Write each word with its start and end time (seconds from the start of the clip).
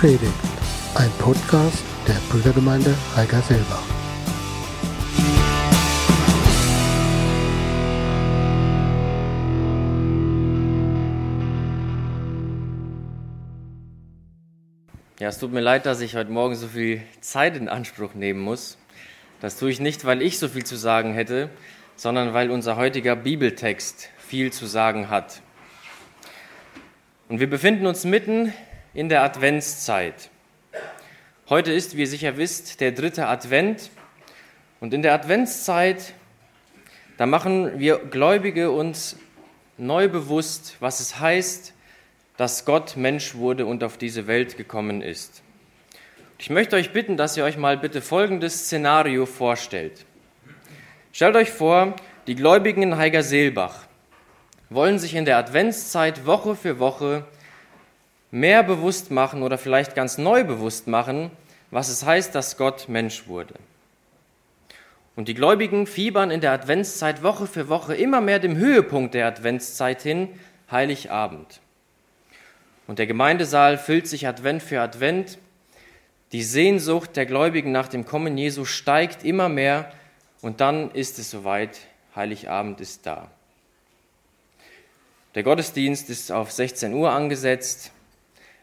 Predigt, 0.00 0.32
ein 0.94 1.10
Podcast 1.18 1.84
der 2.08 2.14
Brüdergemeinde 2.30 2.96
Heigerselbach. 3.14 3.82
Ja, 15.18 15.28
es 15.28 15.38
tut 15.38 15.52
mir 15.52 15.60
leid, 15.60 15.84
dass 15.84 16.00
ich 16.00 16.16
heute 16.16 16.30
Morgen 16.30 16.54
so 16.54 16.68
viel 16.68 17.02
Zeit 17.20 17.58
in 17.58 17.68
Anspruch 17.68 18.14
nehmen 18.14 18.40
muss. 18.40 18.78
Das 19.42 19.58
tue 19.58 19.70
ich 19.70 19.80
nicht, 19.80 20.06
weil 20.06 20.22
ich 20.22 20.38
so 20.38 20.48
viel 20.48 20.64
zu 20.64 20.76
sagen 20.76 21.12
hätte, 21.12 21.50
sondern 21.96 22.32
weil 22.32 22.50
unser 22.50 22.76
heutiger 22.76 23.16
Bibeltext 23.16 24.08
viel 24.16 24.50
zu 24.50 24.64
sagen 24.64 25.10
hat. 25.10 25.42
Und 27.28 27.38
wir 27.38 27.50
befinden 27.50 27.86
uns 27.86 28.06
mitten 28.06 28.54
in 28.94 29.08
der 29.08 29.22
Adventszeit. 29.22 30.30
Heute 31.48 31.72
ist, 31.72 31.96
wie 31.96 32.00
ihr 32.00 32.06
sicher 32.06 32.36
wisst, 32.36 32.80
der 32.80 32.92
dritte 32.92 33.26
Advent. 33.26 33.90
Und 34.80 34.94
in 34.94 35.02
der 35.02 35.14
Adventszeit, 35.14 36.14
da 37.16 37.26
machen 37.26 37.78
wir 37.78 37.98
Gläubige 37.98 38.70
uns 38.70 39.16
neu 39.76 40.08
bewusst, 40.08 40.76
was 40.80 41.00
es 41.00 41.20
heißt, 41.20 41.74
dass 42.36 42.64
Gott 42.64 42.96
Mensch 42.96 43.34
wurde 43.34 43.66
und 43.66 43.84
auf 43.84 43.98
diese 43.98 44.26
Welt 44.26 44.56
gekommen 44.56 45.02
ist. 45.02 45.42
Ich 46.38 46.50
möchte 46.50 46.76
euch 46.76 46.92
bitten, 46.92 47.16
dass 47.16 47.36
ihr 47.36 47.44
euch 47.44 47.58
mal 47.58 47.76
bitte 47.76 48.00
folgendes 48.00 48.64
Szenario 48.64 49.26
vorstellt. 49.26 50.06
Stellt 51.12 51.36
euch 51.36 51.50
vor, 51.50 51.96
die 52.26 52.34
Gläubigen 52.34 52.82
in 52.82 52.96
Heigerseelbach 52.96 53.86
wollen 54.70 54.98
sich 54.98 55.14
in 55.14 55.24
der 55.24 55.36
Adventszeit 55.36 56.26
Woche 56.26 56.54
für 56.54 56.78
Woche 56.78 57.24
mehr 58.30 58.62
bewusst 58.62 59.10
machen 59.10 59.42
oder 59.42 59.58
vielleicht 59.58 59.94
ganz 59.94 60.18
neu 60.18 60.44
bewusst 60.44 60.86
machen, 60.86 61.30
was 61.70 61.88
es 61.88 62.04
heißt, 62.04 62.34
dass 62.34 62.56
Gott 62.56 62.88
Mensch 62.88 63.26
wurde. 63.26 63.54
Und 65.16 65.28
die 65.28 65.34
Gläubigen 65.34 65.86
fiebern 65.86 66.30
in 66.30 66.40
der 66.40 66.52
Adventszeit 66.52 67.22
Woche 67.22 67.46
für 67.46 67.68
Woche 67.68 67.94
immer 67.94 68.20
mehr 68.20 68.38
dem 68.38 68.56
Höhepunkt 68.56 69.14
der 69.14 69.26
Adventszeit 69.26 70.02
hin, 70.02 70.28
Heiligabend. 70.70 71.60
Und 72.86 72.98
der 72.98 73.06
Gemeindesaal 73.06 73.76
füllt 73.76 74.08
sich 74.08 74.26
Advent 74.26 74.62
für 74.62 74.80
Advent. 74.80 75.38
Die 76.32 76.42
Sehnsucht 76.42 77.16
der 77.16 77.26
Gläubigen 77.26 77.72
nach 77.72 77.88
dem 77.88 78.04
Kommen 78.06 78.38
Jesu 78.38 78.64
steigt 78.64 79.24
immer 79.24 79.48
mehr 79.48 79.92
und 80.40 80.60
dann 80.60 80.90
ist 80.92 81.18
es 81.18 81.30
soweit, 81.30 81.78
Heiligabend 82.16 82.80
ist 82.80 83.06
da. 83.06 83.30
Der 85.34 85.42
Gottesdienst 85.42 86.10
ist 86.10 86.32
auf 86.32 86.50
16 86.50 86.92
Uhr 86.92 87.12
angesetzt. 87.12 87.92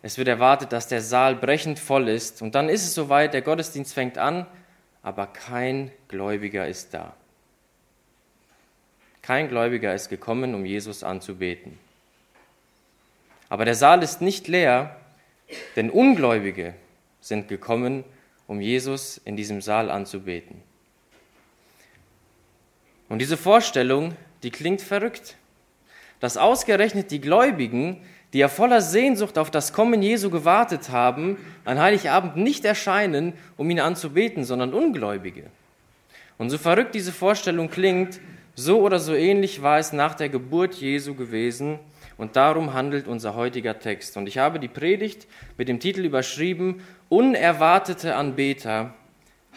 Es 0.02 0.18
wird 0.18 0.28
erwartet, 0.28 0.72
dass 0.72 0.88
der 0.88 1.02
Saal 1.02 1.36
brechend 1.36 1.80
voll 1.80 2.08
ist. 2.08 2.42
Und 2.42 2.56
dann 2.56 2.70
ist 2.70 2.84
es 2.84 2.94
soweit, 2.94 3.34
der 3.34 3.42
Gottesdienst 3.42 3.94
fängt 3.94 4.18
an, 4.18 4.46
aber 5.02 5.28
kein 5.28 5.92
Gläubiger 6.08 6.68
ist 6.68 6.94
da. 6.94 7.16
Kein 9.22 9.50
Gläubiger 9.50 9.94
ist 9.94 10.10
gekommen, 10.10 10.56
um 10.56 10.66
Jesus 10.66 11.04
anzubeten. 11.04 11.78
Aber 13.50 13.66
der 13.66 13.76
Saal 13.76 14.04
ist 14.04 14.22
nicht 14.22 14.48
leer, 14.48 14.96
denn 15.76 15.90
Ungläubige 15.90 16.74
sind 17.22 17.48
gekommen, 17.48 18.04
um 18.48 18.62
Jesus 18.62 19.18
in 19.18 19.36
diesem 19.36 19.62
Saal 19.62 19.90
anzubeten. 19.90 20.62
Und 23.10 23.20
diese 23.20 23.38
Vorstellung, 23.38 24.16
die 24.44 24.52
klingt 24.52 24.82
verrückt, 24.82 25.36
dass 26.20 26.38
ausgerechnet 26.38 27.12
die 27.12 27.22
Gläubigen 27.22 28.02
die 28.34 28.40
ja 28.40 28.48
voller 28.48 28.82
Sehnsucht 28.82 29.38
auf 29.38 29.52
das 29.52 29.74
Kommen 29.74 30.02
Jesu 30.02 30.30
gewartet 30.30 30.90
haben, 30.90 31.38
an 31.66 31.80
Heiligabend 31.80 32.36
nicht 32.36 32.66
erscheinen, 32.66 33.34
um 33.56 33.70
ihn 33.70 33.80
anzubeten, 33.80 34.44
sondern 34.44 34.74
Ungläubige. 34.74 35.44
Und 36.38 36.50
so 36.50 36.58
verrückt 36.58 36.94
diese 36.94 37.12
Vorstellung 37.12 37.70
klingt, 37.70 38.20
so 38.56 38.82
oder 38.82 39.00
so 39.00 39.14
ähnlich 39.14 39.62
war 39.62 39.80
es 39.80 39.94
nach 39.94 40.16
der 40.16 40.30
Geburt 40.30 40.76
Jesu 40.76 41.14
gewesen 41.16 41.80
und 42.18 42.36
darum 42.36 42.74
handelt 42.74 43.08
unser 43.08 43.36
heutiger 43.36 43.80
Text. 43.80 44.18
Und 44.18 44.28
ich 44.28 44.38
habe 44.38 44.60
die 44.60 44.68
Predigt 44.68 45.28
mit 45.58 45.68
dem 45.68 45.80
Titel 45.80 46.04
überschrieben, 46.04 46.82
Unerwartete 47.10 48.16
Anbeter, 48.16 48.94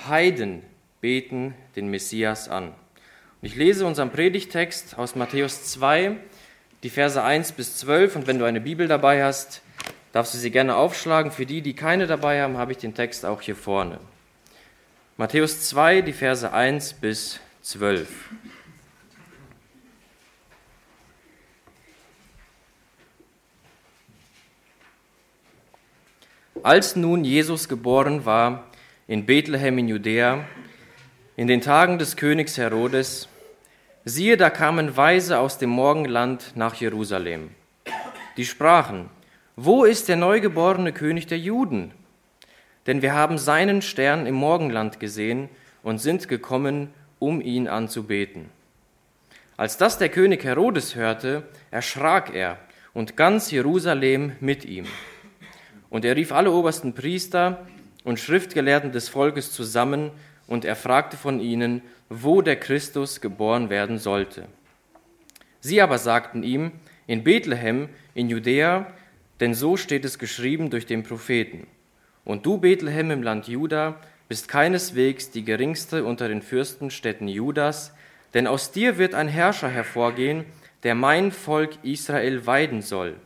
Heiden 0.09 0.63
beten 1.01 1.55
den 1.77 1.89
Messias 1.89 2.49
an. 2.49 2.69
Und 2.69 2.75
ich 3.47 3.57
lese 3.57 3.87
unseren 3.87 4.11
Predigtext 4.11 4.99
aus 4.99 5.17
Matthäus 5.17 5.65
2, 5.65 6.17
die 6.83 6.91
Verse 6.91 7.23
1 7.23 7.53
bis 7.53 7.77
12. 7.79 8.17
Und 8.17 8.27
wenn 8.27 8.39
du 8.39 8.45
eine 8.45 8.61
Bibel 8.61 8.89
dabei 8.89 9.25
hast, 9.25 9.63
darfst 10.13 10.35
du 10.35 10.39
sie 10.39 10.51
gerne 10.51 10.77
aufschlagen. 10.77 11.33
Für 11.33 11.47
die, 11.47 11.63
die 11.63 11.75
keine 11.75 12.07
dabei 12.07 12.43
haben, 12.43 12.57
habe 12.57 12.73
ich 12.73 12.79
den 12.79 12.95
Text 12.95 13.25
auch 13.25 13.43
hier 13.43 13.57
vorne. 13.57 13.99
Matthäus 15.17 15.69
2, 15.69 16.03
die 16.03 16.13
Verse 16.13 16.51
1 16.53 16.95
bis 16.95 17.41
12. 17.63 18.09
Als 26.63 26.95
nun 26.95 27.25
Jesus 27.25 27.69
geboren 27.69 28.27
war 28.27 28.65
in 29.07 29.25
Bethlehem 29.25 29.79
in 29.79 29.89
Judäa, 29.89 30.45
in 31.37 31.49
den 31.49 31.63
Tagen 31.63 31.99
des 31.99 32.17
Königs 32.17 32.59
Herodes, 32.59 33.29
Siehe, 34.07 34.39
da 34.39 34.49
kamen 34.49 34.97
Weise 34.97 35.39
aus 35.39 35.59
dem 35.59 35.69
Morgenland 35.69 36.53
nach 36.55 36.75
Jerusalem. 36.77 37.51
Die 38.39 38.47
sprachen, 38.47 39.11
wo 39.57 39.85
ist 39.85 40.09
der 40.09 40.17
neugeborene 40.17 40.95
König 40.95 41.27
der 41.27 41.39
Juden? 41.39 41.93
Denn 42.87 43.03
wir 43.03 43.13
haben 43.13 43.37
seinen 43.37 43.83
Stern 43.83 44.25
im 44.25 44.37
Morgenland 44.37 45.01
gesehen 45.01 45.51
und 45.83 45.99
sind 45.99 46.29
gekommen, 46.29 46.89
um 47.19 47.43
ihn 47.43 47.69
anzubeten. 47.69 48.49
Als 49.59 49.77
das 49.77 49.99
der 49.99 50.09
König 50.09 50.45
Herodes 50.45 50.95
hörte, 50.95 51.43
erschrak 51.71 52.35
er 52.35 52.57
und 52.95 53.19
ganz 53.19 53.51
Jerusalem 53.51 54.33
mit 54.41 54.65
ihm. 54.65 54.87
Und 55.91 56.07
er 56.07 56.17
rief 56.17 56.33
alle 56.33 56.53
obersten 56.53 56.95
Priester 56.95 57.67
und 58.05 58.19
Schriftgelehrten 58.19 58.93
des 58.93 59.11
Volkes 59.11 59.53
zusammen 59.53 60.11
und 60.47 60.65
er 60.65 60.75
fragte 60.75 61.19
von 61.19 61.39
ihnen, 61.39 61.83
wo 62.11 62.43
der 62.43 62.57
Christus 62.57 63.21
geboren 63.21 63.71
werden 63.71 63.99
sollte. 63.99 64.47
Sie 65.61 65.81
aber 65.81 65.97
sagten 65.97 66.43
ihm, 66.43 66.73
in 67.07 67.23
Bethlehem, 67.25 67.89
in 68.15 68.29
Judäa, 68.29 68.87
denn 69.39 69.55
so 69.55 69.77
steht 69.77 70.05
es 70.05 70.19
geschrieben 70.19 70.71
durch 70.71 70.87
den 70.87 71.03
Propheten. 71.05 71.67
Und 72.25 72.45
du, 72.45 72.59
Bethlehem 72.59 73.11
im 73.11 73.23
Land 73.23 73.49
Juda, 73.49 74.01
bist 74.29 74.49
keineswegs 74.49 75.31
die 75.31 75.45
geringste 75.45 76.05
unter 76.05 76.29
den 76.29 76.43
Fürstenstädten 76.43 77.29
Judas, 77.29 77.95
denn 78.35 78.47
aus 78.47 78.73
dir 78.73 78.99
wird 78.99 79.15
ein 79.15 79.29
Herrscher 79.29 79.69
hervorgehen, 79.69 80.45
der 80.83 80.95
mein 80.95 81.33
Volk 81.33 81.79
Israel 81.83 82.47
weiden 82.47 82.83
soll. 82.83 83.17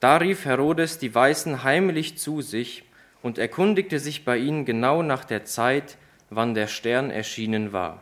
Da 0.00 0.16
rief 0.16 0.44
Herodes 0.44 0.98
die 0.98 1.14
Weißen 1.14 1.62
heimlich 1.64 2.18
zu 2.18 2.40
sich 2.40 2.84
und 3.22 3.38
erkundigte 3.38 3.98
sich 3.98 4.24
bei 4.24 4.38
ihnen 4.38 4.64
genau 4.64 5.02
nach 5.02 5.24
der 5.24 5.44
Zeit, 5.44 5.98
wann 6.30 6.54
der 6.54 6.68
Stern 6.68 7.10
erschienen 7.10 7.72
war. 7.72 8.00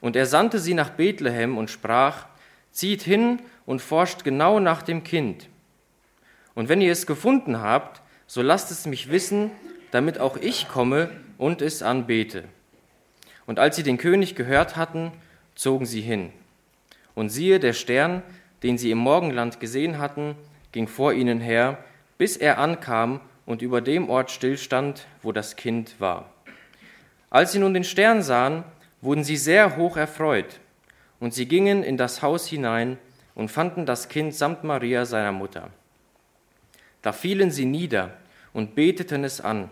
Und 0.00 0.16
er 0.16 0.26
sandte 0.26 0.58
sie 0.58 0.74
nach 0.74 0.90
Bethlehem 0.90 1.56
und 1.56 1.70
sprach, 1.70 2.26
zieht 2.72 3.02
hin 3.02 3.40
und 3.64 3.80
forscht 3.80 4.24
genau 4.24 4.60
nach 4.60 4.82
dem 4.82 5.04
Kind. 5.04 5.48
Und 6.54 6.68
wenn 6.68 6.80
ihr 6.80 6.92
es 6.92 7.06
gefunden 7.06 7.60
habt, 7.60 8.02
so 8.26 8.42
lasst 8.42 8.70
es 8.70 8.86
mich 8.86 9.10
wissen, 9.10 9.50
damit 9.90 10.18
auch 10.18 10.36
ich 10.36 10.68
komme 10.68 11.10
und 11.38 11.62
es 11.62 11.82
anbete. 11.82 12.44
Und 13.46 13.58
als 13.58 13.76
sie 13.76 13.82
den 13.82 13.98
König 13.98 14.34
gehört 14.34 14.76
hatten, 14.76 15.12
zogen 15.54 15.86
sie 15.86 16.00
hin. 16.00 16.32
Und 17.14 17.28
siehe, 17.28 17.60
der 17.60 17.72
Stern, 17.72 18.22
den 18.62 18.76
sie 18.76 18.90
im 18.90 18.98
Morgenland 18.98 19.60
gesehen 19.60 19.98
hatten, 19.98 20.34
ging 20.72 20.88
vor 20.88 21.12
ihnen 21.12 21.40
her, 21.40 21.78
bis 22.18 22.36
er 22.36 22.58
ankam 22.58 23.20
und 23.46 23.62
über 23.62 23.80
dem 23.80 24.10
Ort 24.10 24.30
stillstand, 24.30 25.06
wo 25.22 25.30
das 25.30 25.56
Kind 25.56 26.00
war. 26.00 26.33
Als 27.34 27.50
sie 27.50 27.58
nun 27.58 27.74
den 27.74 27.82
Stern 27.82 28.22
sahen, 28.22 28.62
wurden 29.00 29.24
sie 29.24 29.36
sehr 29.36 29.76
hoch 29.76 29.96
erfreut, 29.96 30.60
und 31.18 31.34
sie 31.34 31.48
gingen 31.48 31.82
in 31.82 31.96
das 31.96 32.22
Haus 32.22 32.46
hinein 32.46 32.96
und 33.34 33.50
fanden 33.50 33.86
das 33.86 34.08
Kind 34.08 34.36
samt 34.36 34.62
Maria 34.62 35.04
seiner 35.04 35.32
Mutter. 35.32 35.68
Da 37.02 37.10
fielen 37.10 37.50
sie 37.50 37.64
nieder 37.64 38.10
und 38.52 38.76
beteten 38.76 39.24
es 39.24 39.40
an, 39.40 39.68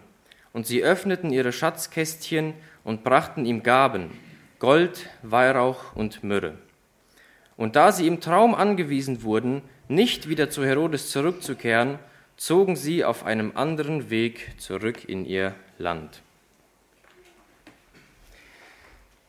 und 0.53 0.67
sie 0.67 0.83
öffneten 0.83 1.31
ihre 1.31 1.53
Schatzkästchen 1.53 2.55
und 2.83 3.05
brachten 3.05 3.47
ihm 3.47 3.63
Gaben, 3.63 4.11
Gold, 4.59 5.09
Weihrauch 5.23 5.95
und 5.95 6.25
Myrrhe. 6.25 6.55
Und 7.57 7.77
da 7.77 7.93
sie 7.93 8.09
im 8.09 8.21
Traum 8.21 8.57
angewiesen 8.57 9.23
wurden, 9.23 9.63
nicht 9.87 10.29
wieder 10.29 10.51
zu 10.51 10.65
Herodes 10.65 11.13
zurückzukehren, 11.13 12.01
zogen 12.37 12.75
sie 12.75 13.05
auf 13.05 13.25
einem 13.25 13.53
anderen 13.55 14.11
Weg 14.11 14.61
zurück 14.61 15.05
in 15.09 15.25
ihr 15.25 15.55
Land. 15.79 16.23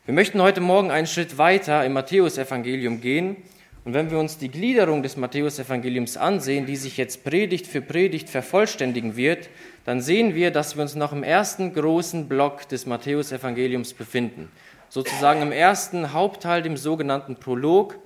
Wir 0.05 0.13
möchten 0.13 0.41
heute 0.41 0.59
Morgen 0.59 0.91
einen 0.91 1.07
Schritt 1.07 1.37
weiter 1.37 1.85
im 1.85 1.93
Matthäusevangelium 1.93 2.99
gehen 2.99 3.37
Und 3.85 3.93
wenn 3.93 4.11
wir 4.11 4.19
uns 4.19 4.37
die 4.37 4.49
Gliederung 4.49 5.01
des 5.01 5.15
Matthäusevangeliums 5.15 6.17
ansehen, 6.17 6.65
die 6.65 6.75
sich 6.75 6.97
jetzt 6.97 7.23
Predigt 7.23 7.65
für 7.65 7.79
Predigt 7.79 8.29
vervollständigen 8.29 9.15
wird, 9.15 9.47
dann 9.85 10.01
sehen 10.01 10.35
wir, 10.35 10.51
dass 10.51 10.75
wir 10.75 10.81
uns 10.81 10.95
noch 10.95 11.13
im 11.13 11.23
ersten 11.23 11.73
großen 11.73 12.27
Block 12.27 12.67
des 12.67 12.85
Matthäusevangeliums 12.85 13.93
befinden. 13.93 14.51
Sozusagen 14.89 15.41
im 15.41 15.53
ersten 15.53 16.11
Hauptteil, 16.11 16.61
dem 16.63 16.75
sogenannten 16.75 17.37
Prolog, 17.37 17.97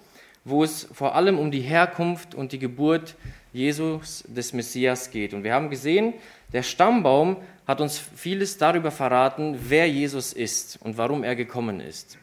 wo 0.46 0.64
es 0.64 0.88
vor 0.94 1.16
allem 1.16 1.40
um 1.40 1.50
die 1.50 1.62
Herkunft 1.62 2.36
und 2.36 2.52
die 2.52 2.60
Geburt 2.60 3.16
Jesus 3.54 4.24
des 4.28 4.54
Messias 4.54 5.10
geht. 5.10 5.34
Und 5.34 5.44
wir 5.44 5.56
haben 5.56 5.72
gesehen, 5.72 6.14
der 6.54 6.64
Stammbaum 6.64 7.38
hat 7.68 7.82
uns 7.82 8.00
vieles 8.00 8.58
darüber 8.58 8.92
verraten, 8.92 9.58
wer 9.68 9.90
Jesus 9.90 10.32
ist 10.34 10.80
und 10.82 10.98
warum 10.98 11.24
er 11.24 11.36
gekommen 11.36 11.80
ist. 11.80 12.18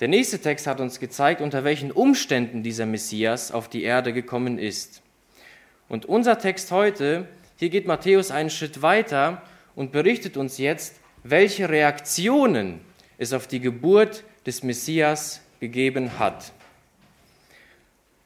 Der 0.00 0.08
nächste 0.08 0.40
Text 0.40 0.66
hat 0.66 0.80
uns 0.80 0.98
gezeigt, 0.98 1.40
unter 1.40 1.62
welchen 1.62 1.92
Umständen 1.92 2.64
dieser 2.64 2.84
Messias 2.84 3.52
auf 3.52 3.68
die 3.68 3.84
Erde 3.84 4.12
gekommen 4.12 4.58
ist. 4.58 5.02
Und 5.88 6.04
unser 6.06 6.38
Text 6.38 6.72
heute, 6.72 7.28
hier 7.56 7.70
geht 7.70 7.86
Matthäus 7.86 8.32
einen 8.32 8.50
Schritt 8.50 8.82
weiter 8.82 9.42
und 9.76 9.92
berichtet 9.92 10.36
uns 10.36 10.58
jetzt, 10.58 10.96
welche 11.22 11.68
Reaktionen 11.68 12.80
es 13.18 13.32
auf 13.32 13.46
die 13.46 13.60
Geburt 13.60 14.24
des 14.46 14.64
Messias 14.64 15.40
gegeben 15.60 16.18
hat. 16.18 16.52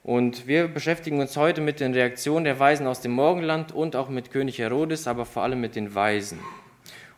Und 0.09 0.47
wir 0.47 0.69
beschäftigen 0.69 1.21
uns 1.21 1.37
heute 1.37 1.61
mit 1.61 1.81
den 1.81 1.93
Reaktionen 1.93 2.47
der 2.47 2.59
Weisen 2.59 2.87
aus 2.87 3.03
dem 3.03 3.13
Morgenland 3.13 3.73
und 3.73 3.95
auch 3.95 4.09
mit 4.09 4.31
König 4.31 4.59
Herodes, 4.59 5.07
aber 5.07 5.27
vor 5.27 5.43
allem 5.43 5.61
mit 5.61 5.77
den 5.77 5.95
Weisen. 5.95 6.39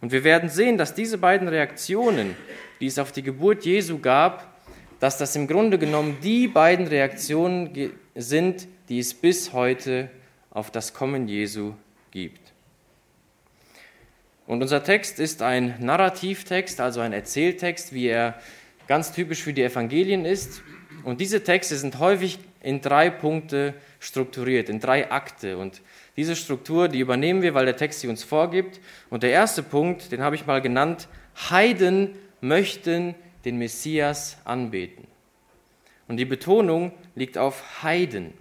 Und 0.01 0.11
wir 0.11 0.25
werden 0.25 0.49
sehen, 0.49 0.77
dass 0.77 0.93
diese 0.93 1.17
beiden 1.17 1.47
Reaktionen, 1.47 2.35
die 2.81 2.87
es 2.87 2.99
auf 2.99 3.13
die 3.13 3.23
Geburt 3.23 3.65
Jesu 3.65 4.01
gab, 4.01 4.53
dass 4.99 5.19
das 5.19 5.37
im 5.37 5.47
Grunde 5.47 5.79
genommen 5.79 6.17
die 6.25 6.49
beiden 6.49 6.89
Reaktionen 6.89 7.93
sind, 8.17 8.67
die 8.89 8.99
es 8.99 9.15
bis 9.15 9.53
heute 9.53 10.11
auf 10.51 10.73
das 10.73 10.93
Kommen 10.93 11.29
Jesu 11.29 11.75
gibt. 12.11 12.41
Und 14.49 14.63
unser 14.63 14.83
Text 14.83 15.21
ist 15.21 15.43
ein 15.43 15.77
Narrativtext, 15.79 16.81
also 16.81 16.99
ein 16.99 17.13
Erzähltext, 17.13 17.93
wie 17.93 18.09
er 18.09 18.41
ganz 18.89 19.13
typisch 19.13 19.45
für 19.45 19.53
die 19.53 19.63
Evangelien 19.63 20.25
ist. 20.25 20.61
Und 21.05 21.21
diese 21.21 21.43
Texte 21.43 21.77
sind 21.77 21.99
häufig 21.99 22.39
in 22.63 22.81
drei 22.81 23.11
Punkte 23.11 23.75
strukturiert, 23.99 24.69
in 24.69 24.81
drei 24.81 25.11
Akte. 25.11 25.59
Und 25.59 25.81
diese 26.17 26.37
Struktur, 26.37 26.89
die 26.89 27.01
übernehmen 27.01 27.43
wir, 27.43 27.55
weil 27.55 27.67
der 27.67 27.77
Text 27.77 28.01
sie 28.01 28.09
uns 28.09 28.25
vorgibt. 28.25 28.81
Und 29.09 29.23
der 29.23 29.31
erste 29.31 29.63
Punkt, 29.63 30.13
den 30.13 30.23
habe 30.23 30.37
ich 30.37 30.47
mal 30.47 30.61
genannt, 30.61 31.09
Heiden 31.51 32.15
möchten 32.41 33.15
den 33.45 33.59
Messias 33.59 34.37
anbeten. 34.45 35.07
Und 36.09 36.17
die 36.17 36.25
Betonung 36.25 36.93
liegt 37.15 37.39
auf 37.39 37.83
Heiden. 37.83 38.35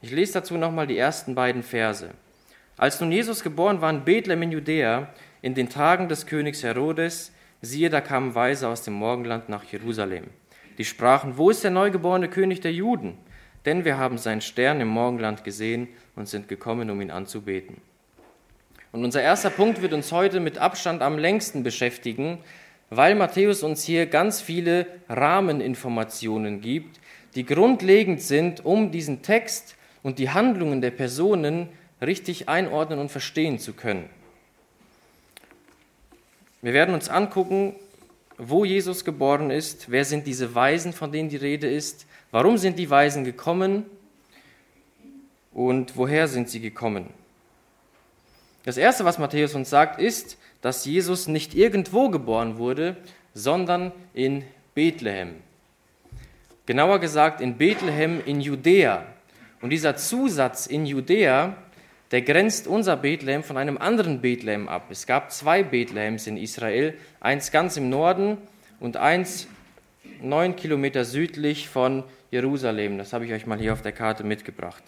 Ich 0.00 0.10
lese 0.10 0.34
dazu 0.34 0.56
nochmal 0.56 0.86
die 0.86 0.98
ersten 0.98 1.34
beiden 1.34 1.62
Verse. 1.62 2.10
Als 2.76 3.00
nun 3.00 3.12
Jesus 3.12 3.42
geboren 3.42 3.80
war 3.80 3.90
in 3.90 4.04
Bethlehem 4.04 4.42
in 4.42 4.52
Judäa, 4.52 5.08
in 5.42 5.54
den 5.54 5.68
Tagen 5.68 6.08
des 6.08 6.26
Königs 6.26 6.62
Herodes, 6.62 7.30
siehe, 7.60 7.90
da 7.90 8.00
kamen 8.00 8.34
Weise 8.34 8.68
aus 8.68 8.82
dem 8.82 8.94
Morgenland 8.94 9.48
nach 9.48 9.64
Jerusalem. 9.64 10.24
Die 10.78 10.84
sprachen, 10.84 11.36
wo 11.36 11.50
ist 11.50 11.64
der 11.64 11.70
neugeborene 11.70 12.28
König 12.28 12.60
der 12.60 12.72
Juden? 12.72 13.16
Denn 13.64 13.84
wir 13.84 13.98
haben 13.98 14.18
seinen 14.18 14.40
Stern 14.40 14.80
im 14.80 14.88
Morgenland 14.88 15.44
gesehen 15.44 15.88
und 16.16 16.28
sind 16.28 16.48
gekommen, 16.48 16.90
um 16.90 17.00
ihn 17.00 17.10
anzubeten. 17.10 17.76
Und 18.90 19.04
unser 19.04 19.22
erster 19.22 19.50
Punkt 19.50 19.80
wird 19.80 19.92
uns 19.92 20.12
heute 20.12 20.40
mit 20.40 20.58
Abstand 20.58 21.02
am 21.02 21.18
längsten 21.18 21.62
beschäftigen, 21.62 22.38
weil 22.90 23.14
Matthäus 23.14 23.62
uns 23.62 23.84
hier 23.84 24.06
ganz 24.06 24.40
viele 24.40 24.86
Rahmeninformationen 25.08 26.60
gibt, 26.60 27.00
die 27.34 27.46
grundlegend 27.46 28.20
sind, 28.20 28.64
um 28.64 28.90
diesen 28.90 29.22
Text 29.22 29.76
und 30.02 30.18
die 30.18 30.30
Handlungen 30.30 30.82
der 30.82 30.90
Personen 30.90 31.68
richtig 32.02 32.48
einordnen 32.48 32.98
und 32.98 33.10
verstehen 33.10 33.58
zu 33.58 33.72
können. 33.72 34.10
Wir 36.60 36.74
werden 36.74 36.94
uns 36.94 37.08
angucken, 37.08 37.74
wo 38.48 38.64
Jesus 38.64 39.04
geboren 39.04 39.50
ist, 39.50 39.90
wer 39.90 40.04
sind 40.04 40.26
diese 40.26 40.54
Weisen, 40.54 40.92
von 40.92 41.12
denen 41.12 41.28
die 41.28 41.36
Rede 41.36 41.70
ist, 41.70 42.06
warum 42.30 42.58
sind 42.58 42.78
die 42.78 42.90
Weisen 42.90 43.24
gekommen 43.24 43.84
und 45.52 45.96
woher 45.96 46.26
sind 46.28 46.48
sie 46.48 46.60
gekommen. 46.60 47.06
Das 48.64 48.76
Erste, 48.76 49.04
was 49.04 49.18
Matthäus 49.18 49.54
uns 49.54 49.70
sagt, 49.70 50.00
ist, 50.00 50.38
dass 50.60 50.84
Jesus 50.84 51.28
nicht 51.28 51.54
irgendwo 51.54 52.08
geboren 52.08 52.58
wurde, 52.58 52.96
sondern 53.34 53.92
in 54.14 54.44
Bethlehem. 54.74 55.36
Genauer 56.66 57.00
gesagt 57.00 57.40
in 57.40 57.56
Bethlehem 57.58 58.22
in 58.24 58.40
Judäa. 58.40 59.04
Und 59.60 59.70
dieser 59.70 59.96
Zusatz 59.96 60.66
in 60.66 60.86
Judäa, 60.86 61.56
der 62.12 62.22
grenzt 62.22 62.66
unser 62.66 62.96
Bethlehem 62.96 63.42
von 63.42 63.56
einem 63.56 63.78
anderen 63.78 64.20
Bethlehem 64.20 64.68
ab. 64.68 64.86
Es 64.90 65.06
gab 65.06 65.32
zwei 65.32 65.62
Bethlehems 65.62 66.26
in 66.26 66.36
Israel, 66.36 66.94
eins 67.20 67.50
ganz 67.50 67.78
im 67.78 67.88
Norden 67.88 68.36
und 68.80 68.98
eins 68.98 69.48
neun 70.20 70.54
Kilometer 70.54 71.06
südlich 71.06 71.70
von 71.70 72.04
Jerusalem. 72.30 72.98
Das 72.98 73.14
habe 73.14 73.24
ich 73.24 73.32
euch 73.32 73.46
mal 73.46 73.58
hier 73.58 73.72
auf 73.72 73.80
der 73.80 73.92
Karte 73.92 74.24
mitgebracht. 74.24 74.82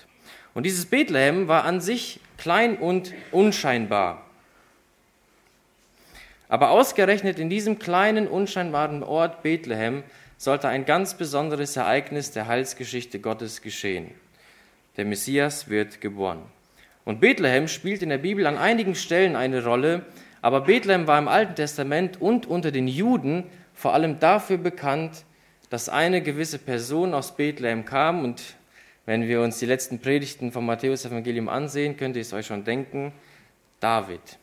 Und 0.53 0.67
dieses 0.67 0.85
Bethlehem 0.85 1.49
war 1.49 1.65
an 1.65 1.81
sich 1.81 2.21
klein 2.37 2.77
und 2.77 3.15
unscheinbar. 3.33 4.23
Aber 6.49 6.71
ausgerechnet 6.71 7.39
in 7.39 7.49
diesem 7.49 7.79
kleinen, 7.79 8.29
unscheinbaren 8.29 9.03
Ort 9.03 9.43
Bethlehem 9.43 10.03
sollte 10.37 10.69
ein 10.69 10.85
ganz 10.85 11.15
besonderes 11.15 11.75
Ereignis 11.77 12.33
der 12.33 12.49
Heilsgeschichte 12.49 13.19
Gottes 13.19 13.63
geschehen. 13.63 14.11
Der 14.99 15.07
Messias 15.07 15.71
wird 15.71 16.03
geboren. 16.03 16.43
Und 17.05 17.21
Bethlehem 17.21 17.69
spielt 17.69 18.03
in 18.03 18.09
der 18.09 18.19
Bibel 18.19 18.47
an 18.47 18.57
einigen 18.57 18.95
Stellen 18.95 19.37
eine 19.37 19.65
Rolle, 19.65 20.07
aber 20.41 20.63
Bethlehem 20.63 21.07
war 21.07 21.19
im 21.19 21.29
Alten 21.29 21.55
Testament 21.55 22.21
und 22.21 22.47
unter 22.47 22.71
den 22.71 22.89
Juden 22.89 23.45
vor 23.75 23.95
allem 23.95 24.21
dafür 24.21 24.59
bekannt, 24.59 25.25
dass 25.71 25.89
eine 25.89 26.23
gewisse 26.23 26.59
Person 26.59 27.15
aus 27.15 27.37
Bethlehem 27.37 27.85
kam 27.85 28.25
und 28.25 28.43
wenn 29.07 29.29
wir 29.29 29.43
uns 29.43 29.59
die 29.59 29.67
letzten 29.67 29.99
Predigten 29.99 30.51
vom 30.51 30.65
Matthäus-Evangelium 30.65 31.49
ansehen, 31.49 31.97
könnt 31.97 32.17
ihr 32.17 32.23
es 32.23 32.33
euch 32.33 32.47
schon 32.47 32.65
denken, 32.65 33.13
David. 33.81 34.39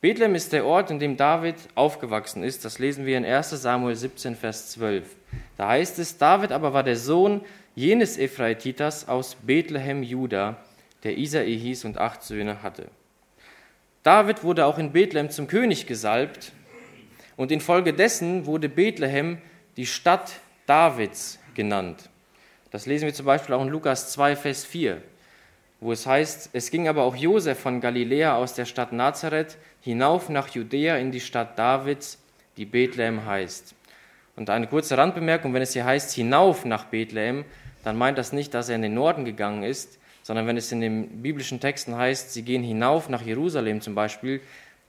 Bethlehem 0.00 0.34
ist 0.34 0.54
der 0.54 0.64
Ort, 0.64 0.90
in 0.90 0.98
dem 0.98 1.18
David 1.18 1.56
aufgewachsen 1.74 2.42
ist. 2.42 2.64
Das 2.64 2.78
lesen 2.78 3.04
wir 3.04 3.18
in 3.18 3.26
1 3.26 3.50
Samuel 3.50 3.96
17, 3.96 4.34
Vers 4.34 4.70
12. 4.70 5.14
Da 5.58 5.68
heißt 5.68 5.98
es, 5.98 6.16
David 6.16 6.52
aber 6.52 6.72
war 6.72 6.82
der 6.82 6.96
Sohn 6.96 7.42
jenes 7.74 8.16
Ephraititas 8.16 9.08
aus 9.08 9.34
Bethlehem, 9.34 10.02
Juda, 10.02 10.56
der 11.02 11.16
Isai 11.16 11.56
hieß 11.56 11.84
und 11.84 11.98
acht 11.98 12.22
Söhne 12.22 12.62
hatte. 12.62 12.88
David 14.02 14.42
wurde 14.42 14.66
auch 14.66 14.78
in 14.78 14.92
Bethlehem 14.92 15.30
zum 15.30 15.46
König 15.46 15.86
gesalbt 15.86 16.52
und 17.36 17.52
infolgedessen 17.52 18.46
wurde 18.46 18.68
Bethlehem 18.68 19.38
die 19.76 19.86
Stadt 19.86 20.32
Davids 20.66 21.38
genannt. 21.54 22.08
Das 22.70 22.86
lesen 22.86 23.06
wir 23.06 23.14
zum 23.14 23.26
Beispiel 23.26 23.54
auch 23.54 23.62
in 23.62 23.68
Lukas 23.68 24.12
2, 24.12 24.36
Vers 24.36 24.64
4, 24.64 25.02
wo 25.80 25.92
es 25.92 26.06
heißt, 26.06 26.50
es 26.52 26.70
ging 26.70 26.88
aber 26.88 27.02
auch 27.02 27.16
Josef 27.16 27.58
von 27.58 27.80
Galiläa 27.80 28.36
aus 28.36 28.54
der 28.54 28.64
Stadt 28.64 28.92
Nazareth 28.92 29.58
hinauf 29.80 30.28
nach 30.28 30.48
Judäa 30.48 30.96
in 30.96 31.10
die 31.10 31.20
Stadt 31.20 31.58
Davids, 31.58 32.18
die 32.56 32.66
Bethlehem 32.66 33.26
heißt. 33.26 33.74
Und 34.36 34.48
eine 34.48 34.66
kurze 34.66 34.96
Randbemerkung, 34.96 35.52
wenn 35.52 35.62
es 35.62 35.72
hier 35.72 35.84
heißt 35.84 36.14
hinauf 36.14 36.64
nach 36.64 36.84
Bethlehem, 36.84 37.44
dann 37.84 37.98
meint 37.98 38.18
das 38.18 38.32
nicht, 38.32 38.54
dass 38.54 38.68
er 38.68 38.76
in 38.76 38.82
den 38.82 38.94
Norden 38.94 39.24
gegangen 39.24 39.62
ist, 39.62 39.98
sondern 40.22 40.46
wenn 40.46 40.56
es 40.56 40.70
in 40.72 40.80
den 40.80 41.22
biblischen 41.22 41.60
Texten 41.60 41.96
heißt, 41.96 42.32
sie 42.32 42.42
gehen 42.42 42.62
hinauf 42.62 43.08
nach 43.08 43.22
Jerusalem 43.22 43.80
zum 43.80 43.94
Beispiel, 43.94 44.40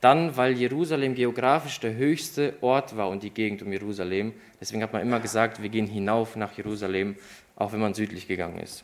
dann, 0.02 0.36
weil 0.36 0.54
Jerusalem 0.54 1.14
geografisch 1.14 1.80
der 1.80 1.96
höchste 1.96 2.56
Ort 2.62 2.98
war 2.98 3.10
und 3.10 3.22
die 3.22 3.30
Gegend 3.30 3.62
um 3.62 3.72
Jerusalem. 3.72 4.34
Deswegen 4.60 4.82
hat 4.82 4.94
man 4.94 5.04
immer 5.04 5.20
gesagt, 5.20 5.62
wir 5.62 5.70
gehen 5.70 5.86
hinauf 5.86 6.36
nach 6.36 6.58
Jerusalem, 6.58 7.16
auch 7.56 7.72
wenn 7.72 7.80
man 7.80 7.94
südlich 7.94 8.28
gegangen 8.28 8.60
ist. 8.60 8.84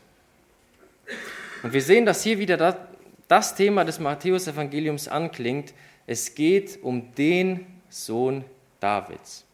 Und 1.64 1.72
wir 1.72 1.82
sehen, 1.82 2.06
dass 2.06 2.22
hier 2.22 2.38
wieder 2.38 2.76
das, 3.26 3.54
Thema 3.56 3.84
des 3.84 3.98
Matthäus-Evangeliums 3.98 5.08
anklingt. 5.08 5.74
Es 6.06 6.36
geht 6.36 6.78
um 6.82 7.12
den 7.16 7.66
Sohn 7.88 8.44
Davids. 8.78 9.44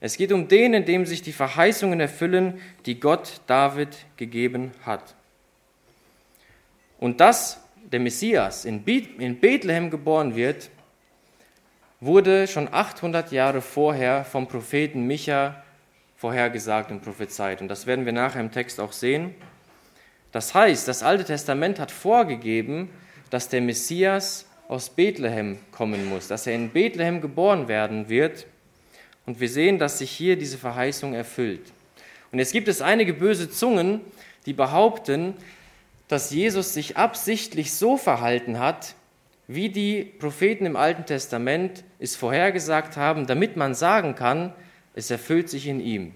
Es 0.00 0.16
geht 0.16 0.32
um 0.32 0.48
den, 0.48 0.72
in 0.72 0.86
dem 0.86 1.04
sich 1.04 1.20
die 1.20 1.32
Verheißungen 1.32 2.00
erfüllen, 2.00 2.58
die 2.86 2.98
Gott 2.98 3.42
David 3.46 3.98
gegeben 4.16 4.72
hat. 4.82 5.14
Und 7.00 7.18
dass 7.20 7.58
der 7.90 7.98
Messias 7.98 8.66
in 8.66 8.84
Bethlehem 8.84 9.90
geboren 9.90 10.36
wird, 10.36 10.70
wurde 11.98 12.46
schon 12.46 12.68
800 12.70 13.32
Jahre 13.32 13.62
vorher 13.62 14.24
vom 14.24 14.46
Propheten 14.46 15.06
Micha 15.06 15.64
vorhergesagt 16.16 16.90
und 16.90 17.02
prophezeit. 17.02 17.62
Und 17.62 17.68
das 17.68 17.86
werden 17.86 18.04
wir 18.04 18.12
nachher 18.12 18.40
im 18.40 18.52
Text 18.52 18.78
auch 18.78 18.92
sehen. 18.92 19.34
Das 20.30 20.54
heißt, 20.54 20.86
das 20.86 21.02
Alte 21.02 21.24
Testament 21.24 21.78
hat 21.78 21.90
vorgegeben, 21.90 22.90
dass 23.30 23.48
der 23.48 23.62
Messias 23.62 24.46
aus 24.68 24.90
Bethlehem 24.90 25.58
kommen 25.72 26.06
muss, 26.06 26.28
dass 26.28 26.46
er 26.46 26.54
in 26.54 26.68
Bethlehem 26.68 27.22
geboren 27.22 27.66
werden 27.66 28.10
wird. 28.10 28.46
Und 29.24 29.40
wir 29.40 29.48
sehen, 29.48 29.78
dass 29.78 29.98
sich 29.98 30.10
hier 30.10 30.36
diese 30.36 30.58
Verheißung 30.58 31.14
erfüllt. 31.14 31.72
Und 32.30 32.38
jetzt 32.38 32.52
gibt 32.52 32.68
es 32.68 32.82
einige 32.82 33.14
böse 33.14 33.50
Zungen, 33.50 34.02
die 34.44 34.52
behaupten, 34.52 35.34
dass 36.10 36.32
Jesus 36.32 36.74
sich 36.74 36.96
absichtlich 36.96 37.72
so 37.72 37.96
verhalten 37.96 38.58
hat, 38.58 38.96
wie 39.46 39.68
die 39.68 40.02
Propheten 40.02 40.66
im 40.66 40.74
Alten 40.74 41.06
Testament 41.06 41.84
es 42.00 42.16
vorhergesagt 42.16 42.96
haben, 42.96 43.28
damit 43.28 43.56
man 43.56 43.74
sagen 43.74 44.16
kann, 44.16 44.52
es 44.96 45.08
erfüllt 45.12 45.48
sich 45.48 45.68
in 45.68 45.78
ihm. 45.78 46.12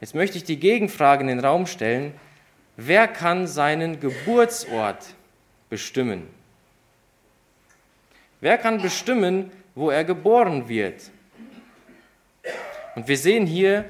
Jetzt 0.00 0.16
möchte 0.16 0.38
ich 0.38 0.44
die 0.44 0.58
Gegenfrage 0.58 1.20
in 1.20 1.28
den 1.28 1.38
Raum 1.38 1.66
stellen, 1.66 2.14
wer 2.76 3.06
kann 3.06 3.46
seinen 3.46 4.00
Geburtsort 4.00 5.06
bestimmen? 5.70 6.26
Wer 8.40 8.58
kann 8.58 8.82
bestimmen, 8.82 9.52
wo 9.76 9.90
er 9.90 10.02
geboren 10.02 10.68
wird? 10.68 11.12
Und 12.96 13.06
wir 13.06 13.18
sehen 13.18 13.46
hier 13.46 13.84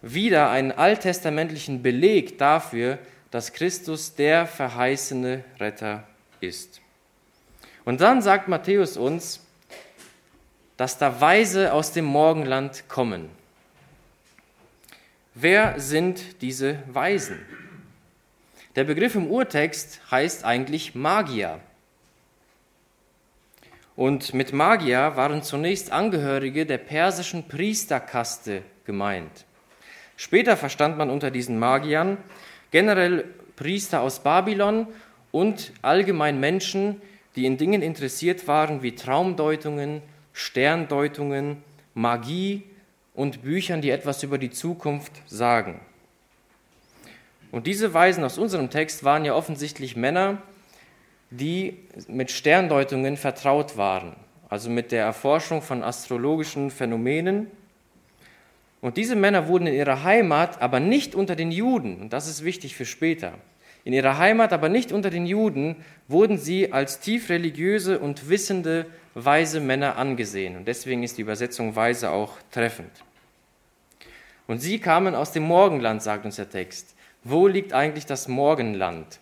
wieder 0.00 0.48
einen 0.48 0.72
alttestamentlichen 0.72 1.82
Beleg 1.82 2.38
dafür, 2.38 2.98
dass 3.34 3.52
Christus 3.52 4.14
der 4.14 4.46
verheißene 4.46 5.42
Retter 5.58 6.06
ist. 6.38 6.80
Und 7.84 8.00
dann 8.00 8.22
sagt 8.22 8.46
Matthäus 8.46 8.96
uns, 8.96 9.40
dass 10.76 10.98
da 10.98 11.20
Weise 11.20 11.72
aus 11.72 11.90
dem 11.90 12.04
Morgenland 12.04 12.88
kommen. 12.88 13.28
Wer 15.34 15.80
sind 15.80 16.42
diese 16.42 16.78
Weisen? 16.86 17.44
Der 18.76 18.84
Begriff 18.84 19.16
im 19.16 19.26
Urtext 19.26 20.00
heißt 20.12 20.44
eigentlich 20.44 20.94
Magier. 20.94 21.58
Und 23.96 24.32
mit 24.32 24.52
Magier 24.52 25.16
waren 25.16 25.42
zunächst 25.42 25.90
Angehörige 25.90 26.66
der 26.66 26.78
persischen 26.78 27.48
Priesterkaste 27.48 28.62
gemeint. 28.84 29.44
Später 30.16 30.56
verstand 30.56 30.96
man 30.96 31.10
unter 31.10 31.32
diesen 31.32 31.58
Magiern 31.58 32.18
generell 32.74 33.24
Priester 33.54 34.00
aus 34.00 34.18
Babylon 34.18 34.88
und 35.30 35.70
allgemein 35.80 36.40
Menschen, 36.40 37.00
die 37.36 37.46
in 37.46 37.56
Dingen 37.56 37.82
interessiert 37.82 38.48
waren 38.48 38.82
wie 38.82 38.96
Traumdeutungen, 38.96 40.02
Sterndeutungen, 40.32 41.58
Magie 41.94 42.64
und 43.14 43.42
Büchern, 43.42 43.80
die 43.80 43.90
etwas 43.90 44.24
über 44.24 44.38
die 44.38 44.50
Zukunft 44.50 45.12
sagen. 45.26 45.80
Und 47.52 47.68
diese 47.68 47.94
Weisen 47.94 48.24
aus 48.24 48.38
unserem 48.38 48.70
Text 48.70 49.04
waren 49.04 49.24
ja 49.24 49.36
offensichtlich 49.36 49.94
Männer, 49.94 50.42
die 51.30 51.78
mit 52.08 52.32
Sterndeutungen 52.32 53.16
vertraut 53.16 53.76
waren, 53.76 54.16
also 54.48 54.68
mit 54.68 54.90
der 54.90 55.04
Erforschung 55.04 55.62
von 55.62 55.84
astrologischen 55.84 56.72
Phänomenen. 56.72 57.52
Und 58.84 58.98
diese 58.98 59.16
Männer 59.16 59.48
wurden 59.48 59.66
in 59.66 59.72
ihrer 59.72 60.04
Heimat, 60.04 60.60
aber 60.60 60.78
nicht 60.78 61.14
unter 61.14 61.36
den 61.36 61.50
Juden, 61.50 62.02
und 62.02 62.12
das 62.12 62.28
ist 62.28 62.44
wichtig 62.44 62.76
für 62.76 62.84
später, 62.84 63.32
in 63.82 63.94
ihrer 63.94 64.18
Heimat, 64.18 64.52
aber 64.52 64.68
nicht 64.68 64.92
unter 64.92 65.08
den 65.08 65.24
Juden, 65.24 65.76
wurden 66.06 66.36
sie 66.36 66.70
als 66.70 67.00
tief 67.00 67.30
religiöse 67.30 67.98
und 67.98 68.28
wissende, 68.28 68.84
weise 69.14 69.60
Männer 69.60 69.96
angesehen. 69.96 70.54
Und 70.54 70.68
deswegen 70.68 71.02
ist 71.02 71.16
die 71.16 71.22
Übersetzung 71.22 71.74
weise 71.76 72.10
auch 72.10 72.36
treffend. 72.50 72.90
Und 74.46 74.58
sie 74.58 74.78
kamen 74.78 75.14
aus 75.14 75.32
dem 75.32 75.44
Morgenland, 75.44 76.02
sagt 76.02 76.26
uns 76.26 76.36
der 76.36 76.50
Text. 76.50 76.94
Wo 77.22 77.46
liegt 77.46 77.72
eigentlich 77.72 78.04
das 78.04 78.28
Morgenland? 78.28 79.18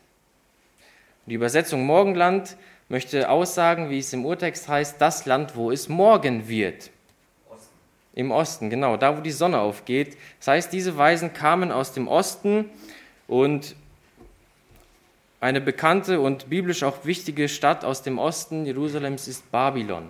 Die 1.27 1.35
Übersetzung 1.35 1.87
Morgenland 1.87 2.57
möchte 2.89 3.31
aussagen, 3.31 3.91
wie 3.91 4.01
es 4.01 4.13
im 4.13 4.27
Urtext 4.27 4.67
heißt, 4.67 5.01
das 5.01 5.25
Land, 5.25 5.55
wo 5.55 5.71
es 5.71 5.89
morgen 5.89 6.49
wird. 6.49 6.91
Im 8.15 8.31
Osten, 8.31 8.69
genau, 8.69 8.97
da 8.97 9.17
wo 9.17 9.21
die 9.23 9.31
Sonne 9.31 9.59
aufgeht. 9.59 10.17
Das 10.39 10.49
heißt, 10.49 10.73
diese 10.73 10.99
Weisen 10.99 11.33
kamen 11.33 11.73
aus 11.73 11.93
dem 11.93 12.09
Osten 12.09 12.69
und 13.27 13.75
eine 15.41 15.61
bekannte 15.61 16.21
und 16.21 16.51
biblisch 16.51 16.83
auch 16.83 17.05
wichtige 17.05 17.49
Stadt 17.49 17.85
aus 17.85 18.03
dem 18.03 18.19
Osten 18.19 18.65
Jerusalems 18.65 19.27
ist 19.29 19.51
Babylon. 19.51 20.09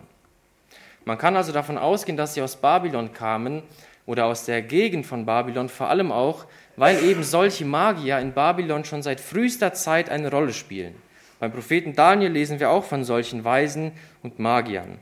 Man 1.05 1.19
kann 1.19 1.37
also 1.37 1.53
davon 1.53 1.79
ausgehen, 1.79 2.17
dass 2.17 2.35
sie 2.35 2.43
aus 2.43 2.57
Babylon 2.57 3.13
kamen 3.13 3.63
oder 4.05 4.27
aus 4.27 4.45
der 4.45 4.63
Gegend 4.63 5.07
von 5.07 5.25
Babylon, 5.25 5.69
vor 5.69 5.89
allem 5.89 6.13
auch, 6.13 6.45
weil 6.77 7.03
eben 7.05 7.23
solche 7.23 7.65
Magier 7.65 8.19
in 8.19 8.33
Babylon 8.33 8.85
schon 8.85 9.03
seit 9.03 9.21
frühester 9.21 9.73
Zeit 9.73 10.11
eine 10.11 10.31
Rolle 10.31 10.53
spielen. 10.53 10.95
Beim 11.39 11.53
Propheten 11.53 11.95
Daniel 11.95 12.31
lesen 12.31 12.61
wir 12.61 12.71
auch 12.71 12.85
von 12.85 13.05
solchen 13.05 13.45
Weisen 13.45 13.93
und 14.23 14.39
Magiern. 14.39 14.99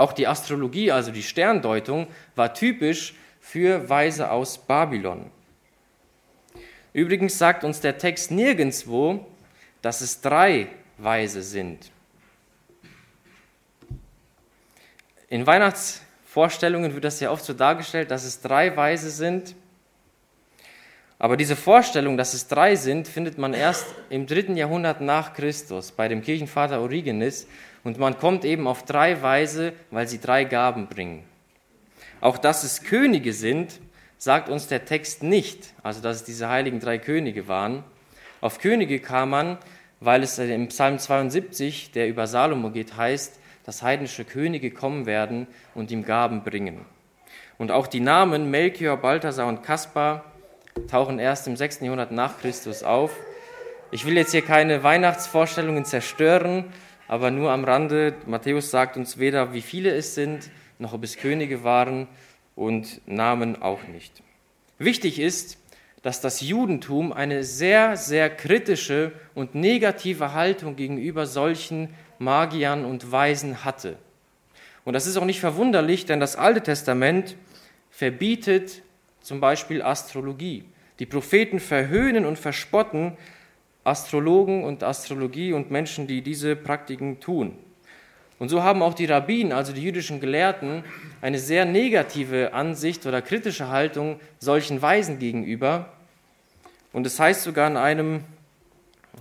Auch 0.00 0.14
die 0.14 0.26
Astrologie, 0.26 0.90
also 0.90 1.12
die 1.12 1.22
Sterndeutung, 1.22 2.06
war 2.34 2.54
typisch 2.54 3.12
für 3.38 3.86
Weise 3.86 4.30
aus 4.30 4.56
Babylon. 4.56 5.30
Übrigens 6.94 7.36
sagt 7.36 7.64
uns 7.64 7.82
der 7.82 7.98
Text 7.98 8.30
nirgendwo, 8.30 9.26
dass 9.82 10.00
es 10.00 10.22
drei 10.22 10.68
Weise 10.96 11.42
sind. 11.42 11.90
In 15.28 15.46
Weihnachtsvorstellungen 15.46 16.94
wird 16.94 17.04
das 17.04 17.20
ja 17.20 17.30
oft 17.30 17.44
so 17.44 17.52
dargestellt, 17.52 18.10
dass 18.10 18.24
es 18.24 18.40
drei 18.40 18.74
Weise 18.74 19.10
sind. 19.10 19.54
Aber 21.18 21.36
diese 21.36 21.56
Vorstellung, 21.56 22.16
dass 22.16 22.32
es 22.32 22.48
drei 22.48 22.74
sind, 22.74 23.06
findet 23.06 23.36
man 23.36 23.52
erst 23.52 23.84
im 24.08 24.26
dritten 24.26 24.56
Jahrhundert 24.56 25.02
nach 25.02 25.34
Christus 25.34 25.92
bei 25.92 26.08
dem 26.08 26.22
Kirchenvater 26.22 26.80
Origenes. 26.80 27.46
Und 27.84 27.98
man 27.98 28.18
kommt 28.18 28.44
eben 28.44 28.66
auf 28.66 28.84
drei 28.84 29.22
Weise, 29.22 29.72
weil 29.90 30.06
sie 30.06 30.20
drei 30.20 30.44
Gaben 30.44 30.88
bringen. 30.88 31.24
Auch 32.20 32.36
dass 32.36 32.64
es 32.64 32.82
Könige 32.82 33.32
sind, 33.32 33.80
sagt 34.18 34.50
uns 34.50 34.66
der 34.66 34.84
Text 34.84 35.22
nicht, 35.22 35.72
also 35.82 36.02
dass 36.02 36.16
es 36.16 36.24
diese 36.24 36.48
heiligen 36.48 36.80
drei 36.80 36.98
Könige 36.98 37.48
waren. 37.48 37.82
Auf 38.42 38.58
Könige 38.58 38.98
kam 38.98 39.30
man, 39.30 39.58
weil 40.00 40.22
es 40.22 40.38
im 40.38 40.68
Psalm 40.68 40.98
72, 40.98 41.92
der 41.92 42.08
über 42.08 42.26
Salomo 42.26 42.70
geht, 42.70 42.96
heißt, 42.96 43.38
dass 43.64 43.82
heidnische 43.82 44.24
Könige 44.24 44.70
kommen 44.70 45.06
werden 45.06 45.46
und 45.74 45.90
ihm 45.90 46.04
Gaben 46.04 46.42
bringen. 46.42 46.84
Und 47.58 47.70
auch 47.70 47.86
die 47.86 48.00
Namen 48.00 48.50
Melchior, 48.50 48.96
Balthasar 48.96 49.46
und 49.46 49.62
Kaspar 49.62 50.24
tauchen 50.90 51.18
erst 51.18 51.46
im 51.46 51.56
6. 51.56 51.80
Jahrhundert 51.80 52.12
nach 52.12 52.38
Christus 52.40 52.82
auf. 52.82 53.12
Ich 53.90 54.06
will 54.06 54.16
jetzt 54.16 54.32
hier 54.32 54.42
keine 54.42 54.82
Weihnachtsvorstellungen 54.82 55.84
zerstören, 55.84 56.72
aber 57.10 57.32
nur 57.32 57.50
am 57.50 57.64
Rande. 57.64 58.14
Matthäus 58.26 58.70
sagt 58.70 58.96
uns 58.96 59.18
weder, 59.18 59.52
wie 59.52 59.62
viele 59.62 59.90
es 59.90 60.14
sind, 60.14 60.48
noch 60.78 60.92
ob 60.92 61.02
es 61.02 61.16
Könige 61.16 61.64
waren 61.64 62.06
und 62.54 63.00
Namen 63.04 63.60
auch 63.60 63.82
nicht. 63.82 64.22
Wichtig 64.78 65.18
ist, 65.18 65.58
dass 66.02 66.20
das 66.20 66.40
Judentum 66.40 67.12
eine 67.12 67.42
sehr, 67.42 67.96
sehr 67.96 68.30
kritische 68.30 69.10
und 69.34 69.56
negative 69.56 70.34
Haltung 70.34 70.76
gegenüber 70.76 71.26
solchen 71.26 71.88
Magiern 72.20 72.84
und 72.84 73.10
Weisen 73.10 73.64
hatte. 73.64 73.96
Und 74.84 74.92
das 74.92 75.08
ist 75.08 75.16
auch 75.16 75.24
nicht 75.24 75.40
verwunderlich, 75.40 76.06
denn 76.06 76.20
das 76.20 76.36
Alte 76.36 76.60
Testament 76.60 77.34
verbietet 77.90 78.82
zum 79.20 79.40
Beispiel 79.40 79.82
Astrologie. 79.82 80.62
Die 81.00 81.06
Propheten 81.06 81.58
verhöhnen 81.58 82.24
und 82.24 82.38
verspotten 82.38 83.16
Astrologen 83.84 84.64
und 84.64 84.82
Astrologie 84.82 85.52
und 85.52 85.70
Menschen, 85.70 86.06
die 86.06 86.22
diese 86.22 86.56
Praktiken 86.56 87.20
tun. 87.20 87.56
Und 88.38 88.48
so 88.48 88.62
haben 88.62 88.82
auch 88.82 88.94
die 88.94 89.04
Rabbinen, 89.04 89.52
also 89.52 89.72
die 89.72 89.82
jüdischen 89.82 90.18
Gelehrten, 90.18 90.82
eine 91.20 91.38
sehr 91.38 91.66
negative 91.66 92.54
Ansicht 92.54 93.04
oder 93.04 93.20
kritische 93.20 93.68
Haltung 93.68 94.18
solchen 94.38 94.80
Weisen 94.80 95.18
gegenüber. 95.18 95.92
Und 96.92 97.06
es 97.06 97.20
heißt 97.20 97.42
sogar 97.42 97.68
in 97.68 97.76
einem 97.76 98.24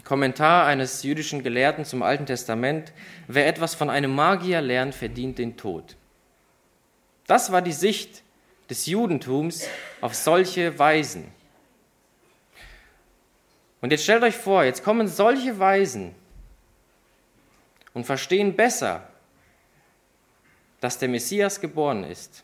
Kommentar 0.05 0.65
eines 0.65 1.03
jüdischen 1.03 1.43
Gelehrten 1.43 1.83
zum 1.83 2.01
Alten 2.01 2.25
Testament, 2.25 2.93
wer 3.27 3.47
etwas 3.47 3.75
von 3.75 3.89
einem 3.89 4.15
Magier 4.15 4.61
lernt, 4.61 4.95
verdient 4.95 5.37
den 5.37 5.57
Tod. 5.57 5.97
Das 7.27 7.51
war 7.51 7.61
die 7.61 7.73
Sicht 7.73 8.23
des 8.69 8.85
Judentums 8.85 9.67
auf 9.99 10.15
solche 10.15 10.79
Weisen. 10.79 11.25
Und 13.81 13.91
jetzt 13.91 14.03
stellt 14.03 14.23
euch 14.23 14.35
vor, 14.35 14.63
jetzt 14.63 14.83
kommen 14.83 15.07
solche 15.07 15.57
Weisen 15.59 16.13
und 17.93 18.05
verstehen 18.05 18.55
besser, 18.55 19.07
dass 20.81 20.97
der 20.97 21.09
Messias 21.09 21.59
geboren 21.61 22.03
ist. 22.03 22.43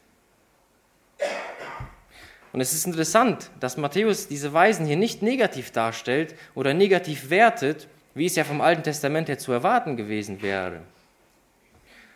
Und 2.54 2.62
es 2.62 2.74
ist 2.74 2.86
interessant, 2.86 3.52
dass 3.60 3.76
Matthäus 3.76 4.30
diese 4.30 4.54
Weisen 4.54 4.86
hier 4.86 4.96
nicht 4.96 5.22
negativ 5.22 5.72
darstellt 5.72 6.36
oder 6.54 6.74
negativ 6.74 7.30
wertet, 7.30 7.90
wie 8.14 8.26
es 8.26 8.38
ja 8.38 8.46
vom 8.46 8.62
Alten 8.62 8.84
Testament 8.84 9.28
her 9.28 9.38
zu 9.38 9.52
erwarten 9.52 9.98
gewesen 9.98 10.42
wäre. 10.42 10.82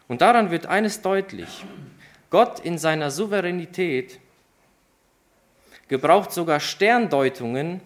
Und 0.07 0.21
daran 0.21 0.49
wird 0.49 0.65
eines 0.65 1.01
deutlich. 1.01 1.65
Gott 2.29 2.59
in 2.59 2.77
seiner 2.77 3.11
Souveränität 3.11 4.19
gebraucht 5.89 6.31
sogar 6.31 6.61
Sterndeutungen, 6.61 7.81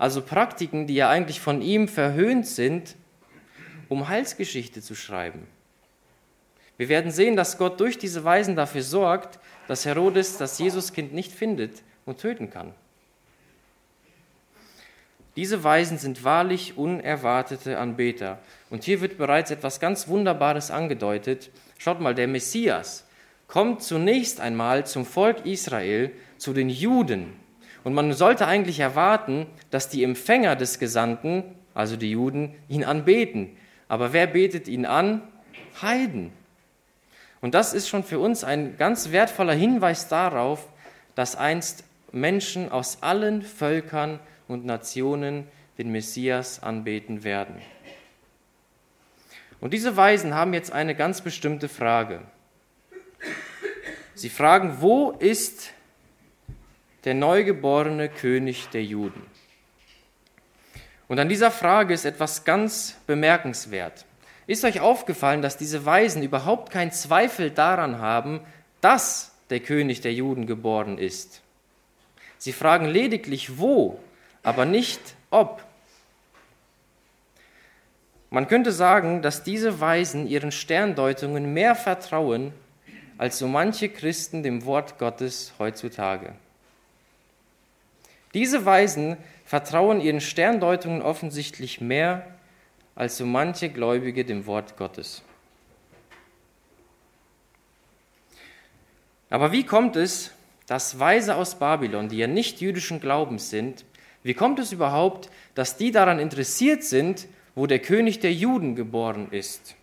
also 0.00 0.22
Praktiken, 0.22 0.86
die 0.86 0.94
ja 0.94 1.10
eigentlich 1.10 1.40
von 1.40 1.60
ihm 1.60 1.86
verhöhnt 1.86 2.46
sind, 2.46 2.96
um 3.90 4.08
Heilsgeschichte 4.08 4.80
zu 4.80 4.94
schreiben. 4.94 5.46
Wir 6.78 6.88
werden 6.88 7.10
sehen, 7.10 7.36
dass 7.36 7.58
Gott 7.58 7.78
durch 7.80 7.98
diese 7.98 8.24
Weisen 8.24 8.56
dafür 8.56 8.82
sorgt, 8.82 9.38
dass 9.68 9.84
Herodes 9.84 10.38
das 10.38 10.58
Jesuskind 10.58 11.12
nicht 11.12 11.32
findet 11.32 11.82
und 12.06 12.18
töten 12.18 12.48
kann. 12.48 12.72
Diese 15.36 15.62
Weisen 15.64 15.98
sind 15.98 16.24
wahrlich 16.24 16.78
unerwartete 16.78 17.76
Anbeter. 17.76 18.38
Und 18.70 18.84
hier 18.84 19.02
wird 19.02 19.18
bereits 19.18 19.50
etwas 19.50 19.80
ganz 19.80 20.08
Wunderbares 20.08 20.70
angedeutet. 20.70 21.50
Schaut 21.76 22.00
mal, 22.00 22.14
der 22.14 22.26
Messias 22.26 23.06
kommt 23.48 23.82
zunächst 23.82 24.40
einmal 24.40 24.86
zum 24.86 25.04
Volk 25.04 25.44
Israel, 25.44 26.10
zu 26.38 26.54
den 26.54 26.70
Juden. 26.70 27.39
Und 27.84 27.94
man 27.94 28.12
sollte 28.12 28.46
eigentlich 28.46 28.80
erwarten, 28.80 29.46
dass 29.70 29.88
die 29.88 30.04
Empfänger 30.04 30.56
des 30.56 30.78
Gesandten, 30.78 31.44
also 31.74 31.96
die 31.96 32.10
Juden, 32.10 32.54
ihn 32.68 32.84
anbeten. 32.84 33.56
Aber 33.88 34.12
wer 34.12 34.26
betet 34.26 34.68
ihn 34.68 34.86
an? 34.86 35.22
Heiden. 35.80 36.32
Und 37.40 37.54
das 37.54 37.72
ist 37.72 37.88
schon 37.88 38.04
für 38.04 38.18
uns 38.18 38.44
ein 38.44 38.76
ganz 38.76 39.12
wertvoller 39.12 39.54
Hinweis 39.54 40.08
darauf, 40.08 40.68
dass 41.14 41.36
einst 41.36 41.84
Menschen 42.12 42.70
aus 42.70 43.02
allen 43.02 43.42
Völkern 43.42 44.20
und 44.46 44.66
Nationen 44.66 45.46
den 45.78 45.90
Messias 45.90 46.62
anbeten 46.62 47.24
werden. 47.24 47.56
Und 49.60 49.72
diese 49.72 49.96
Weisen 49.96 50.34
haben 50.34 50.54
jetzt 50.54 50.72
eine 50.72 50.94
ganz 50.94 51.20
bestimmte 51.20 51.68
Frage. 51.68 52.22
Sie 54.14 54.28
fragen, 54.28 54.76
wo 54.80 55.12
ist 55.12 55.72
der 57.04 57.14
neugeborene 57.14 58.08
König 58.08 58.68
der 58.68 58.84
Juden? 58.84 59.22
Und 61.08 61.18
an 61.18 61.28
dieser 61.28 61.50
Frage 61.50 61.92
ist 61.92 62.04
etwas 62.04 62.44
ganz 62.44 62.96
bemerkenswert. 63.06 64.04
Ist 64.46 64.64
euch 64.64 64.80
aufgefallen, 64.80 65.42
dass 65.42 65.56
diese 65.56 65.84
Weisen 65.84 66.22
überhaupt 66.22 66.72
keinen 66.72 66.92
Zweifel 66.92 67.50
daran 67.50 67.98
haben, 67.98 68.40
dass 68.80 69.32
der 69.50 69.60
König 69.60 70.00
der 70.00 70.12
Juden 70.12 70.46
geboren 70.46 70.98
ist? 70.98 71.42
Sie 72.38 72.52
fragen 72.52 72.86
lediglich 72.86 73.58
wo, 73.58 74.00
aber 74.42 74.64
nicht 74.64 75.00
ob. 75.30 75.62
Man 78.30 78.46
könnte 78.46 78.70
sagen, 78.70 79.22
dass 79.22 79.42
diese 79.42 79.80
Weisen 79.80 80.28
ihren 80.28 80.52
Sterndeutungen 80.52 81.52
mehr 81.52 81.74
vertrauen 81.74 82.52
als 83.18 83.38
so 83.38 83.48
manche 83.48 83.88
Christen 83.88 84.42
dem 84.42 84.64
Wort 84.64 84.98
Gottes 84.98 85.52
heutzutage. 85.58 86.34
Diese 88.34 88.64
Weisen 88.64 89.16
vertrauen 89.44 90.00
ihren 90.00 90.20
Sterndeutungen 90.20 91.02
offensichtlich 91.02 91.80
mehr 91.80 92.26
als 92.94 93.16
so 93.16 93.26
manche 93.26 93.70
Gläubige 93.70 94.24
dem 94.24 94.46
Wort 94.46 94.76
Gottes. 94.76 95.22
Aber 99.30 99.52
wie 99.52 99.64
kommt 99.64 99.96
es, 99.96 100.32
dass 100.66 100.98
Weise 100.98 101.36
aus 101.36 101.58
Babylon, 101.58 102.08
die 102.08 102.18
ja 102.18 102.26
nicht 102.26 102.60
jüdischen 102.60 103.00
Glaubens 103.00 103.50
sind, 103.50 103.84
wie 104.22 104.34
kommt 104.34 104.58
es 104.58 104.72
überhaupt, 104.72 105.30
dass 105.54 105.76
die 105.76 105.92
daran 105.92 106.18
interessiert 106.18 106.84
sind, 106.84 107.26
wo 107.54 107.66
der 107.66 107.78
König 107.78 108.20
der 108.20 108.32
Juden 108.32 108.76
geboren 108.76 109.28
ist? 109.30 109.76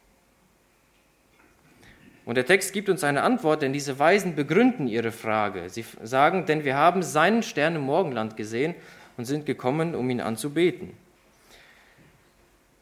Und 2.27 2.36
der 2.36 2.46
Text 2.46 2.74
gibt 2.74 2.89
uns 2.89 3.05
eine 3.05 3.24
Antwort, 3.24 3.62
denn 3.62 3.72
diese 3.72 4.00
Weisen 4.00 4.36
begründen 4.36 4.89
ihre 4.89 5.13
Frage. 5.13 5.69
Sie 5.69 5.86
sagen, 6.03 6.46
denn 6.46 6.65
wir 6.65 6.75
haben 6.75 7.01
seinen 7.01 7.41
Stern 7.41 7.77
im 7.77 7.84
Morgenland 7.84 8.36
gesehen 8.36 8.75
und 9.15 9.24
sind 9.24 9.46
gekommen, 9.46 9.96
um 9.96 10.10
ihn 10.10 10.19
anzubeten. 10.19 10.91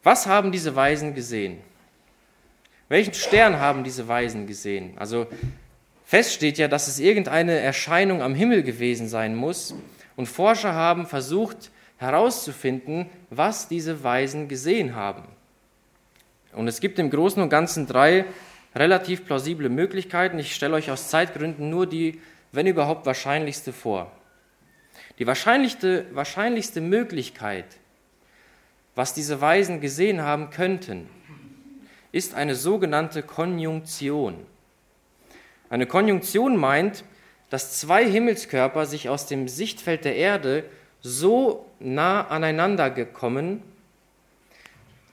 Was 0.02 0.26
haben 0.26 0.52
diese 0.52 0.76
Weisen 0.76 1.14
gesehen? 1.14 1.60
Welchen 2.90 3.14
Stern 3.14 3.60
haben 3.60 3.84
diese 3.84 4.08
Weisen 4.08 4.48
gesehen? 4.48 4.94
Also 4.98 5.28
Fest 6.06 6.34
steht 6.34 6.58
ja, 6.58 6.68
dass 6.68 6.88
es 6.88 6.98
irgendeine 6.98 7.60
Erscheinung 7.60 8.24
am 8.24 8.34
Himmel 8.34 8.64
gewesen 8.64 9.08
sein 9.08 9.36
muss. 9.36 9.76
Und 10.16 10.26
Forscher 10.26 10.74
haben 10.74 11.06
versucht 11.06 11.70
herauszufinden, 11.98 13.12
was 13.30 13.68
diese 13.68 14.04
Weisen 14.04 14.48
gesehen 14.48 14.96
haben. 14.96 15.22
Und 16.52 16.68
es 16.68 16.80
gibt 16.80 16.98
im 16.98 17.12
Großen 17.12 17.44
und 17.44 17.50
Ganzen 17.50 17.86
drei 17.86 18.26
relativ 18.76 19.26
plausible 19.26 19.70
Möglichkeiten. 19.70 20.38
Ich 20.38 20.54
stelle 20.54 20.76
euch 20.76 20.92
aus 20.92 21.10
Zeitgründen 21.10 21.70
nur 21.70 21.88
die, 21.88 22.22
wenn 22.52 22.68
überhaupt, 22.68 23.06
wahrscheinlichste 23.06 23.72
vor. 23.74 24.12
Die 25.18 25.28
wahrscheinlichste, 25.28 26.06
wahrscheinlichste 26.14 26.82
Möglichkeit, 26.82 27.66
was 28.96 29.14
diese 29.14 29.40
Weisen 29.42 29.82
gesehen 29.82 30.22
haben 30.22 30.50
könnten, 30.50 31.10
ist 32.12 32.34
eine 32.34 32.56
sogenannte 32.56 33.24
Konjunktion. 33.24 34.46
Eine 35.70 35.86
Konjunktion 35.86 36.56
meint, 36.58 37.04
dass 37.50 37.78
zwei 37.78 38.10
Himmelskörper 38.10 38.86
sich 38.86 39.10
aus 39.10 39.28
dem 39.28 39.48
Sichtfeld 39.48 40.06
der 40.06 40.16
Erde 40.16 40.64
so 41.02 41.66
nah 41.80 42.28
aneinander 42.28 42.90
gekommen, 42.90 43.62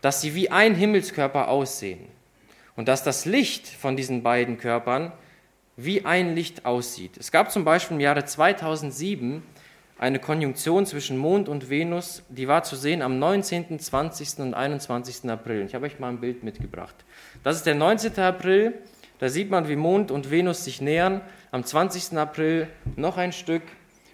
dass 0.00 0.20
sie 0.20 0.34
wie 0.34 0.50
ein 0.50 0.74
Himmelskörper 0.74 1.48
aussehen 1.48 2.08
und 2.76 2.88
dass 2.88 3.02
das 3.02 3.24
Licht 3.24 3.66
von 3.66 3.96
diesen 3.96 4.22
beiden 4.22 4.58
Körpern 4.58 5.12
wie 5.76 6.04
ein 6.04 6.34
Licht 6.34 6.66
aussieht. 6.66 7.16
Es 7.16 7.32
gab 7.32 7.50
zum 7.50 7.64
Beispiel 7.64 7.96
im 7.96 8.00
Jahre 8.00 8.24
2007 8.24 9.42
eine 9.98 10.18
Konjunktion 10.18 10.84
zwischen 10.84 11.16
Mond 11.16 11.48
und 11.48 11.70
Venus, 11.70 12.22
die 12.28 12.48
war 12.48 12.62
zu 12.62 12.76
sehen 12.76 13.02
am 13.02 13.18
19., 13.18 13.78
20. 13.78 14.38
und 14.38 14.54
21. 14.54 15.30
April. 15.30 15.64
Ich 15.64 15.74
habe 15.74 15.86
euch 15.86 15.98
mal 15.98 16.08
ein 16.08 16.20
Bild 16.20 16.42
mitgebracht. 16.42 16.94
Das 17.44 17.56
ist 17.56 17.66
der 17.66 17.74
19. 17.74 18.18
April 18.18 18.74
da 19.22 19.28
sieht 19.28 19.50
man, 19.50 19.68
wie 19.68 19.76
Mond 19.76 20.10
und 20.10 20.32
Venus 20.32 20.64
sich 20.64 20.80
nähern. 20.80 21.20
Am 21.52 21.62
20. 21.62 22.18
April 22.18 22.66
noch 22.96 23.18
ein 23.18 23.30
Stück 23.30 23.62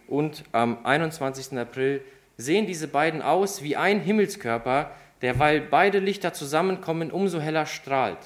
und 0.06 0.44
am 0.52 0.84
21. 0.84 1.58
April 1.58 2.02
sehen 2.36 2.66
diese 2.66 2.88
beiden 2.88 3.22
aus 3.22 3.62
wie 3.62 3.74
ein 3.74 4.00
Himmelskörper, 4.00 4.90
der, 5.22 5.38
weil 5.38 5.62
beide 5.62 5.98
Lichter 5.98 6.34
zusammenkommen, 6.34 7.10
umso 7.10 7.40
heller 7.40 7.64
strahlt. 7.64 8.18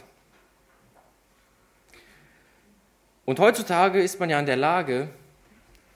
Und 3.25 3.39
heutzutage 3.39 4.01
ist 4.01 4.19
man 4.19 4.31
ja 4.31 4.41
in 4.41 4.47
der 4.47 4.57
Lage, 4.57 5.09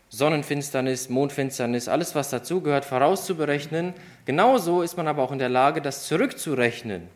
Sonnenfinsternis, 0.09 1.09
Mondfinsternis, 1.09 1.89
alles 1.89 2.15
was 2.15 2.31
dazugehört, 2.31 2.85
vorauszuberechnen. 2.85 3.93
Genauso 4.25 4.83
ist 4.83 4.97
man 4.97 5.09
aber 5.09 5.23
auch 5.23 5.33
in 5.33 5.39
der 5.39 5.49
Lage, 5.49 5.83
das 5.83 6.07
zurückzurechnen 6.07 7.09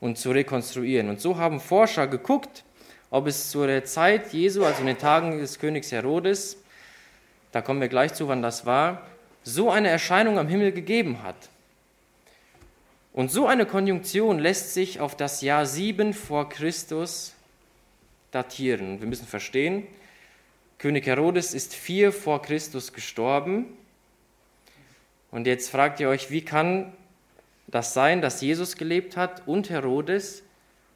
und 0.00 0.18
zu 0.18 0.30
rekonstruieren. 0.30 1.08
Und 1.08 1.20
so 1.20 1.36
haben 1.36 1.60
Forscher 1.60 2.06
geguckt, 2.06 2.64
ob 3.10 3.26
es 3.26 3.50
zu 3.50 3.66
der 3.66 3.84
Zeit 3.84 4.32
Jesu, 4.32 4.64
also 4.64 4.80
in 4.80 4.86
den 4.86 4.98
Tagen 4.98 5.38
des 5.38 5.58
Königs 5.58 5.90
Herodes, 5.90 6.58
da 7.50 7.60
kommen 7.60 7.80
wir 7.80 7.88
gleich 7.88 8.14
zu, 8.14 8.28
wann 8.28 8.42
das 8.42 8.66
war, 8.66 9.02
so 9.42 9.70
eine 9.70 9.88
Erscheinung 9.88 10.38
am 10.38 10.46
Himmel 10.46 10.72
gegeben 10.72 11.22
hat. 11.22 11.36
Und 13.12 13.32
so 13.32 13.46
eine 13.46 13.66
Konjunktion 13.66 14.38
lässt 14.38 14.74
sich 14.74 15.00
auf 15.00 15.16
das 15.16 15.40
Jahr 15.40 15.66
7 15.66 16.12
vor 16.12 16.48
Christus 16.48 17.34
datieren. 18.30 19.00
Wir 19.00 19.06
müssen 19.06 19.26
verstehen, 19.26 19.86
König 20.78 21.06
Herodes 21.06 21.54
ist 21.54 21.74
4 21.74 22.12
vor 22.12 22.42
Christus 22.42 22.92
gestorben. 22.92 23.66
Und 25.30 25.46
jetzt 25.46 25.70
fragt 25.70 26.00
ihr 26.00 26.08
euch, 26.08 26.30
wie 26.30 26.42
kann 26.42 26.92
das 27.66 27.94
sein, 27.94 28.20
dass 28.22 28.40
Jesus 28.40 28.76
gelebt 28.76 29.16
hat 29.16 29.46
und 29.46 29.70
Herodes 29.70 30.42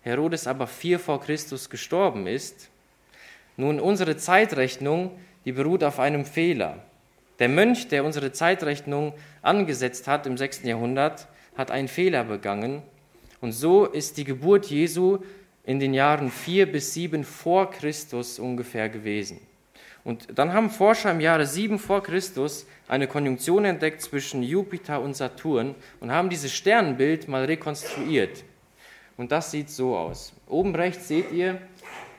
Herodes 0.02 0.46
aber 0.46 0.66
vier 0.66 0.98
vor 0.98 1.20
Christus 1.20 1.70
gestorben 1.70 2.26
ist. 2.26 2.68
Nun, 3.56 3.80
unsere 3.80 4.16
Zeitrechnung, 4.16 5.12
die 5.44 5.52
beruht 5.52 5.84
auf 5.84 5.98
einem 6.00 6.24
Fehler. 6.24 6.78
Der 7.38 7.48
Mönch, 7.48 7.88
der 7.88 8.04
unsere 8.04 8.32
Zeitrechnung 8.32 9.14
angesetzt 9.42 10.08
hat 10.08 10.26
im 10.26 10.36
6. 10.36 10.64
Jahrhundert, 10.64 11.28
hat 11.56 11.70
einen 11.70 11.88
Fehler 11.88 12.24
begangen. 12.24 12.82
Und 13.40 13.52
so 13.52 13.86
ist 13.86 14.16
die 14.16 14.24
Geburt 14.24 14.66
Jesu 14.66 15.18
in 15.64 15.80
den 15.80 15.94
Jahren 15.94 16.30
vier 16.30 16.70
bis 16.70 16.94
sieben 16.94 17.24
vor 17.24 17.70
Christus 17.70 18.38
ungefähr 18.38 18.88
gewesen. 18.88 19.40
Und 20.04 20.26
dann 20.36 20.52
haben 20.52 20.70
Forscher 20.70 21.12
im 21.12 21.20
Jahre 21.20 21.46
sieben 21.46 21.78
vor 21.78 22.02
Christus 22.02 22.66
eine 22.88 23.06
Konjunktion 23.06 23.64
entdeckt 23.64 24.02
zwischen 24.02 24.42
Jupiter 24.42 25.00
und 25.00 25.14
Saturn 25.14 25.76
und 26.00 26.10
haben 26.10 26.28
dieses 26.28 26.52
Sternbild 26.52 27.28
mal 27.28 27.44
rekonstruiert. 27.44 28.42
Und 29.16 29.30
das 29.30 29.52
sieht 29.52 29.70
so 29.70 29.96
aus. 29.96 30.32
Oben 30.48 30.74
rechts 30.74 31.06
seht 31.06 31.30
ihr, 31.30 31.60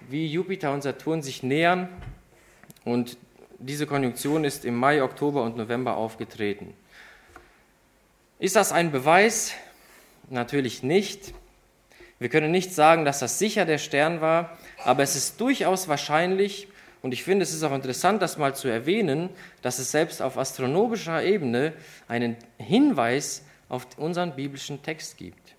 wie 0.09 0.27
Jupiter 0.27 0.73
und 0.73 0.81
Saturn 0.81 1.21
sich 1.21 1.43
nähern. 1.43 1.89
Und 2.85 3.17
diese 3.59 3.85
Konjunktion 3.85 4.45
ist 4.45 4.63
im 4.63 4.75
Mai, 4.75 5.03
Oktober 5.03 5.43
und 5.43 5.57
November 5.57 5.97
aufgetreten. 5.97 6.73
Ist 8.39 8.55
das 8.55 8.71
ein 8.71 8.91
Beweis? 8.91 9.53
Natürlich 10.29 10.83
nicht. 10.83 11.33
Wir 12.23 12.29
können 12.29 12.51
nicht 12.51 12.73
sagen, 12.73 13.03
dass 13.03 13.19
das 13.19 13.37
sicher 13.37 13.65
der 13.65 13.77
Stern 13.77 14.21
war, 14.21 14.57
aber 14.85 15.03
es 15.03 15.17
ist 15.17 15.41
durchaus 15.41 15.89
wahrscheinlich, 15.89 16.69
und 17.01 17.13
ich 17.13 17.21
finde, 17.21 17.43
es 17.43 17.53
ist 17.53 17.63
auch 17.63 17.73
interessant, 17.73 18.21
das 18.21 18.37
mal 18.37 18.55
zu 18.55 18.69
erwähnen, 18.69 19.29
dass 19.61 19.77
es 19.77 19.91
selbst 19.91 20.21
auf 20.21 20.37
astronomischer 20.37 21.21
Ebene 21.21 21.73
einen 22.07 22.37
Hinweis 22.57 23.43
auf 23.67 23.85
unseren 23.97 24.37
biblischen 24.37 24.81
Text 24.81 25.17
gibt. 25.17 25.55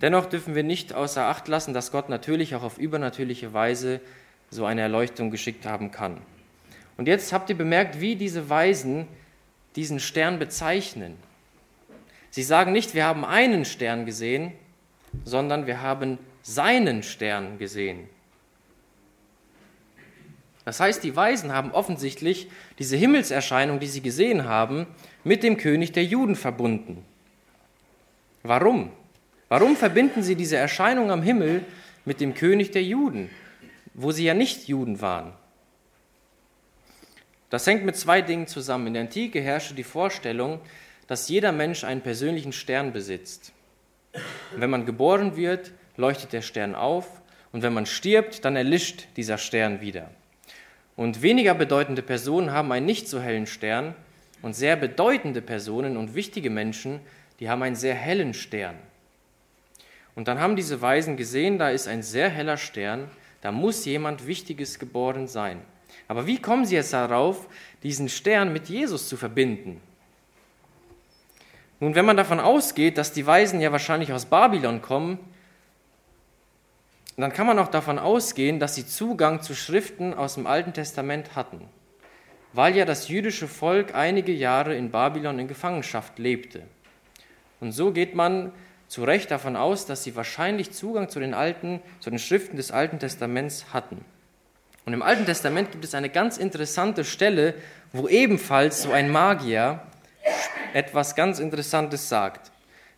Dennoch 0.00 0.24
dürfen 0.24 0.54
wir 0.54 0.62
nicht 0.62 0.94
außer 0.94 1.24
Acht 1.24 1.46
lassen, 1.46 1.74
dass 1.74 1.92
Gott 1.92 2.08
natürlich 2.08 2.54
auch 2.54 2.62
auf 2.62 2.78
übernatürliche 2.78 3.52
Weise 3.52 4.00
so 4.48 4.64
eine 4.64 4.80
Erleuchtung 4.80 5.30
geschickt 5.30 5.66
haben 5.66 5.90
kann. 5.90 6.22
Und 6.96 7.08
jetzt 7.08 7.30
habt 7.30 7.50
ihr 7.50 7.58
bemerkt, 7.58 8.00
wie 8.00 8.16
diese 8.16 8.48
Weisen 8.48 9.06
diesen 9.74 10.00
Stern 10.00 10.38
bezeichnen. 10.38 11.25
Sie 12.36 12.42
sagen 12.42 12.72
nicht, 12.72 12.92
wir 12.92 13.06
haben 13.06 13.24
einen 13.24 13.64
Stern 13.64 14.04
gesehen, 14.04 14.52
sondern 15.24 15.66
wir 15.66 15.80
haben 15.80 16.18
seinen 16.42 17.02
Stern 17.02 17.56
gesehen. 17.56 18.10
Das 20.66 20.78
heißt, 20.78 21.02
die 21.02 21.16
Weisen 21.16 21.54
haben 21.54 21.70
offensichtlich 21.72 22.50
diese 22.78 22.94
Himmelserscheinung, 22.94 23.80
die 23.80 23.86
sie 23.86 24.02
gesehen 24.02 24.44
haben, 24.44 24.86
mit 25.24 25.42
dem 25.42 25.56
König 25.56 25.92
der 25.92 26.04
Juden 26.04 26.36
verbunden. 26.36 27.06
Warum? 28.42 28.90
Warum 29.48 29.74
verbinden 29.74 30.22
sie 30.22 30.34
diese 30.34 30.58
Erscheinung 30.58 31.10
am 31.10 31.22
Himmel 31.22 31.64
mit 32.04 32.20
dem 32.20 32.34
König 32.34 32.70
der 32.70 32.82
Juden, 32.82 33.30
wo 33.94 34.12
sie 34.12 34.26
ja 34.26 34.34
nicht 34.34 34.68
Juden 34.68 35.00
waren? 35.00 35.32
Das 37.48 37.66
hängt 37.66 37.86
mit 37.86 37.96
zwei 37.96 38.20
Dingen 38.20 38.46
zusammen. 38.46 38.88
In 38.88 38.92
der 38.92 39.02
Antike 39.04 39.40
herrschte 39.40 39.72
die 39.72 39.84
Vorstellung, 39.84 40.60
dass 41.06 41.28
jeder 41.28 41.52
Mensch 41.52 41.84
einen 41.84 42.00
persönlichen 42.00 42.52
Stern 42.52 42.92
besitzt. 42.92 43.52
Wenn 44.56 44.70
man 44.70 44.86
geboren 44.86 45.36
wird, 45.36 45.72
leuchtet 45.96 46.32
der 46.32 46.42
Stern 46.42 46.74
auf 46.74 47.06
und 47.52 47.62
wenn 47.62 47.74
man 47.74 47.86
stirbt, 47.86 48.44
dann 48.44 48.56
erlischt 48.56 49.06
dieser 49.16 49.38
Stern 49.38 49.80
wieder. 49.80 50.10
Und 50.96 51.22
weniger 51.22 51.54
bedeutende 51.54 52.02
Personen 52.02 52.50
haben 52.50 52.72
einen 52.72 52.86
nicht 52.86 53.08
so 53.08 53.20
hellen 53.20 53.46
Stern 53.46 53.94
und 54.42 54.54
sehr 54.54 54.76
bedeutende 54.76 55.42
Personen 55.42 55.96
und 55.96 56.14
wichtige 56.14 56.50
Menschen, 56.50 57.00
die 57.40 57.50
haben 57.50 57.62
einen 57.62 57.76
sehr 57.76 57.94
hellen 57.94 58.34
Stern. 58.34 58.76
Und 60.14 60.28
dann 60.28 60.40
haben 60.40 60.56
diese 60.56 60.80
Weisen 60.80 61.18
gesehen, 61.18 61.58
da 61.58 61.68
ist 61.68 61.88
ein 61.88 62.02
sehr 62.02 62.30
heller 62.30 62.56
Stern, 62.56 63.10
da 63.42 63.52
muss 63.52 63.84
jemand 63.84 64.26
Wichtiges 64.26 64.78
geboren 64.78 65.28
sein. 65.28 65.60
Aber 66.08 66.26
wie 66.26 66.40
kommen 66.40 66.64
sie 66.64 66.76
jetzt 66.76 66.94
darauf, 66.94 67.46
diesen 67.82 68.08
Stern 68.08 68.52
mit 68.52 68.68
Jesus 68.68 69.08
zu 69.08 69.16
verbinden? 69.18 69.80
Nun, 71.80 71.94
wenn 71.94 72.06
man 72.06 72.16
davon 72.16 72.40
ausgeht, 72.40 72.96
dass 72.96 73.12
die 73.12 73.26
Weisen 73.26 73.60
ja 73.60 73.70
wahrscheinlich 73.72 74.12
aus 74.12 74.26
Babylon 74.26 74.80
kommen, 74.80 75.18
dann 77.16 77.32
kann 77.32 77.46
man 77.46 77.58
auch 77.58 77.68
davon 77.68 77.98
ausgehen, 77.98 78.60
dass 78.60 78.74
sie 78.74 78.86
Zugang 78.86 79.42
zu 79.42 79.54
Schriften 79.54 80.14
aus 80.14 80.34
dem 80.34 80.46
Alten 80.46 80.72
Testament 80.72 81.34
hatten, 81.34 81.66
weil 82.52 82.76
ja 82.76 82.84
das 82.84 83.08
jüdische 83.08 83.48
Volk 83.48 83.94
einige 83.94 84.32
Jahre 84.32 84.74
in 84.74 84.90
Babylon 84.90 85.38
in 85.38 85.48
Gefangenschaft 85.48 86.18
lebte. 86.18 86.62
Und 87.60 87.72
so 87.72 87.92
geht 87.92 88.14
man 88.14 88.52
zu 88.88 89.04
Recht 89.04 89.30
davon 89.30 89.56
aus, 89.56 89.86
dass 89.86 90.04
sie 90.04 90.14
wahrscheinlich 90.14 90.72
Zugang 90.72 91.08
zu 91.08 91.18
den 91.20 91.34
alten, 91.34 91.80
zu 92.00 92.10
den 92.10 92.18
Schriften 92.18 92.56
des 92.56 92.70
Alten 92.70 92.98
Testaments 92.98 93.72
hatten. 93.72 94.04
Und 94.84 94.92
im 94.92 95.02
Alten 95.02 95.26
Testament 95.26 95.72
gibt 95.72 95.84
es 95.84 95.94
eine 95.94 96.10
ganz 96.10 96.36
interessante 96.36 97.04
Stelle, 97.04 97.54
wo 97.92 98.08
ebenfalls 98.08 98.82
so 98.82 98.92
ein 98.92 99.10
Magier 99.10 99.80
etwas 100.72 101.14
ganz 101.14 101.38
Interessantes 101.38 102.08
sagt, 102.08 102.50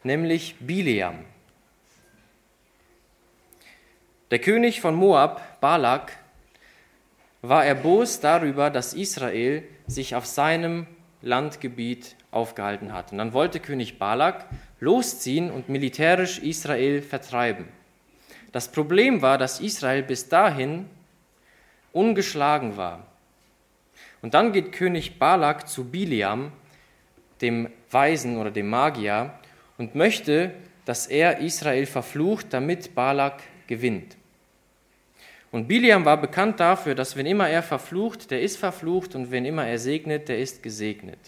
nämlich 0.02 0.56
Bileam. 0.60 1.24
Der 4.30 4.38
König 4.38 4.80
von 4.80 4.94
Moab, 4.94 5.60
Balak, 5.60 6.12
war 7.40 7.64
erbost 7.64 8.24
darüber, 8.24 8.68
dass 8.70 8.94
Israel 8.94 9.62
sich 9.86 10.14
auf 10.14 10.26
seinem 10.26 10.86
Landgebiet 11.22 12.16
aufgehalten 12.30 12.92
hat. 12.92 13.12
Und 13.12 13.18
dann 13.18 13.32
wollte 13.32 13.60
König 13.60 13.98
Balak 13.98 14.44
losziehen 14.80 15.50
und 15.50 15.68
militärisch 15.68 16.38
Israel 16.40 17.00
vertreiben. 17.02 17.68
Das 18.52 18.70
Problem 18.70 19.22
war, 19.22 19.38
dass 19.38 19.60
Israel 19.60 20.02
bis 20.02 20.28
dahin 20.28 20.88
ungeschlagen 21.92 22.76
war. 22.76 23.06
Und 24.20 24.34
dann 24.34 24.52
geht 24.52 24.72
König 24.72 25.18
Balak 25.18 25.68
zu 25.68 25.84
Biliam, 25.84 26.52
dem 27.40 27.68
Weisen 27.90 28.38
oder 28.38 28.50
dem 28.50 28.68
Magier, 28.68 29.32
und 29.78 29.94
möchte, 29.94 30.52
dass 30.84 31.06
er 31.06 31.38
Israel 31.38 31.86
verflucht, 31.86 32.46
damit 32.50 32.94
Balak 32.94 33.42
gewinnt. 33.66 34.16
Und 35.50 35.66
Biliam 35.66 36.04
war 36.04 36.20
bekannt 36.20 36.60
dafür, 36.60 36.94
dass 36.94 37.16
wenn 37.16 37.26
immer 37.26 37.48
er 37.48 37.62
verflucht, 37.62 38.30
der 38.30 38.42
ist 38.42 38.58
verflucht 38.58 39.14
und 39.14 39.30
wenn 39.30 39.44
immer 39.44 39.66
er 39.66 39.78
segnet, 39.78 40.28
der 40.28 40.38
ist 40.38 40.62
gesegnet. 40.62 41.18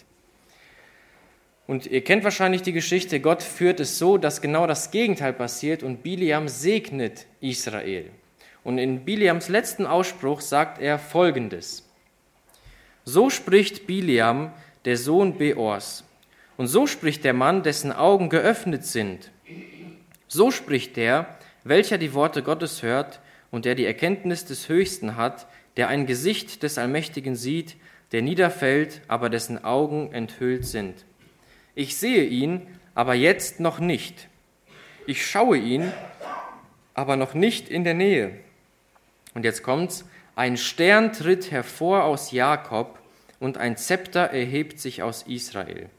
Und 1.65 1.87
ihr 1.87 2.03
kennt 2.03 2.23
wahrscheinlich 2.23 2.61
die 2.61 2.73
Geschichte, 2.73 3.19
Gott 3.19 3.41
führt 3.41 3.79
es 3.79 3.97
so, 3.97 4.17
dass 4.17 4.41
genau 4.41 4.67
das 4.67 4.91
Gegenteil 4.91 5.33
passiert 5.33 5.83
und 5.83 6.03
Biliam 6.03 6.47
segnet 6.47 7.25
Israel. 7.39 8.11
Und 8.63 8.77
in 8.77 9.05
Biliams 9.05 9.47
letzten 9.47 9.87
Ausspruch 9.87 10.41
sagt 10.41 10.79
er 10.81 10.99
folgendes. 10.99 11.87
So 13.05 13.29
spricht 13.29 13.87
Biliam, 13.87 14.51
der 14.85 14.97
Sohn 14.97 15.37
Beors. 15.37 16.03
Und 16.57 16.67
so 16.67 16.87
spricht 16.87 17.23
der 17.23 17.33
Mann, 17.33 17.63
dessen 17.63 17.91
Augen 17.91 18.29
geöffnet 18.29 18.85
sind. 18.85 19.31
So 20.27 20.51
spricht 20.51 20.97
der, 20.97 21.37
welcher 21.63 21.97
die 21.97 22.13
Worte 22.13 22.43
Gottes 22.43 22.83
hört 22.83 23.19
und 23.51 23.65
der 23.65 23.75
die 23.75 23.85
Erkenntnis 23.85 24.45
des 24.45 24.69
Höchsten 24.69 25.15
hat, 25.15 25.47
der 25.77 25.87
ein 25.87 26.05
Gesicht 26.05 26.63
des 26.63 26.77
Allmächtigen 26.77 27.35
sieht, 27.35 27.75
der 28.11 28.21
niederfällt, 28.21 29.01
aber 29.07 29.29
dessen 29.29 29.63
Augen 29.63 30.11
enthüllt 30.11 30.65
sind. 30.65 31.05
Ich 31.75 31.97
sehe 31.97 32.25
ihn, 32.25 32.67
aber 32.93 33.13
jetzt 33.13 33.59
noch 33.59 33.79
nicht. 33.79 34.27
Ich 35.07 35.25
schaue 35.25 35.57
ihn, 35.57 35.91
aber 36.93 37.15
noch 37.15 37.33
nicht 37.33 37.69
in 37.69 37.83
der 37.83 37.93
Nähe. 37.93 38.39
Und 39.33 39.45
jetzt 39.45 39.63
kommt's. 39.63 40.05
Ein 40.35 40.57
Stern 40.57 41.13
tritt 41.13 41.51
hervor 41.51 42.03
aus 42.03 42.31
Jakob 42.31 43.00
und 43.41 43.57
ein 43.57 43.75
Zepter 43.75 44.29
erhebt 44.29 44.79
sich 44.79 45.01
aus 45.01 45.23
Israel. 45.23 45.89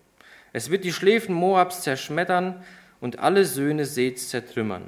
Es 0.52 0.70
wird 0.70 0.84
die 0.84 0.92
Schläfen 0.92 1.34
Moabs 1.34 1.82
zerschmettern 1.82 2.62
und 3.00 3.18
alle 3.18 3.44
Söhne 3.44 3.84
Seths 3.84 4.28
zertrümmern. 4.28 4.84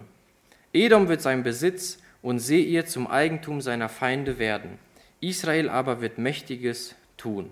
Edom 0.72 1.08
wird 1.08 1.20
sein 1.20 1.42
Besitz 1.42 1.98
und 2.22 2.38
Seir 2.38 2.86
zum 2.86 3.08
Eigentum 3.08 3.60
seiner 3.60 3.88
Feinde 3.88 4.38
werden. 4.38 4.78
Israel 5.20 5.68
aber 5.68 6.00
wird 6.00 6.18
Mächtiges 6.18 6.94
tun. 7.16 7.50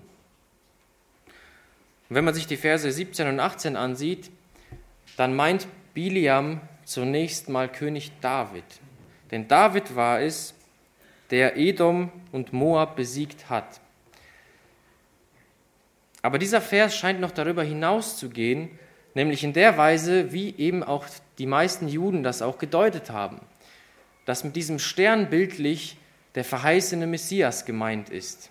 Und 2.09 2.15
wenn 2.15 2.23
man 2.23 2.33
sich 2.33 2.47
die 2.47 2.57
Verse 2.57 2.89
17 2.89 3.27
und 3.27 3.39
18 3.41 3.75
ansieht, 3.75 4.31
dann 5.17 5.35
meint 5.35 5.67
Biliam 5.93 6.61
zunächst 6.85 7.49
mal 7.49 7.69
König 7.69 8.13
David. 8.21 8.63
Denn 9.31 9.49
David 9.49 9.95
war 9.97 10.21
es, 10.21 10.53
der 11.29 11.57
Edom 11.57 12.09
und 12.31 12.53
Moab 12.53 12.95
besiegt 12.95 13.49
hat. 13.49 13.81
Aber 16.23 16.39
dieser 16.39 16.61
Vers 16.61 16.95
scheint 16.95 17.19
noch 17.19 17.31
darüber 17.31 17.63
hinaus 17.63 18.17
zu 18.17 18.29
gehen, 18.29 18.71
nämlich 19.13 19.43
in 19.43 19.53
der 19.53 19.77
Weise, 19.77 20.31
wie 20.31 20.55
eben 20.57 20.81
auch 20.81 21.05
die 21.37 21.45
meisten 21.45 21.87
Juden 21.87 22.23
das 22.23 22.41
auch 22.41 22.57
gedeutet 22.57 23.11
haben, 23.11 23.41
dass 24.25 24.45
mit 24.45 24.55
diesem 24.55 24.79
Stern 24.79 25.29
bildlich 25.29 25.97
der 26.35 26.45
verheißene 26.45 27.05
Messias 27.05 27.65
gemeint 27.65 28.09
ist. 28.09 28.49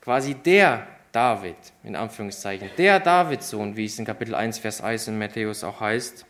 Quasi 0.00 0.34
der 0.34 0.86
David, 1.12 1.56
in 1.84 1.94
Anführungszeichen, 1.94 2.70
der 2.76 3.00
Davidssohn, 3.00 3.76
wie 3.76 3.84
es 3.84 3.98
in 3.98 4.04
Kapitel 4.04 4.34
1, 4.34 4.58
Vers 4.58 4.80
1 4.80 5.08
in 5.08 5.18
Matthäus 5.18 5.62
auch 5.62 5.80
heißt. 5.80 6.26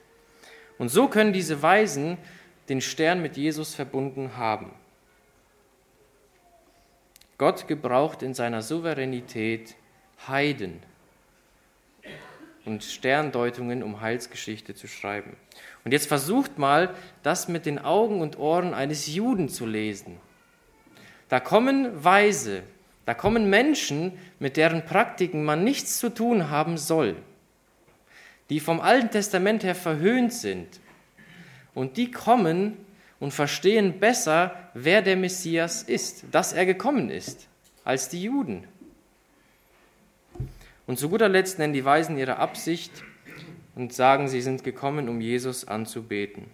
Und 0.77 0.91
so 0.91 1.09
können 1.09 1.33
diese 1.33 1.62
Weisen 1.62 2.19
den 2.69 2.83
Stern 2.83 3.23
mit 3.23 3.38
Jesus 3.38 3.75
verbunden 3.75 4.37
haben. 4.37 4.73
Gott 7.38 7.67
gebraucht 7.67 8.23
in 8.23 8.35
seiner 8.35 8.62
Souveränität 8.62 9.75
Heiden 10.27 10.83
und 12.65 12.85
Sterndeutungen, 12.85 13.83
um 13.83 14.01
Heilsgeschichte 14.01 14.75
zu 14.75 14.87
schreiben. 14.87 15.37
Und 15.85 15.93
jetzt 15.93 16.07
versucht 16.07 16.59
mal, 16.59 16.95
das 17.23 17.49
mit 17.49 17.67
den 17.67 17.79
Augen 17.79 18.21
und 18.21 18.39
Ohren 18.39 18.75
eines 18.75 19.07
Juden 19.07 19.49
zu 19.49 19.67
lesen. 19.67 20.19
Da 21.29 21.41
kommen 21.41 22.05
Weise, 22.05 22.63
da 23.07 23.15
kommen 23.15 23.49
Menschen, 23.49 24.19
mit 24.39 24.57
deren 24.57 24.85
Praktiken 24.85 25.45
man 25.45 25.65
nichts 25.65 25.99
zu 25.99 26.11
tun 26.11 26.51
haben 26.51 26.77
soll, 26.77 27.17
die 28.51 28.61
vom 28.61 28.81
Alten 28.81 29.11
Testament 29.11 29.65
her 29.65 29.75
verhöhnt 29.75 30.33
sind. 30.33 30.81
Und 31.75 31.97
die 31.97 32.11
kommen 32.11 32.77
und 33.21 33.33
verstehen 33.33 33.99
besser, 33.99 34.71
wer 34.75 35.03
der 35.03 35.17
Messias 35.17 35.83
ist, 35.83 36.25
dass 36.33 36.53
er 36.53 36.67
gekommen 36.67 37.11
ist, 37.11 37.49
als 37.85 38.09
die 38.09 38.23
Juden. 38.23 38.65
Und 40.88 40.98
zu 40.98 41.11
guter 41.11 41.29
Letzt 41.29 41.59
nennen 41.59 41.74
die 41.74 41.85
Weisen 41.85 42.16
ihre 42.16 42.38
Absicht 42.38 42.90
und 43.74 43.92
sagen, 43.92 44.27
sie 44.27 44.40
sind 44.40 44.64
gekommen, 44.64 45.11
um 45.11 45.20
Jesus 45.20 45.68
anzubeten. 45.68 46.46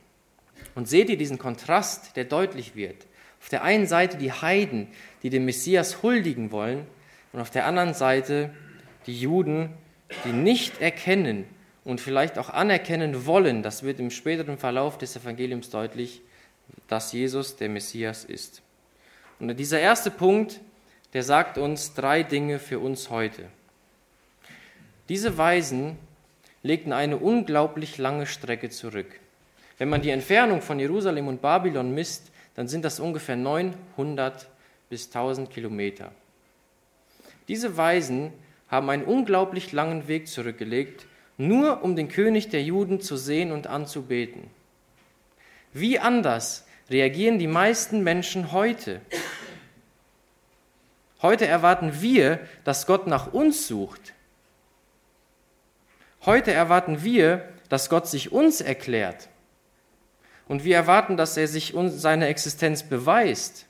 Und 0.74 0.88
seht 0.88 1.08
ihr 1.08 1.16
diesen 1.16 1.38
Kontrast, 1.38 2.16
der 2.16 2.24
deutlich 2.24 2.74
wird. 2.74 3.06
Auf 3.40 3.48
der 3.48 3.62
einen 3.62 3.86
Seite 3.86 4.18
die 4.18 4.32
Heiden, 4.32 4.88
die 5.22 5.30
dem 5.30 5.44
Messias 5.44 6.02
huldigen 6.02 6.50
wollen, 6.50 6.84
und 7.32 7.40
auf 7.40 7.50
der 7.50 7.64
anderen 7.64 7.94
Seite 7.94 8.50
die 9.06 9.16
Juden, 9.16 9.70
die 10.24 10.32
nicht 10.32 10.80
erkennen 10.80 11.44
und 11.84 12.00
vielleicht 12.00 12.36
auch 12.36 12.50
anerkennen 12.50 13.26
wollen, 13.26 13.62
das 13.62 13.84
wird 13.84 14.00
im 14.00 14.10
späteren 14.10 14.58
Verlauf 14.58 14.98
des 14.98 15.14
Evangeliums 15.14 15.70
deutlich, 15.70 16.22
dass 16.88 17.12
Jesus 17.12 17.54
der 17.54 17.68
Messias 17.68 18.24
ist. 18.24 18.62
Und 19.38 19.56
dieser 19.60 19.78
erste 19.78 20.10
Punkt, 20.10 20.60
der 21.12 21.22
sagt 21.22 21.56
uns 21.56 21.94
drei 21.94 22.24
Dinge 22.24 22.58
für 22.58 22.80
uns 22.80 23.10
heute. 23.10 23.44
Diese 25.08 25.36
Weisen 25.36 25.98
legten 26.62 26.92
eine 26.92 27.18
unglaublich 27.18 27.98
lange 27.98 28.26
Strecke 28.26 28.70
zurück. 28.70 29.20
Wenn 29.76 29.90
man 29.90 30.00
die 30.00 30.10
Entfernung 30.10 30.62
von 30.62 30.78
Jerusalem 30.80 31.28
und 31.28 31.42
Babylon 31.42 31.92
misst, 31.94 32.30
dann 32.54 32.68
sind 32.68 32.84
das 32.84 33.00
ungefähr 33.00 33.36
900 33.36 34.48
bis 34.88 35.06
1000 35.06 35.50
Kilometer. 35.50 36.12
Diese 37.48 37.76
Weisen 37.76 38.32
haben 38.68 38.88
einen 38.88 39.04
unglaublich 39.04 39.72
langen 39.72 40.08
Weg 40.08 40.28
zurückgelegt, 40.28 41.06
nur 41.36 41.82
um 41.82 41.96
den 41.96 42.08
König 42.08 42.48
der 42.48 42.62
Juden 42.62 43.00
zu 43.00 43.16
sehen 43.16 43.52
und 43.52 43.66
anzubeten. 43.66 44.48
Wie 45.74 45.98
anders 45.98 46.66
reagieren 46.88 47.38
die 47.38 47.48
meisten 47.48 48.02
Menschen 48.02 48.52
heute? 48.52 49.00
Heute 51.20 51.46
erwarten 51.46 52.00
wir, 52.00 52.38
dass 52.64 52.86
Gott 52.86 53.06
nach 53.06 53.32
uns 53.32 53.66
sucht. 53.66 54.13
Heute 56.26 56.52
erwarten 56.52 57.02
wir, 57.04 57.48
dass 57.68 57.90
Gott 57.90 58.06
sich 58.06 58.32
uns 58.32 58.60
erklärt. 58.60 59.28
Und 60.48 60.64
wir 60.64 60.76
erwarten, 60.76 61.16
dass 61.16 61.36
er 61.36 61.48
sich 61.48 61.74
seine 61.88 62.28
Existenz 62.28 62.82
beweist 62.82 63.66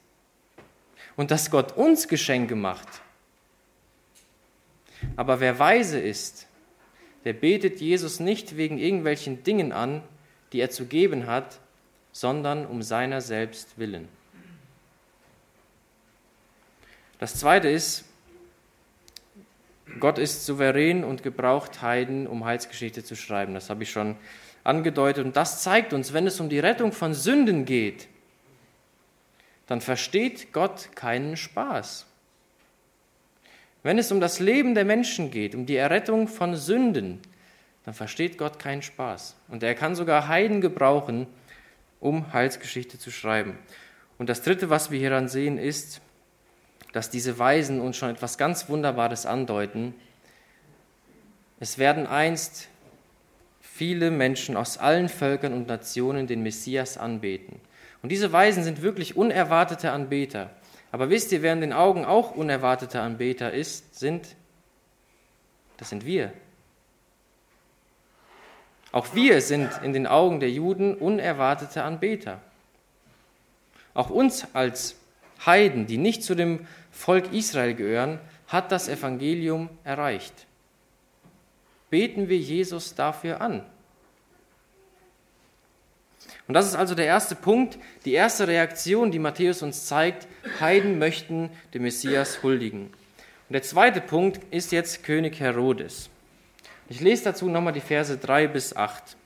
und 1.16 1.30
dass 1.30 1.50
Gott 1.50 1.76
uns 1.76 2.08
Geschenke 2.08 2.54
macht. 2.54 2.88
Aber 5.16 5.40
wer 5.40 5.58
weise 5.58 5.98
ist, 5.98 6.46
der 7.24 7.32
betet 7.32 7.80
Jesus 7.80 8.20
nicht 8.20 8.56
wegen 8.56 8.78
irgendwelchen 8.78 9.42
Dingen 9.42 9.72
an, 9.72 10.02
die 10.52 10.60
er 10.60 10.70
zu 10.70 10.86
geben 10.86 11.26
hat, 11.26 11.60
sondern 12.12 12.66
um 12.66 12.82
seiner 12.82 13.20
selbst 13.20 13.78
willen. 13.78 14.08
Das 17.18 17.36
Zweite 17.36 17.68
ist, 17.68 18.04
Gott 20.00 20.18
ist 20.18 20.46
souverän 20.46 21.04
und 21.04 21.22
gebraucht 21.22 21.82
Heiden, 21.82 22.26
um 22.26 22.44
Heilsgeschichte 22.44 23.04
zu 23.04 23.16
schreiben. 23.16 23.54
Das 23.54 23.70
habe 23.70 23.82
ich 23.82 23.90
schon 23.90 24.16
angedeutet. 24.64 25.24
Und 25.24 25.36
das 25.36 25.62
zeigt 25.62 25.92
uns, 25.92 26.12
wenn 26.12 26.26
es 26.26 26.40
um 26.40 26.48
die 26.48 26.58
Rettung 26.58 26.92
von 26.92 27.14
Sünden 27.14 27.64
geht, 27.64 28.08
dann 29.66 29.80
versteht 29.80 30.52
Gott 30.52 30.90
keinen 30.94 31.36
Spaß. 31.36 32.06
Wenn 33.82 33.98
es 33.98 34.10
um 34.10 34.20
das 34.20 34.40
Leben 34.40 34.74
der 34.74 34.84
Menschen 34.84 35.30
geht, 35.30 35.54
um 35.54 35.66
die 35.66 35.76
Errettung 35.76 36.28
von 36.28 36.56
Sünden, 36.56 37.20
dann 37.84 37.92
versteht 37.92 38.38
Gott 38.38 38.58
keinen 38.58 38.82
Spaß. 38.82 39.36
Und 39.48 39.62
er 39.62 39.74
kann 39.74 39.94
sogar 39.94 40.28
Heiden 40.28 40.62
gebrauchen, 40.62 41.26
um 42.00 42.32
Heilsgeschichte 42.32 42.98
zu 42.98 43.10
schreiben. 43.10 43.58
Und 44.16 44.28
das 44.28 44.42
Dritte, 44.42 44.70
was 44.70 44.90
wir 44.90 44.98
hieran 44.98 45.28
sehen, 45.28 45.58
ist, 45.58 46.00
dass 46.94 47.10
diese 47.10 47.40
Weisen 47.40 47.80
uns 47.80 47.96
schon 47.96 48.10
etwas 48.10 48.38
ganz 48.38 48.68
Wunderbares 48.68 49.26
andeuten. 49.26 49.94
Es 51.58 51.76
werden 51.76 52.06
einst 52.06 52.68
viele 53.60 54.12
Menschen 54.12 54.56
aus 54.56 54.78
allen 54.78 55.08
Völkern 55.08 55.52
und 55.54 55.66
Nationen 55.66 56.28
den 56.28 56.44
Messias 56.44 56.96
anbeten. 56.96 57.60
Und 58.00 58.10
diese 58.10 58.30
Weisen 58.30 58.62
sind 58.62 58.80
wirklich 58.80 59.16
unerwartete 59.16 59.90
Anbeter. 59.90 60.50
Aber 60.92 61.10
wisst 61.10 61.32
ihr, 61.32 61.42
wer 61.42 61.52
in 61.52 61.62
den 61.62 61.72
Augen 61.72 62.04
auch 62.04 62.30
unerwarteter 62.30 63.02
Anbeter 63.02 63.52
ist, 63.52 63.98
sind, 63.98 64.36
das 65.78 65.90
sind 65.90 66.06
wir. 66.06 66.32
Auch 68.92 69.16
wir 69.16 69.40
sind 69.40 69.68
in 69.82 69.92
den 69.92 70.06
Augen 70.06 70.38
der 70.38 70.52
Juden 70.52 70.94
unerwartete 70.94 71.82
Anbeter. 71.82 72.40
Auch 73.94 74.10
uns 74.10 74.46
als 74.52 74.94
Heiden, 75.44 75.86
die 75.86 75.98
nicht 75.98 76.22
zu 76.22 76.34
dem 76.34 76.66
Volk 76.90 77.32
Israel 77.32 77.74
gehören, 77.74 78.18
hat 78.46 78.72
das 78.72 78.88
Evangelium 78.88 79.68
erreicht. 79.84 80.46
Beten 81.90 82.28
wir 82.28 82.38
Jesus 82.38 82.94
dafür 82.94 83.40
an. 83.40 83.64
Und 86.46 86.54
das 86.54 86.66
ist 86.66 86.74
also 86.74 86.94
der 86.94 87.06
erste 87.06 87.34
Punkt, 87.34 87.78
die 88.04 88.12
erste 88.12 88.46
Reaktion, 88.46 89.10
die 89.10 89.18
Matthäus 89.18 89.62
uns 89.62 89.86
zeigt. 89.86 90.26
Heiden 90.60 90.98
möchten 90.98 91.50
dem 91.72 91.82
Messias 91.82 92.42
huldigen. 92.42 92.86
Und 93.48 93.52
der 93.52 93.62
zweite 93.62 94.00
Punkt 94.00 94.40
ist 94.52 94.72
jetzt 94.72 95.04
König 95.04 95.40
Herodes. 95.40 96.10
Ich 96.88 97.00
lese 97.00 97.24
dazu 97.24 97.48
nochmal 97.48 97.72
die 97.72 97.80
Verse 97.80 98.16
3 98.16 98.48
bis 98.48 98.76
8. 98.76 99.16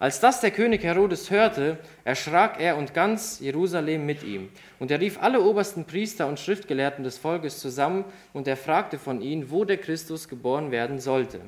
Als 0.00 0.18
das 0.18 0.40
der 0.40 0.50
König 0.50 0.82
Herodes 0.82 1.30
hörte, 1.30 1.76
erschrak 2.04 2.58
er 2.58 2.78
und 2.78 2.94
ganz 2.94 3.38
Jerusalem 3.38 4.06
mit 4.06 4.22
ihm. 4.22 4.48
Und 4.78 4.90
er 4.90 4.98
rief 4.98 5.20
alle 5.20 5.42
obersten 5.42 5.84
Priester 5.84 6.26
und 6.26 6.40
Schriftgelehrten 6.40 7.04
des 7.04 7.18
Volkes 7.18 7.58
zusammen 7.58 8.06
und 8.32 8.48
er 8.48 8.56
fragte 8.56 8.98
von 8.98 9.20
ihnen, 9.20 9.50
wo 9.50 9.66
der 9.66 9.76
Christus 9.76 10.26
geboren 10.26 10.70
werden 10.70 11.00
sollte. 11.00 11.42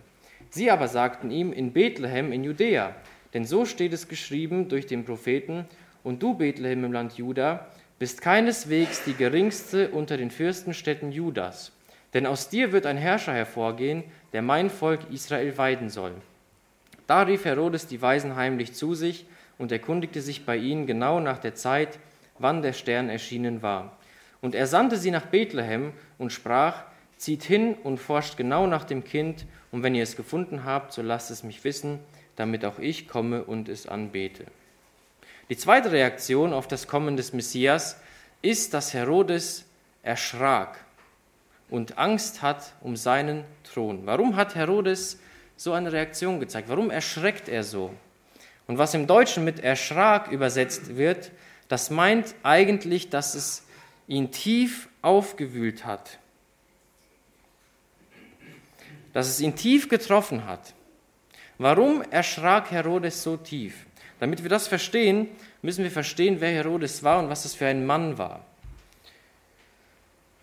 Sie 0.50 0.70
aber 0.70 0.88
sagten 0.88 1.30
ihm, 1.30 1.50
in 1.50 1.72
Bethlehem 1.72 2.30
in 2.30 2.44
Judäa. 2.44 2.94
Denn 3.32 3.46
so 3.46 3.64
steht 3.64 3.94
es 3.94 4.06
geschrieben 4.06 4.68
durch 4.68 4.84
den 4.84 5.06
Propheten, 5.06 5.64
und 6.04 6.22
du, 6.22 6.34
Bethlehem 6.34 6.84
im 6.84 6.92
Land 6.92 7.14
Juda, 7.14 7.68
bist 7.98 8.20
keineswegs 8.20 9.02
die 9.04 9.14
geringste 9.14 9.88
unter 9.88 10.18
den 10.18 10.30
Fürstenstädten 10.30 11.10
Judas. 11.10 11.72
Denn 12.12 12.26
aus 12.26 12.50
dir 12.50 12.72
wird 12.72 12.84
ein 12.84 12.98
Herrscher 12.98 13.32
hervorgehen, 13.32 14.04
der 14.34 14.42
mein 14.42 14.68
Volk 14.68 15.00
Israel 15.10 15.56
weiden 15.56 15.88
soll. 15.88 16.12
Da 17.12 17.24
rief 17.24 17.44
Herodes 17.44 17.86
die 17.86 18.00
Weisen 18.00 18.36
heimlich 18.36 18.72
zu 18.72 18.94
sich 18.94 19.26
und 19.58 19.70
erkundigte 19.70 20.22
sich 20.22 20.46
bei 20.46 20.56
ihnen 20.56 20.86
genau 20.86 21.20
nach 21.20 21.36
der 21.36 21.54
Zeit, 21.54 21.98
wann 22.38 22.62
der 22.62 22.72
Stern 22.72 23.10
erschienen 23.10 23.60
war. 23.60 23.98
Und 24.40 24.54
er 24.54 24.66
sandte 24.66 24.96
sie 24.96 25.10
nach 25.10 25.26
Bethlehem 25.26 25.92
und 26.16 26.32
sprach, 26.32 26.84
zieht 27.18 27.42
hin 27.42 27.74
und 27.74 27.98
forscht 27.98 28.38
genau 28.38 28.66
nach 28.66 28.84
dem 28.84 29.04
Kind, 29.04 29.44
und 29.72 29.82
wenn 29.82 29.94
ihr 29.94 30.04
es 30.04 30.16
gefunden 30.16 30.64
habt, 30.64 30.94
so 30.94 31.02
lasst 31.02 31.30
es 31.30 31.42
mich 31.42 31.62
wissen, 31.64 31.98
damit 32.34 32.64
auch 32.64 32.78
ich 32.78 33.08
komme 33.08 33.44
und 33.44 33.68
es 33.68 33.86
anbete. 33.86 34.46
Die 35.50 35.56
zweite 35.58 35.92
Reaktion 35.92 36.54
auf 36.54 36.66
das 36.66 36.88
Kommen 36.88 37.18
des 37.18 37.34
Messias 37.34 38.00
ist, 38.40 38.72
dass 38.72 38.94
Herodes 38.94 39.66
erschrak 40.02 40.82
und 41.68 41.98
Angst 41.98 42.40
hat 42.40 42.72
um 42.80 42.96
seinen 42.96 43.44
Thron. 43.64 44.06
Warum 44.06 44.34
hat 44.36 44.54
Herodes 44.54 45.18
so 45.56 45.72
eine 45.72 45.92
Reaktion 45.92 46.40
gezeigt? 46.40 46.68
Warum 46.68 46.90
erschreckt 46.90 47.48
er 47.48 47.64
so? 47.64 47.92
Und 48.66 48.78
was 48.78 48.94
im 48.94 49.06
Deutschen 49.06 49.44
mit 49.44 49.60
erschrak 49.60 50.30
übersetzt 50.30 50.96
wird, 50.96 51.30
das 51.68 51.90
meint 51.90 52.34
eigentlich, 52.42 53.10
dass 53.10 53.34
es 53.34 53.64
ihn 54.06 54.30
tief 54.30 54.88
aufgewühlt 55.00 55.84
hat. 55.84 56.18
Dass 59.12 59.28
es 59.28 59.40
ihn 59.40 59.56
tief 59.56 59.88
getroffen 59.88 60.46
hat. 60.46 60.74
Warum 61.58 62.02
erschrak 62.10 62.70
Herodes 62.70 63.22
so 63.22 63.36
tief? 63.36 63.86
Damit 64.20 64.42
wir 64.42 64.50
das 64.50 64.68
verstehen, 64.68 65.28
müssen 65.62 65.84
wir 65.84 65.90
verstehen, 65.90 66.40
wer 66.40 66.50
Herodes 66.50 67.02
war 67.02 67.18
und 67.18 67.28
was 67.28 67.44
es 67.44 67.54
für 67.54 67.66
ein 67.66 67.84
Mann 67.84 68.18
war. 68.18 68.44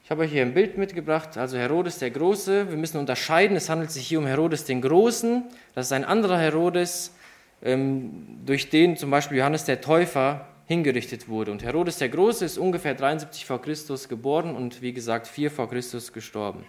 Ich 0.09 0.11
habe 0.11 0.23
euch 0.23 0.31
hier 0.31 0.41
ein 0.41 0.55
Bild 0.55 0.75
mitgebracht, 0.75 1.37
also 1.37 1.55
Herodes 1.55 1.99
der 1.99 2.09
Große. 2.09 2.71
Wir 2.71 2.77
müssen 2.77 2.97
unterscheiden, 2.97 3.55
es 3.55 3.69
handelt 3.69 3.91
sich 3.91 4.07
hier 4.07 4.17
um 4.17 4.25
Herodes 4.25 4.65
den 4.65 4.81
Großen. 4.81 5.43
Das 5.75 5.85
ist 5.85 5.91
ein 5.91 6.03
anderer 6.03 6.39
Herodes, 6.39 7.13
ähm, 7.61 8.39
durch 8.43 8.71
den 8.71 8.97
zum 8.97 9.11
Beispiel 9.11 9.37
Johannes 9.37 9.65
der 9.65 9.81
Täufer 9.81 10.47
hingerichtet 10.65 11.29
wurde. 11.29 11.51
Und 11.51 11.61
Herodes 11.61 11.99
der 11.99 12.09
Große 12.09 12.43
ist 12.43 12.57
ungefähr 12.57 12.95
73 12.95 13.45
vor 13.45 13.61
Christus 13.61 14.09
geboren 14.09 14.55
und 14.55 14.81
wie 14.81 14.93
gesagt 14.93 15.27
4 15.27 15.51
vor 15.51 15.69
Christus 15.69 16.11
gestorben. 16.11 16.63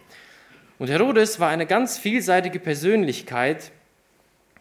Und 0.79 0.91
Herodes 0.91 1.41
war 1.41 1.49
eine 1.49 1.65
ganz 1.65 1.97
vielseitige 1.97 2.59
Persönlichkeit. 2.59 3.73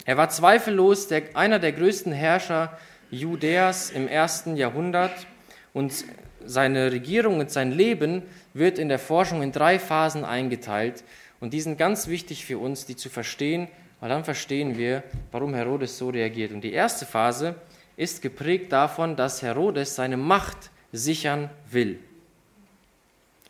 Er 0.06 0.16
war 0.16 0.30
zweifellos 0.30 1.10
der, 1.10 1.24
einer 1.34 1.60
der 1.60 1.74
größten 1.74 2.14
Herrscher 2.14 2.80
Judäas 3.12 3.90
im 3.92 4.08
ersten 4.08 4.56
Jahrhundert 4.56 5.28
und 5.74 6.06
seine 6.46 6.92
Regierung 6.92 7.40
und 7.40 7.52
sein 7.52 7.72
Leben 7.72 8.24
wird 8.60 8.78
in 8.78 8.90
der 8.90 9.00
Forschung 9.00 9.42
in 9.42 9.52
drei 9.52 9.80
Phasen 9.80 10.24
eingeteilt. 10.24 11.04
Und 11.40 11.54
die 11.54 11.62
sind 11.62 11.78
ganz 11.78 12.08
wichtig 12.08 12.46
für 12.46 12.60
uns, 12.60 12.86
die 12.86 12.96
zu 12.96 13.10
verstehen, 13.10 13.68
weil 14.00 14.10
dann 14.10 14.24
verstehen 14.24 14.78
wir, 14.78 15.04
warum 15.32 15.54
Herodes 15.54 15.98
so 15.98 16.10
reagiert. 16.10 16.52
Und 16.52 16.62
die 16.62 16.74
erste 16.74 17.06
Phase 17.06 17.56
ist 17.98 18.22
geprägt 18.22 18.72
davon, 18.72 19.16
dass 19.16 19.42
Herodes 19.42 19.96
seine 19.96 20.18
Macht 20.18 20.70
sichern 20.92 21.50
will. 21.70 22.00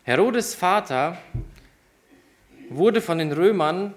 Herodes 0.02 0.54
Vater 0.54 1.18
wurde 2.68 3.00
von 3.00 3.18
den 3.18 3.32
Römern 3.32 3.94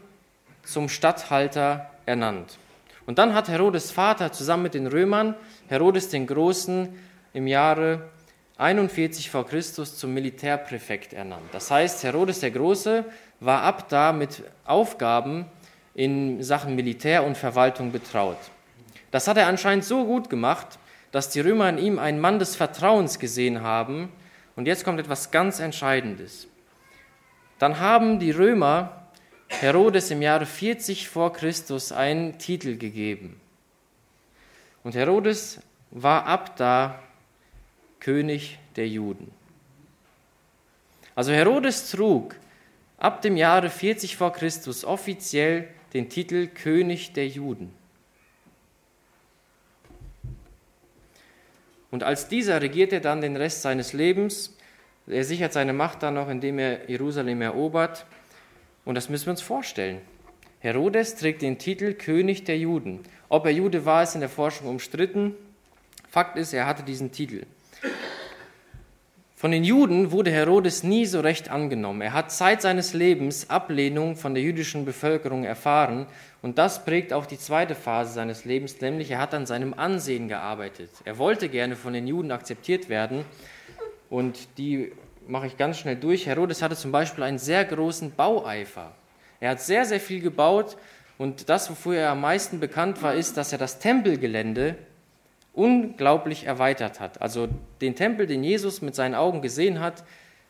zum 0.64 0.90
Statthalter 0.90 1.90
ernannt. 2.06 2.58
Und 3.06 3.18
dann 3.18 3.34
hat 3.34 3.48
Herodes 3.50 3.92
Vater 3.92 4.32
zusammen 4.32 4.64
mit 4.64 4.74
den 4.74 4.88
Römern 4.88 5.36
Herodes 5.68 6.10
den 6.10 6.28
Großen 6.28 6.90
im 7.34 7.48
Jahre 7.48 8.10
41 8.58 9.30
vor 9.30 9.48
Christus 9.48 9.98
zum 9.98 10.14
Militärpräfekt 10.14 11.14
ernannt. 11.14 11.50
Das 11.52 11.72
heißt, 11.72 12.04
Herodes 12.04 12.40
der 12.40 12.52
Große 12.52 13.04
war 13.40 13.64
ab 13.64 13.90
da 13.90 14.14
mit 14.14 14.44
Aufgaben 14.66 15.46
in 15.96 16.44
Sachen 16.44 16.76
Militär 16.76 17.24
und 17.24 17.38
Verwaltung 17.38 17.92
betraut. 17.92 18.38
Das 19.12 19.28
hat 19.28 19.38
er 19.38 19.48
anscheinend 19.48 19.86
so 19.86 20.06
gut 20.06 20.30
gemacht, 20.30 20.80
dass 21.12 21.30
die 21.30 21.40
Römer 21.40 21.70
in 21.70 21.78
ihm 21.78 22.00
einen 22.00 22.20
Mann 22.20 22.40
des 22.40 22.56
Vertrauens 22.56 23.20
gesehen 23.20 23.62
haben. 23.62 24.10
Und 24.56 24.68
jetzt 24.68 24.84
kommt 24.84 25.00
etwas 25.00 25.32
ganz 25.32 25.60
Entscheidendes. 25.60 26.48
Dann 27.60 27.80
haben 27.80 28.20
die 28.20 28.32
Römer 28.32 29.04
Herodes 29.48 30.10
im 30.10 30.22
Jahre 30.22 30.46
40 30.46 31.10
vor 31.10 31.34
Christus 31.34 31.92
einen 31.92 32.40
Titel 32.40 32.78
gegeben. 32.78 33.40
Und 34.84 34.96
Herodes 34.96 35.62
war 35.92 36.26
ab 36.26 36.56
da 36.58 37.00
König 38.04 38.60
der 38.76 38.88
Juden. 38.88 39.32
Also 41.16 41.32
Herodes 41.32 41.90
trug 41.90 42.36
ab 42.98 43.22
dem 43.22 43.38
Jahre 43.38 43.70
40 43.70 44.18
vor 44.18 44.34
Christus 44.34 44.84
offiziell 44.84 45.70
den 45.94 46.10
Titel 46.10 46.48
König 46.48 47.14
der 47.14 47.28
Juden. 47.28 47.74
Und 51.92 52.04
als 52.04 52.28
dieser 52.28 52.62
regiert 52.62 52.92
er 52.92 53.00
dann 53.00 53.22
den 53.22 53.38
Rest 53.38 53.62
seines 53.62 53.94
Lebens. 53.94 54.58
Er 55.08 55.24
sichert 55.24 55.54
seine 55.54 55.72
Macht 55.72 56.04
dann 56.04 56.16
noch, 56.16 56.28
indem 56.28 56.60
er 56.60 56.90
Jerusalem 56.90 57.42
erobert. 57.42 58.06
Und 58.84 58.96
das 58.96 59.08
müssen 59.08 59.28
wir 59.28 59.32
uns 59.32 59.42
vorstellen. 59.42 60.02
Herodes 60.60 61.16
trägt 61.16 61.42
den 61.42 61.58
Titel 61.58 61.94
König 61.94 62.44
der 62.44 62.58
Juden. 62.58 63.00
Ob 63.30 63.46
er 63.46 63.52
Jude 63.52 63.86
war, 63.86 64.04
ist 64.04 64.16
in 64.16 64.22
der 64.22 64.30
Forschung 64.30 64.68
umstritten. 64.68 65.36
Fakt 66.10 66.38
ist, 66.38 66.52
er 66.52 66.66
hatte 66.66 66.84
diesen 66.84 67.12
Titel. 67.12 67.46
Von 69.44 69.52
den 69.52 69.66
Juden 69.66 70.14
wurde 70.14 70.32
Herodes 70.32 70.84
nie 70.84 71.06
so 71.06 71.20
recht 71.20 71.50
angenommen. 71.50 72.00
Er 72.00 72.14
hat 72.14 72.32
Zeit 72.32 72.62
seines 72.62 72.94
Lebens 72.94 73.50
Ablehnung 73.50 74.16
von 74.16 74.34
der 74.34 74.42
jüdischen 74.42 74.86
Bevölkerung 74.86 75.44
erfahren 75.44 76.06
und 76.42 76.58
das 76.58 76.86
prägt 76.86 77.12
auch 77.12 77.26
die 77.26 77.38
zweite 77.38 77.76
Phase 77.76 78.14
seines 78.14 78.46
Lebens, 78.46 78.80
nämlich 78.80 79.12
er 79.12 79.20
hat 79.20 79.34
an 79.34 79.46
seinem 79.46 79.74
Ansehen 79.74 80.30
gearbeitet. 80.30 80.92
Er 81.04 81.18
wollte 81.18 81.50
gerne 81.50 81.76
von 81.76 81.92
den 81.92 82.08
Juden 82.08 82.32
akzeptiert 82.32 82.88
werden 82.88 83.26
und 84.10 84.48
die 84.58 84.94
mache 85.28 85.48
ich 85.48 85.58
ganz 85.58 85.78
schnell 85.78 85.98
durch. 85.98 86.26
Herodes 86.26 86.62
hatte 86.62 86.78
zum 86.78 86.94
Beispiel 86.94 87.26
einen 87.26 87.38
sehr 87.38 87.66
großen 87.66 88.14
Baueifer. 88.16 88.94
Er 89.42 89.50
hat 89.50 89.60
sehr, 89.60 89.84
sehr 89.84 90.00
viel 90.00 90.22
gebaut 90.22 90.78
und 91.18 91.50
das, 91.50 91.70
wofür 91.70 91.98
er 91.98 92.12
am 92.12 92.22
meisten 92.22 92.62
bekannt 92.62 93.04
war, 93.04 93.14
ist, 93.14 93.36
dass 93.36 93.52
er 93.52 93.58
das 93.58 93.80
Tempelgelände 93.80 94.78
unglaublich 95.54 96.46
erweitert 96.46 97.00
hat. 97.00 97.22
Also 97.22 97.48
den 97.80 97.96
Tempel, 97.96 98.28
den 98.28 98.44
Jesus 98.44 98.82
mit 98.82 98.96
seinen 98.96 99.16
Augen 99.16 99.42
gesehen 99.42 99.80
hat, 99.80 100.04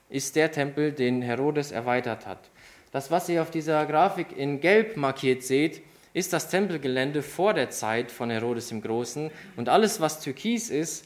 ist 0.10 0.36
der 0.36 0.52
Tempel, 0.52 0.92
den 0.92 1.22
Herodes 1.22 1.72
erweitert 1.72 2.26
hat. 2.26 2.50
Das, 2.92 3.12
was 3.12 3.28
ihr 3.28 3.42
auf 3.42 3.52
dieser 3.52 3.86
Grafik 3.86 4.38
in 4.38 4.62
Gelb 4.62 4.98
markiert 4.98 5.44
seht, 5.44 5.82
ist 6.14 6.32
das 6.32 6.50
Tempelgelände 6.50 7.24
vor 7.24 7.54
der 7.54 7.72
Zeit 7.72 8.12
von 8.12 8.30
Herodes 8.30 8.70
dem 8.70 8.82
Großen. 8.82 9.32
Und 9.58 9.68
alles, 9.68 10.00
was 10.00 10.20
türkis 10.20 10.70
ist, 10.70 11.06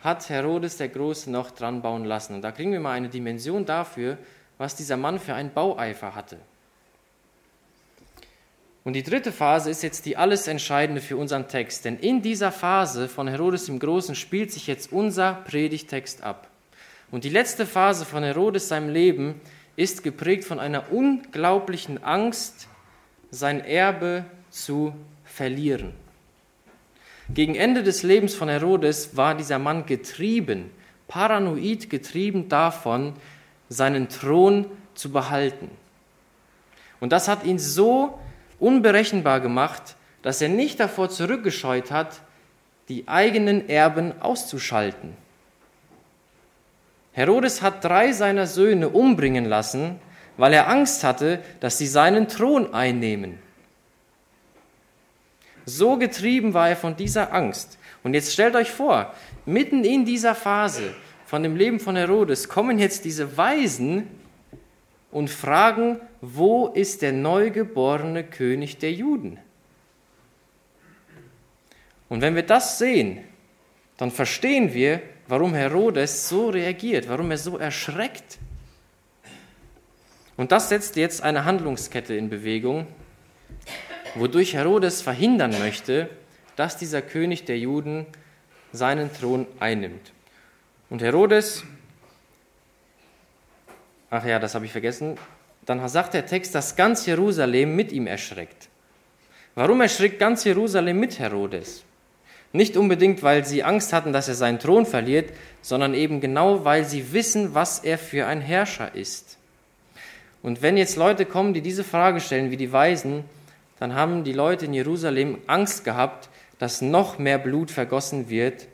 hat 0.00 0.28
Herodes 0.28 0.78
der 0.78 0.88
Große 0.88 1.30
noch 1.30 1.50
dran 1.50 1.82
bauen 1.82 2.04
lassen. 2.04 2.34
Und 2.34 2.42
da 2.42 2.52
kriegen 2.52 2.72
wir 2.72 2.80
mal 2.80 2.92
eine 2.92 3.08
Dimension 3.08 3.66
dafür, 3.66 4.18
was 4.58 4.76
dieser 4.76 4.96
Mann 4.96 5.18
für 5.18 5.34
einen 5.34 5.52
Baueifer 5.52 6.14
hatte. 6.14 6.38
Und 8.86 8.92
die 8.92 9.02
dritte 9.02 9.32
Phase 9.32 9.68
ist 9.68 9.82
jetzt 9.82 10.06
die 10.06 10.16
alles 10.16 10.46
entscheidende 10.46 11.00
für 11.00 11.16
unseren 11.16 11.48
Text. 11.48 11.84
Denn 11.84 11.98
in 11.98 12.22
dieser 12.22 12.52
Phase 12.52 13.08
von 13.08 13.26
Herodes 13.26 13.66
dem 13.66 13.80
Großen 13.80 14.14
spielt 14.14 14.52
sich 14.52 14.68
jetzt 14.68 14.92
unser 14.92 15.42
Predigtext 15.44 16.22
ab. 16.22 16.46
Und 17.10 17.24
die 17.24 17.28
letzte 17.28 17.66
Phase 17.66 18.04
von 18.04 18.22
Herodes 18.22 18.68
seinem 18.68 18.88
Leben 18.88 19.40
ist 19.74 20.04
geprägt 20.04 20.44
von 20.44 20.60
einer 20.60 20.92
unglaublichen 20.92 22.04
Angst, 22.04 22.68
sein 23.32 23.58
Erbe 23.58 24.24
zu 24.50 24.94
verlieren. 25.24 25.92
Gegen 27.28 27.56
Ende 27.56 27.82
des 27.82 28.04
Lebens 28.04 28.36
von 28.36 28.48
Herodes 28.48 29.16
war 29.16 29.34
dieser 29.34 29.58
Mann 29.58 29.86
getrieben, 29.86 30.70
paranoid 31.08 31.90
getrieben 31.90 32.48
davon, 32.48 33.14
seinen 33.68 34.08
Thron 34.08 34.66
zu 34.94 35.10
behalten. 35.10 35.72
Und 37.00 37.10
das 37.10 37.26
hat 37.26 37.44
ihn 37.44 37.58
so 37.58 38.20
unberechenbar 38.58 39.40
gemacht, 39.40 39.96
dass 40.22 40.40
er 40.42 40.48
nicht 40.48 40.80
davor 40.80 41.08
zurückgescheut 41.08 41.90
hat, 41.90 42.20
die 42.88 43.08
eigenen 43.08 43.68
Erben 43.68 44.20
auszuschalten. 44.20 45.14
Herodes 47.12 47.62
hat 47.62 47.82
drei 47.84 48.12
seiner 48.12 48.46
Söhne 48.46 48.88
umbringen 48.88 49.46
lassen, 49.46 49.98
weil 50.36 50.52
er 50.52 50.68
Angst 50.68 51.02
hatte, 51.02 51.40
dass 51.60 51.78
sie 51.78 51.86
seinen 51.86 52.28
Thron 52.28 52.74
einnehmen. 52.74 53.38
So 55.64 55.96
getrieben 55.96 56.54
war 56.54 56.68
er 56.68 56.76
von 56.76 56.94
dieser 56.94 57.32
Angst. 57.32 57.78
Und 58.04 58.14
jetzt 58.14 58.32
stellt 58.32 58.54
euch 58.54 58.70
vor, 58.70 59.12
mitten 59.46 59.82
in 59.82 60.04
dieser 60.04 60.34
Phase 60.34 60.94
von 61.24 61.42
dem 61.42 61.56
Leben 61.56 61.80
von 61.80 61.96
Herodes 61.96 62.48
kommen 62.48 62.78
jetzt 62.78 63.04
diese 63.04 63.36
Weisen 63.36 64.06
und 65.10 65.30
fragen, 65.30 66.00
wo 66.20 66.68
ist 66.68 67.02
der 67.02 67.12
neugeborene 67.12 68.24
König 68.24 68.78
der 68.78 68.92
Juden? 68.92 69.38
Und 72.08 72.20
wenn 72.20 72.34
wir 72.34 72.44
das 72.44 72.78
sehen, 72.78 73.24
dann 73.96 74.10
verstehen 74.10 74.74
wir, 74.74 75.02
warum 75.28 75.54
Herodes 75.54 76.28
so 76.28 76.50
reagiert, 76.50 77.08
warum 77.08 77.30
er 77.30 77.38
so 77.38 77.58
erschreckt. 77.58 78.38
Und 80.36 80.52
das 80.52 80.68
setzt 80.68 80.96
jetzt 80.96 81.22
eine 81.22 81.44
Handlungskette 81.44 82.14
in 82.14 82.28
Bewegung, 82.28 82.86
wodurch 84.14 84.54
Herodes 84.54 85.02
verhindern 85.02 85.58
möchte, 85.58 86.10
dass 86.56 86.76
dieser 86.76 87.02
König 87.02 87.44
der 87.44 87.58
Juden 87.58 88.06
seinen 88.72 89.12
Thron 89.12 89.46
einnimmt. 89.58 90.12
Und 90.90 91.02
Herodes, 91.02 91.64
ach 94.10 94.24
ja, 94.24 94.38
das 94.38 94.54
habe 94.54 94.64
ich 94.64 94.72
vergessen, 94.72 95.16
dann 95.64 95.86
sagt 95.88 96.14
der 96.14 96.26
Text, 96.26 96.54
dass 96.54 96.76
ganz 96.76 97.06
Jerusalem 97.06 97.74
mit 97.74 97.92
ihm 97.92 98.06
erschreckt. 98.06 98.68
Warum 99.54 99.80
erschrickt 99.80 100.18
ganz 100.18 100.44
Jerusalem 100.44 101.00
mit 101.00 101.18
Herodes? 101.18 101.82
Nicht 102.52 102.76
unbedingt, 102.76 103.22
weil 103.22 103.44
sie 103.44 103.64
Angst 103.64 103.92
hatten, 103.92 104.12
dass 104.12 104.28
er 104.28 104.34
seinen 104.34 104.58
Thron 104.58 104.86
verliert, 104.86 105.30
sondern 105.62 105.94
eben 105.94 106.20
genau, 106.20 106.64
weil 106.64 106.84
sie 106.84 107.12
wissen, 107.12 107.54
was 107.54 107.80
er 107.80 107.98
für 107.98 108.26
ein 108.26 108.40
Herrscher 108.40 108.94
ist. 108.94 109.36
Und 110.42 110.62
wenn 110.62 110.76
jetzt 110.76 110.96
Leute 110.96 111.26
kommen, 111.26 111.54
die 111.54 111.60
diese 111.60 111.84
Frage 111.84 112.20
stellen, 112.20 112.50
wie 112.50 112.56
die 112.56 112.72
Weisen, 112.72 113.24
dann 113.78 113.94
haben 113.94 114.24
die 114.24 114.32
Leute 114.32 114.66
in 114.66 114.74
Jerusalem 114.74 115.38
Angst 115.46 115.84
gehabt, 115.84 116.28
dass 116.58 116.80
noch 116.80 117.18
mehr 117.18 117.38
Blut 117.38 117.70
vergossen 117.70 118.30
wird. 118.30 118.68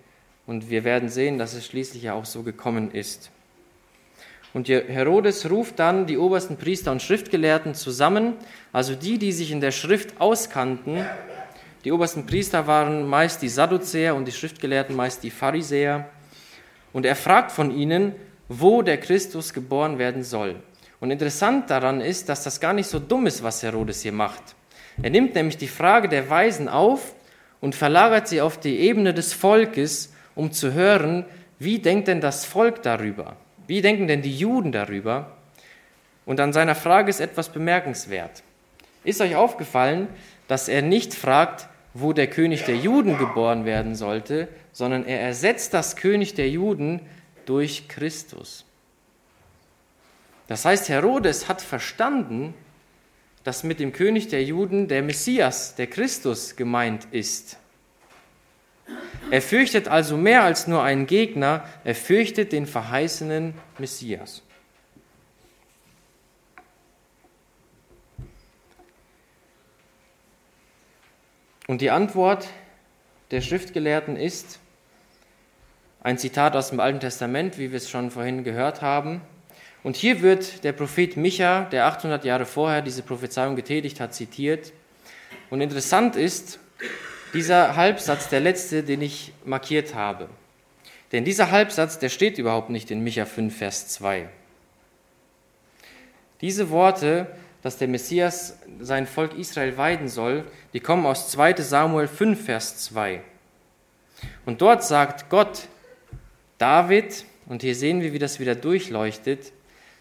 Und 0.47 0.69
wir 0.69 0.85
werden 0.85 1.09
sehen, 1.09 1.39
dass 1.39 1.55
es 1.55 1.67
schließlich 1.67 2.03
ja 2.03 2.15
auch 2.15 2.25
so 2.25 2.43
gekommen 2.43 2.91
ist. 2.91 3.31
Und 4.55 4.69
Herodes 4.69 5.51
ruft 5.51 5.79
dann 5.79 6.07
die 6.07 6.19
obersten 6.19 6.59
Priester 6.59 6.93
und 6.93 7.01
Schriftgelehrten 7.01 7.75
zusammen, 7.75 8.35
also 8.73 8.95
die, 8.95 9.19
die 9.19 9.33
sich 9.33 9.51
in 9.51 9.61
der 9.61 9.71
Schrift 9.71 10.21
auskannten. 10.21 11.07
Die 11.85 11.93
obersten 11.93 12.27
Priester 12.27 12.67
waren 12.67 13.09
meist 13.09 13.41
die 13.41 13.49
Sadduzäer 13.49 14.15
und 14.15 14.27
die 14.27 14.33
Schriftgelehrten 14.33 14.95
meist 14.95 15.23
die 15.23 15.31
Pharisäer. 15.31 16.09
Und 16.93 17.07
er 17.07 17.17
fragt 17.17 17.51
von 17.51 17.71
ihnen, 17.71 18.15
wo 18.49 18.83
der 18.83 18.99
Christus 18.99 19.55
geboren 19.55 19.99
werden 19.99 20.23
soll. 20.23 20.57
Und 21.01 21.11
interessant 21.11 21.71
daran 21.71 22.01
ist, 22.01 22.29
dass 22.29 22.45
das 22.45 22.61
gar 22.61 22.75
nicht 22.75 22.89
so 22.89 22.99
dumm 22.99 23.27
ist, 23.27 23.43
was 23.43 23.63
Herodes 23.63 24.03
hier 24.03 24.13
macht. 24.13 24.43
Er 25.03 25.11
nimmt 25.11 25.35
nämlich 25.35 25.57
die 25.57 25.69
Frage 25.69 26.09
der 26.09 26.29
Weisen 26.29 26.69
auf 26.69 27.15
und 27.61 27.75
verlagert 27.75 28.29
sie 28.29 28.43
auf 28.43 28.61
die 28.61 28.79
Ebene 28.81 29.15
des 29.15 29.33
Volkes, 29.33 30.13
um 30.35 30.53
zu 30.53 30.75
hören, 30.75 31.25
wie 31.59 31.79
denkt 31.79 32.09
denn 32.09 32.21
das 32.21 32.45
Volk 32.45 32.83
darüber? 32.83 33.37
Wie 33.67 33.81
denken 33.83 34.07
denn 34.07 34.23
die 34.23 34.37
Juden 34.37 34.73
darüber? 34.73 35.37
Und 36.25 36.41
an 36.41 36.53
seiner 36.53 36.75
Frage 36.75 37.11
ist 37.11 37.21
etwas 37.21 37.51
bemerkenswert. 37.51 38.43
Ist 39.05 39.21
euch 39.21 39.37
aufgefallen, 39.37 40.09
dass 40.49 40.69
er 40.69 40.83
nicht 40.83 41.15
fragt, 41.15 41.69
wo 41.95 42.13
der 42.13 42.29
König 42.29 42.65
der 42.65 42.77
Juden 42.77 43.19
geboren 43.19 43.65
werden 43.65 43.95
sollte, 43.95 44.49
sondern 44.73 45.05
er 45.05 45.21
ersetzt 45.21 45.75
das 45.75 45.97
König 45.97 46.35
der 46.35 46.49
Juden 46.49 47.01
durch 47.45 47.89
Christus. 47.89 48.65
Das 50.47 50.65
heißt, 50.65 50.89
Herodes 50.89 51.49
hat 51.49 51.61
verstanden, 51.61 52.55
dass 53.45 53.65
mit 53.65 53.81
dem 53.81 53.93
König 53.93 54.29
der 54.29 54.45
Juden 54.45 54.89
der 54.89 55.03
Messias, 55.03 55.75
der 55.75 55.89
Christus 55.89 56.57
gemeint 56.57 57.07
ist. 57.11 57.59
Er 59.31 59.43
fürchtet 59.43 59.89
also 59.89 60.17
mehr 60.17 60.43
als 60.43 60.67
nur 60.67 60.83
einen 60.83 61.07
Gegner, 61.07 61.65
er 61.85 61.95
fürchtet 61.95 62.53
den 62.53 62.67
verheißenen 62.67 63.55
Messias. 63.79 64.43
Und 71.67 71.81
die 71.81 71.91
Antwort 71.91 72.49
der 73.31 73.41
Schriftgelehrten 73.41 74.17
ist 74.17 74.59
ein 76.03 76.19
Zitat 76.19 76.57
aus 76.57 76.71
dem 76.71 76.81
Alten 76.81 77.01
Testament, 77.01 77.57
wie 77.57 77.71
wir 77.71 77.79
es 77.79 77.89
schon 77.89 78.11
vorhin 78.11 78.45
gehört 78.45 78.83
haben. 78.83 79.23
Und 79.83 79.97
hier 79.97 80.21
wird 80.21 80.65
der 80.65 80.73
Prophet 80.73 81.17
Micha, 81.17 81.65
der 81.65 81.87
800 81.87 82.25
Jahre 82.25 82.45
vorher 82.45 82.83
diese 82.83 83.03
Prophezeiung 83.03 83.57
getätigt 83.57 84.01
hat, 84.01 84.15
zitiert. 84.15 84.73
Und 85.49 85.61
interessant 85.61 86.17
ist, 86.17 86.59
dieser 87.33 87.77
Halbsatz, 87.77 88.29
der 88.29 88.41
letzte, 88.41 88.83
den 88.83 89.03
ich 89.03 89.33
markiert 89.45 89.95
habe. 89.95 90.29
Denn 91.13 91.25
dieser 91.25 91.51
Halbsatz, 91.51 91.99
der 91.99 92.09
steht 92.09 92.39
überhaupt 92.39 92.71
nicht 92.71 92.91
in 92.91 93.05
Micha 93.05 93.25
5, 93.25 93.57
Vers 93.57 93.89
2. 93.89 94.29
Diese 96.41 96.71
Worte 96.71 97.29
dass 97.63 97.79
der 97.79 97.89
Messias 97.89 98.59
sein 98.81 99.07
Volk 99.07 99.39
Israel 99.39 99.77
weiden 99.77 100.09
soll, 100.09 100.45
die 100.73 100.81
kommen 100.81 101.07
aus 101.07 101.31
2 101.31 101.55
Samuel 101.55 102.09
5, 102.09 102.45
Vers 102.45 102.85
2. 102.85 103.21
Und 104.45 104.61
dort 104.61 104.85
sagt 104.85 105.31
Gott 105.31 105.69
David, 106.59 107.25
und 107.47 107.63
hier 107.63 107.75
sehen 107.75 108.03
wir, 108.03 108.13
wie 108.13 108.19
das 108.19 108.41
wieder 108.41 108.55
durchleuchtet, 108.55 109.53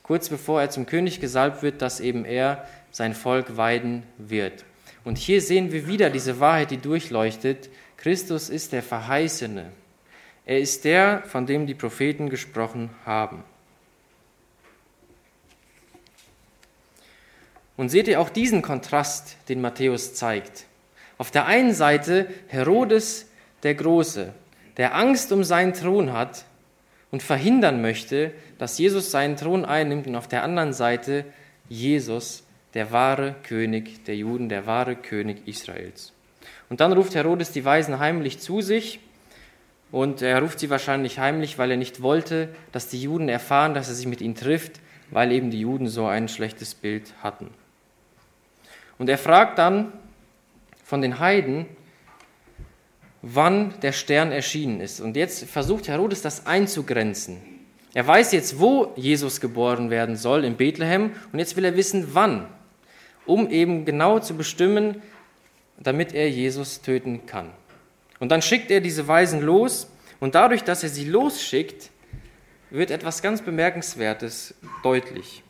kurz 0.03 0.29
bevor 0.29 0.61
er 0.61 0.69
zum 0.69 0.85
König 0.85 1.19
gesalbt 1.19 1.61
wird, 1.63 1.81
dass 1.81 1.99
eben 1.99 2.25
er 2.25 2.67
sein 2.91 3.13
Volk 3.13 3.57
weiden 3.57 4.03
wird. 4.17 4.65
Und 5.03 5.17
hier 5.17 5.41
sehen 5.41 5.71
wir 5.71 5.87
wieder 5.87 6.09
diese 6.09 6.39
Wahrheit, 6.39 6.71
die 6.71 6.77
durchleuchtet. 6.77 7.69
Christus 7.97 8.49
ist 8.49 8.71
der 8.71 8.83
Verheißene. 8.83 9.71
Er 10.45 10.59
ist 10.59 10.85
der, 10.85 11.23
von 11.23 11.45
dem 11.45 11.67
die 11.67 11.73
Propheten 11.73 12.29
gesprochen 12.29 12.89
haben. 13.05 13.43
Und 17.77 17.89
seht 17.89 18.07
ihr 18.07 18.19
auch 18.19 18.29
diesen 18.29 18.61
Kontrast, 18.61 19.37
den 19.49 19.61
Matthäus 19.61 20.13
zeigt. 20.13 20.65
Auf 21.17 21.31
der 21.31 21.45
einen 21.45 21.73
Seite 21.73 22.27
Herodes 22.47 23.27
der 23.63 23.75
Große, 23.75 24.33
der 24.77 24.95
Angst 24.95 25.31
um 25.31 25.43
seinen 25.43 25.73
Thron 25.73 26.13
hat 26.13 26.45
und 27.11 27.23
verhindern 27.23 27.81
möchte, 27.81 28.33
dass 28.57 28.77
Jesus 28.77 29.11
seinen 29.11 29.35
Thron 29.35 29.65
einnimmt, 29.65 30.07
und 30.07 30.15
auf 30.15 30.27
der 30.27 30.43
anderen 30.43 30.73
Seite 30.73 31.25
Jesus, 31.69 32.43
der 32.73 32.91
wahre 32.91 33.35
König 33.43 34.05
der 34.05 34.15
Juden, 34.15 34.49
der 34.49 34.65
wahre 34.65 34.95
König 34.95 35.47
Israels. 35.47 36.13
Und 36.69 36.79
dann 36.79 36.93
ruft 36.93 37.15
Herodes 37.15 37.51
die 37.51 37.65
Weisen 37.65 37.99
heimlich 37.99 38.39
zu 38.39 38.61
sich 38.61 38.99
und 39.91 40.21
er 40.21 40.41
ruft 40.41 40.59
sie 40.59 40.69
wahrscheinlich 40.69 41.19
heimlich, 41.19 41.57
weil 41.57 41.71
er 41.71 41.77
nicht 41.77 42.01
wollte, 42.01 42.49
dass 42.71 42.87
die 42.87 43.01
Juden 43.01 43.27
erfahren, 43.27 43.73
dass 43.73 43.89
er 43.89 43.95
sich 43.95 44.07
mit 44.07 44.21
ihnen 44.21 44.35
trifft, 44.35 44.79
weil 45.09 45.31
eben 45.33 45.51
die 45.51 45.59
Juden 45.59 45.87
so 45.87 46.05
ein 46.07 46.29
schlechtes 46.29 46.73
Bild 46.73 47.13
hatten. 47.21 47.49
Und 48.97 49.09
er 49.09 49.17
fragt 49.17 49.57
dann 49.57 49.91
von 50.83 51.01
den 51.01 51.19
Heiden, 51.19 51.65
wann 53.21 53.73
der 53.81 53.91
Stern 53.91 54.31
erschienen 54.31 54.79
ist. 54.81 55.01
Und 55.01 55.15
jetzt 55.15 55.45
versucht 55.45 55.87
Herodes 55.87 56.21
das 56.21 56.45
einzugrenzen. 56.45 57.37
Er 57.93 58.07
weiß 58.07 58.31
jetzt, 58.31 58.59
wo 58.59 58.93
Jesus 58.95 59.41
geboren 59.41 59.89
werden 59.89 60.15
soll, 60.15 60.45
in 60.45 60.55
Bethlehem, 60.55 61.11
und 61.33 61.39
jetzt 61.39 61.57
will 61.57 61.65
er 61.65 61.75
wissen, 61.75 62.09
wann, 62.13 62.47
um 63.25 63.49
eben 63.49 63.85
genau 63.85 64.19
zu 64.19 64.35
bestimmen, 64.35 65.01
damit 65.79 66.13
er 66.13 66.29
Jesus 66.29 66.81
töten 66.81 67.25
kann. 67.25 67.49
Und 68.19 68.29
dann 68.29 68.41
schickt 68.41 68.71
er 68.71 68.81
diese 68.81 69.07
Weisen 69.07 69.41
los, 69.41 69.87
und 70.21 70.35
dadurch, 70.35 70.63
dass 70.63 70.83
er 70.83 70.89
sie 70.89 71.05
losschickt, 71.05 71.89
wird 72.69 72.91
etwas 72.91 73.23
ganz 73.23 73.41
Bemerkenswertes 73.41 74.53
deutlich. 74.83 75.43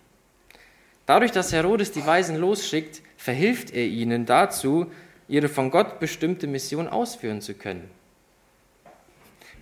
Dadurch, 1.06 1.32
dass 1.32 1.52
Herodes 1.52 1.92
die 1.92 2.06
Weisen 2.06 2.38
losschickt, 2.38 3.02
verhilft 3.18 3.72
er 3.72 3.86
ihnen 3.86 4.26
dazu, 4.26 4.88
ihre 5.28 5.50
von 5.50 5.72
Gott 5.72 6.00
bestimmte 6.00 6.48
Mission 6.48 6.88
ausführen 6.88 7.42
zu 7.42 7.54
können. 7.54 7.92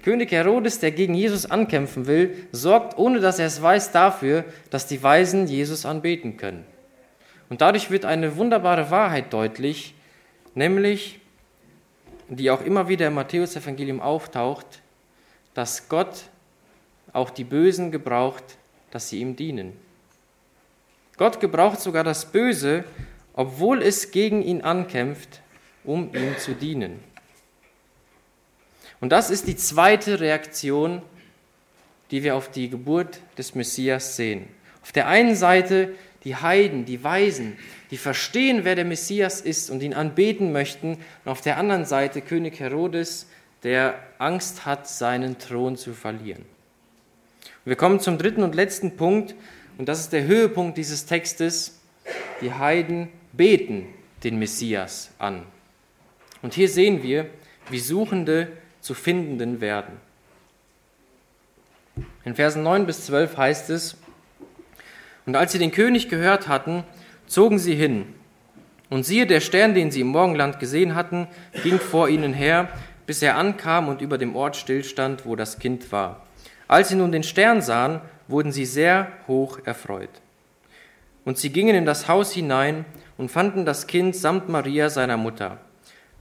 König 0.03 0.31
Herodes, 0.31 0.79
der 0.79 0.91
gegen 0.91 1.15
Jesus 1.15 1.47
ankämpfen 1.47 2.05
will, 2.05 2.47
sorgt, 2.51 2.97
ohne 2.97 3.19
dass 3.19 3.39
er 3.39 3.47
es 3.47 3.61
weiß, 3.61 3.91
dafür, 3.91 4.45
dass 4.69 4.87
die 4.87 5.01
Weisen 5.01 5.47
Jesus 5.47 5.85
anbeten 5.85 6.37
können. 6.37 6.65
Und 7.49 7.61
dadurch 7.61 7.89
wird 7.89 8.05
eine 8.05 8.37
wunderbare 8.37 8.91
Wahrheit 8.91 9.33
deutlich, 9.33 9.95
nämlich, 10.53 11.19
die 12.27 12.51
auch 12.51 12.61
immer 12.61 12.87
wieder 12.87 13.07
im 13.07 13.15
Matthäus-Evangelium 13.15 13.99
auftaucht, 13.99 14.81
dass 15.55 15.89
Gott 15.89 16.25
auch 17.11 17.31
die 17.31 17.43
Bösen 17.43 17.91
gebraucht, 17.91 18.43
dass 18.91 19.09
sie 19.09 19.19
ihm 19.19 19.35
dienen. 19.35 19.73
Gott 21.17 21.39
gebraucht 21.39 21.81
sogar 21.81 22.03
das 22.03 22.31
Böse, 22.31 22.83
obwohl 23.33 23.81
es 23.81 24.11
gegen 24.11 24.41
ihn 24.41 24.61
ankämpft, 24.61 25.41
um 25.83 26.13
ihm 26.13 26.37
zu 26.37 26.53
dienen. 26.53 27.03
Und 29.01 29.09
das 29.09 29.29
ist 29.29 29.47
die 29.47 29.55
zweite 29.55 30.19
Reaktion, 30.19 31.01
die 32.11 32.23
wir 32.23 32.35
auf 32.35 32.51
die 32.51 32.69
Geburt 32.69 33.19
des 33.37 33.55
Messias 33.55 34.15
sehen. 34.15 34.47
Auf 34.81 34.91
der 34.91 35.07
einen 35.07 35.35
Seite 35.35 35.95
die 36.23 36.35
Heiden, 36.35 36.85
die 36.85 37.03
Weisen, 37.03 37.57
die 37.91 37.97
verstehen, 37.97 38.61
wer 38.63 38.75
der 38.75 38.85
Messias 38.85 39.41
ist 39.41 39.69
und 39.69 39.81
ihn 39.81 39.93
anbeten 39.93 40.51
möchten. 40.51 40.97
Und 41.25 41.31
auf 41.31 41.41
der 41.41 41.57
anderen 41.57 41.85
Seite 41.85 42.21
König 42.21 42.59
Herodes, 42.59 43.27
der 43.63 43.99
Angst 44.17 44.65
hat, 44.65 44.87
seinen 44.87 45.37
Thron 45.37 45.77
zu 45.77 45.93
verlieren. 45.93 46.43
Und 47.43 47.69
wir 47.69 47.75
kommen 47.75 47.99
zum 47.99 48.17
dritten 48.17 48.43
und 48.43 48.55
letzten 48.55 48.95
Punkt, 48.95 49.35
und 49.77 49.87
das 49.87 50.01
ist 50.01 50.11
der 50.11 50.25
Höhepunkt 50.25 50.77
dieses 50.77 51.05
Textes. 51.05 51.79
Die 52.41 52.53
Heiden 52.53 53.07
beten 53.31 53.85
den 54.23 54.37
Messias 54.37 55.11
an. 55.19 55.45
Und 56.41 56.53
hier 56.53 56.67
sehen 56.67 57.01
wir, 57.01 57.29
wie 57.69 57.79
Suchende 57.79 58.51
zu 58.81 58.93
Findenden 58.93 59.61
werden. 59.61 59.93
In 62.25 62.35
Versen 62.35 62.63
9 62.63 62.85
bis 62.85 63.05
12 63.05 63.37
heißt 63.37 63.69
es, 63.69 63.97
und 65.29 65.35
als 65.35 65.51
sie 65.51 65.59
den 65.59 65.69
König 65.69 66.09
gehört 66.09 66.47
hatten, 66.47 66.83
zogen 67.27 67.59
sie 67.59 67.75
hin. 67.75 68.15
Und 68.89 69.05
siehe, 69.05 69.27
der 69.27 69.41
Stern, 69.41 69.75
den 69.75 69.91
sie 69.91 70.01
im 70.01 70.07
Morgenland 70.07 70.59
gesehen 70.59 70.95
hatten, 70.95 71.27
ging 71.61 71.77
vor 71.77 72.09
ihnen 72.09 72.33
her, 72.33 72.67
bis 73.05 73.21
er 73.21 73.37
ankam 73.37 73.89
und 73.89 74.01
über 74.01 74.17
dem 74.17 74.35
Ort 74.35 74.55
stillstand, 74.55 75.27
wo 75.27 75.35
das 75.35 75.59
Kind 75.59 75.91
war. 75.91 76.25
Als 76.67 76.89
sie 76.89 76.95
nun 76.95 77.11
den 77.11 77.21
Stern 77.21 77.61
sahen, 77.61 78.01
wurden 78.27 78.51
sie 78.51 78.65
sehr 78.65 79.11
hoch 79.27 79.59
erfreut. 79.65 80.09
Und 81.25 81.37
sie 81.37 81.51
gingen 81.51 81.75
in 81.75 81.85
das 81.85 82.07
Haus 82.07 82.31
hinein 82.31 82.85
und 83.15 83.29
fanden 83.29 83.65
das 83.65 83.85
Kind 83.85 84.15
samt 84.15 84.49
Maria, 84.49 84.89
seiner 84.89 85.17
Mutter. 85.17 85.59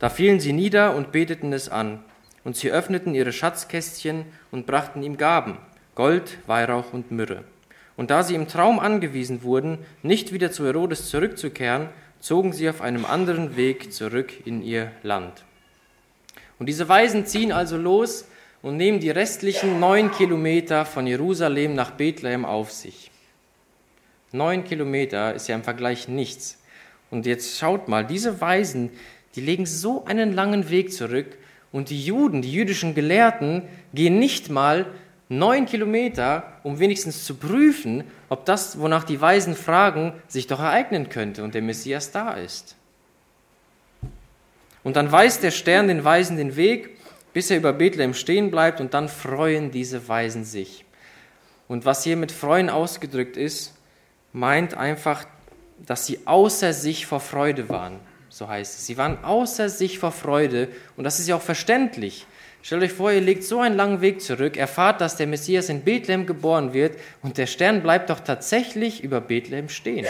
Da 0.01 0.11
fielen 0.11 0.39
sie 0.39 0.53
nieder 0.53 0.95
und 0.95 1.13
beteten 1.13 1.55
es 1.55 1.71
an. 1.71 2.01
Und 2.45 2.57
sie 2.57 2.71
öffneten 2.71 3.15
ihre 3.15 3.33
Schatzkästchen 3.33 4.27
und 4.51 4.67
brachten 4.67 5.03
ihm 5.03 5.17
Gaben, 5.17 5.57
Gold, 5.95 6.37
Weihrauch 6.47 6.93
und 6.93 7.11
Myrrhe. 7.11 7.45
Und 7.99 8.13
da 8.13 8.23
sie 8.23 8.37
im 8.37 8.47
Traum 8.47 8.79
angewiesen 8.79 9.43
wurden, 9.43 9.79
nicht 10.05 10.33
wieder 10.33 10.53
zu 10.53 10.65
Herodes 10.65 11.11
zurückzukehren, 11.11 11.89
zogen 12.21 12.53
sie 12.53 12.71
auf 12.71 12.81
einem 12.81 13.05
anderen 13.05 13.57
Weg 13.57 13.93
zurück 13.93 14.47
in 14.47 14.63
ihr 14.63 14.93
Land. 15.03 15.43
Und 16.61 16.67
diese 16.67 16.89
Weisen 16.89 17.27
ziehen 17.27 17.51
also 17.51 17.77
los 17.77 18.29
und 18.63 18.77
nehmen 18.77 19.01
die 19.01 19.11
restlichen 19.11 19.81
neun 19.81 20.13
Kilometer 20.13 20.85
von 20.85 21.09
Jerusalem 21.09 21.75
nach 21.75 21.91
Bethlehem 21.91 22.45
auf 22.45 22.71
sich. 22.71 23.11
Neun 24.31 24.63
Kilometer 24.63 25.35
ist 25.35 25.49
ja 25.49 25.57
im 25.57 25.65
Vergleich 25.65 26.07
nichts. 26.07 26.63
Und 27.11 27.27
jetzt 27.27 27.59
schaut 27.59 27.89
mal, 27.89 28.07
diese 28.07 28.41
Weisen, 28.41 28.91
die 29.35 29.41
legen 29.41 29.67
so 29.67 30.05
einen 30.05 30.33
langen 30.33 30.71
Weg 30.71 30.93
zurück 30.93 31.37
und 31.73 31.91
die 31.91 32.01
Juden, 32.01 32.43
die 32.43 32.53
jüdischen 32.53 32.95
Gelehrten, 32.95 33.65
gehen 33.93 34.21
nicht 34.21 34.51
mal 34.51 34.87
neun 35.29 35.67
Kilometer, 35.67 36.61
um 36.63 36.79
wenigstens 36.79 37.25
zu 37.25 37.35
prüfen, 37.35 38.05
ob 38.29 38.45
das, 38.45 38.79
wonach 38.79 39.05
die 39.05 39.21
Weisen 39.21 39.55
fragen, 39.55 40.13
sich 40.27 40.47
doch 40.47 40.61
ereignen 40.61 41.09
könnte 41.09 41.45
und 41.45 41.55
der 41.55 41.63
Messias 41.63 42.11
da 42.11 42.33
ist. 42.33 42.77
Und 44.83 44.97
dann 44.97 45.13
weist 45.13 45.43
der 45.43 45.51
Stern 45.51 45.89
den 45.89 46.05
Weisen 46.05 46.37
den 46.37 46.57
Weg, 46.57 46.97
bis 47.33 47.51
er 47.51 47.59
über 47.59 47.73
Bethlehem 47.73 48.15
stehen 48.15 48.51
bleibt 48.51 48.81
und 48.81 48.95
dann 48.95 49.09
freuen 49.09 49.71
diese 49.71 50.09
Weisen 50.09 50.45
sich. 50.45 50.85
Und 51.67 51.85
was 51.85 52.05
hier 52.05 52.17
mit 52.17 52.33
Freuen 52.33 52.71
ausgedrückt 52.71 53.37
ist, 53.37 53.75
meint 54.33 54.75
einfach, 54.75 55.25
dass 55.85 56.07
sie 56.07 56.21
außer 56.25 56.73
sich 56.73 57.07
vor 57.07 57.21
Freude 57.21 57.69
waren 57.69 58.01
so 58.29 58.49
heißt 58.49 58.79
es. 58.79 58.87
Sie 58.87 58.97
waren 58.97 59.25
außer 59.25 59.69
sich 59.69 59.99
vor 59.99 60.13
Freude 60.13 60.69
und 60.97 61.05
das 61.05 61.19
ist 61.19 61.29
ja 61.29 61.37
auch 61.37 61.43
verständlich. 61.43 62.27
Stellt 62.69 62.83
euch 62.83 62.93
vor, 62.93 63.11
ihr 63.11 63.23
legt 63.23 63.45
so 63.45 63.61
einen 63.61 63.77
langen 63.77 64.03
Weg 64.03 64.21
zurück, 64.21 64.59
erfahrt, 64.59 65.01
dass 65.01 65.17
der 65.17 65.27
Messias 65.27 65.71
in 65.71 65.85
Bethlehem 65.85 66.27
geboren 66.27 66.75
wird 66.75 66.99
und 67.23 67.39
der 67.39 67.47
Stern 67.47 67.83
bleibt 67.83 68.11
doch 68.11 68.21
tatsächlich 68.21 69.03
über 69.03 69.23
Bethlehem 69.23 69.71
stehen. 69.71 70.05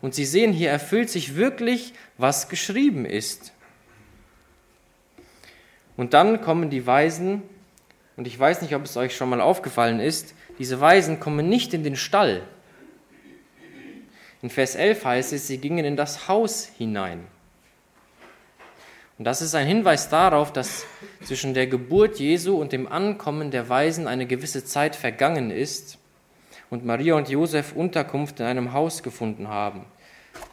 Und 0.00 0.14
sie 0.14 0.24
sehen, 0.24 0.52
hier 0.52 0.70
erfüllt 0.70 1.10
sich 1.10 1.34
wirklich, 1.34 1.94
was 2.16 2.48
geschrieben 2.48 3.04
ist. 3.04 3.52
Und 5.96 6.14
dann 6.14 6.42
kommen 6.42 6.70
die 6.70 6.86
Weisen, 6.86 7.42
und 8.16 8.28
ich 8.28 8.38
weiß 8.38 8.62
nicht, 8.62 8.76
ob 8.76 8.84
es 8.84 8.96
euch 8.96 9.16
schon 9.16 9.28
mal 9.28 9.40
aufgefallen 9.40 9.98
ist, 9.98 10.34
diese 10.60 10.80
Weisen 10.80 11.18
kommen 11.18 11.48
nicht 11.48 11.74
in 11.74 11.82
den 11.82 11.96
Stall, 11.96 12.42
in 14.42 14.50
Vers 14.50 14.76
11 14.76 15.04
heißt 15.04 15.32
es, 15.32 15.48
sie 15.48 15.58
gingen 15.58 15.84
in 15.84 15.96
das 15.96 16.28
Haus 16.28 16.70
hinein. 16.78 17.26
Und 19.18 19.24
das 19.24 19.42
ist 19.42 19.56
ein 19.56 19.66
Hinweis 19.66 20.08
darauf, 20.08 20.52
dass 20.52 20.86
zwischen 21.24 21.52
der 21.52 21.66
Geburt 21.66 22.20
Jesu 22.20 22.56
und 22.56 22.70
dem 22.70 22.90
Ankommen 22.90 23.50
der 23.50 23.68
Weisen 23.68 24.06
eine 24.06 24.26
gewisse 24.26 24.64
Zeit 24.64 24.94
vergangen 24.94 25.50
ist 25.50 25.98
und 26.70 26.84
Maria 26.84 27.14
und 27.14 27.28
Josef 27.28 27.72
Unterkunft 27.72 28.38
in 28.38 28.46
einem 28.46 28.72
Haus 28.72 29.02
gefunden 29.02 29.48
haben. 29.48 29.84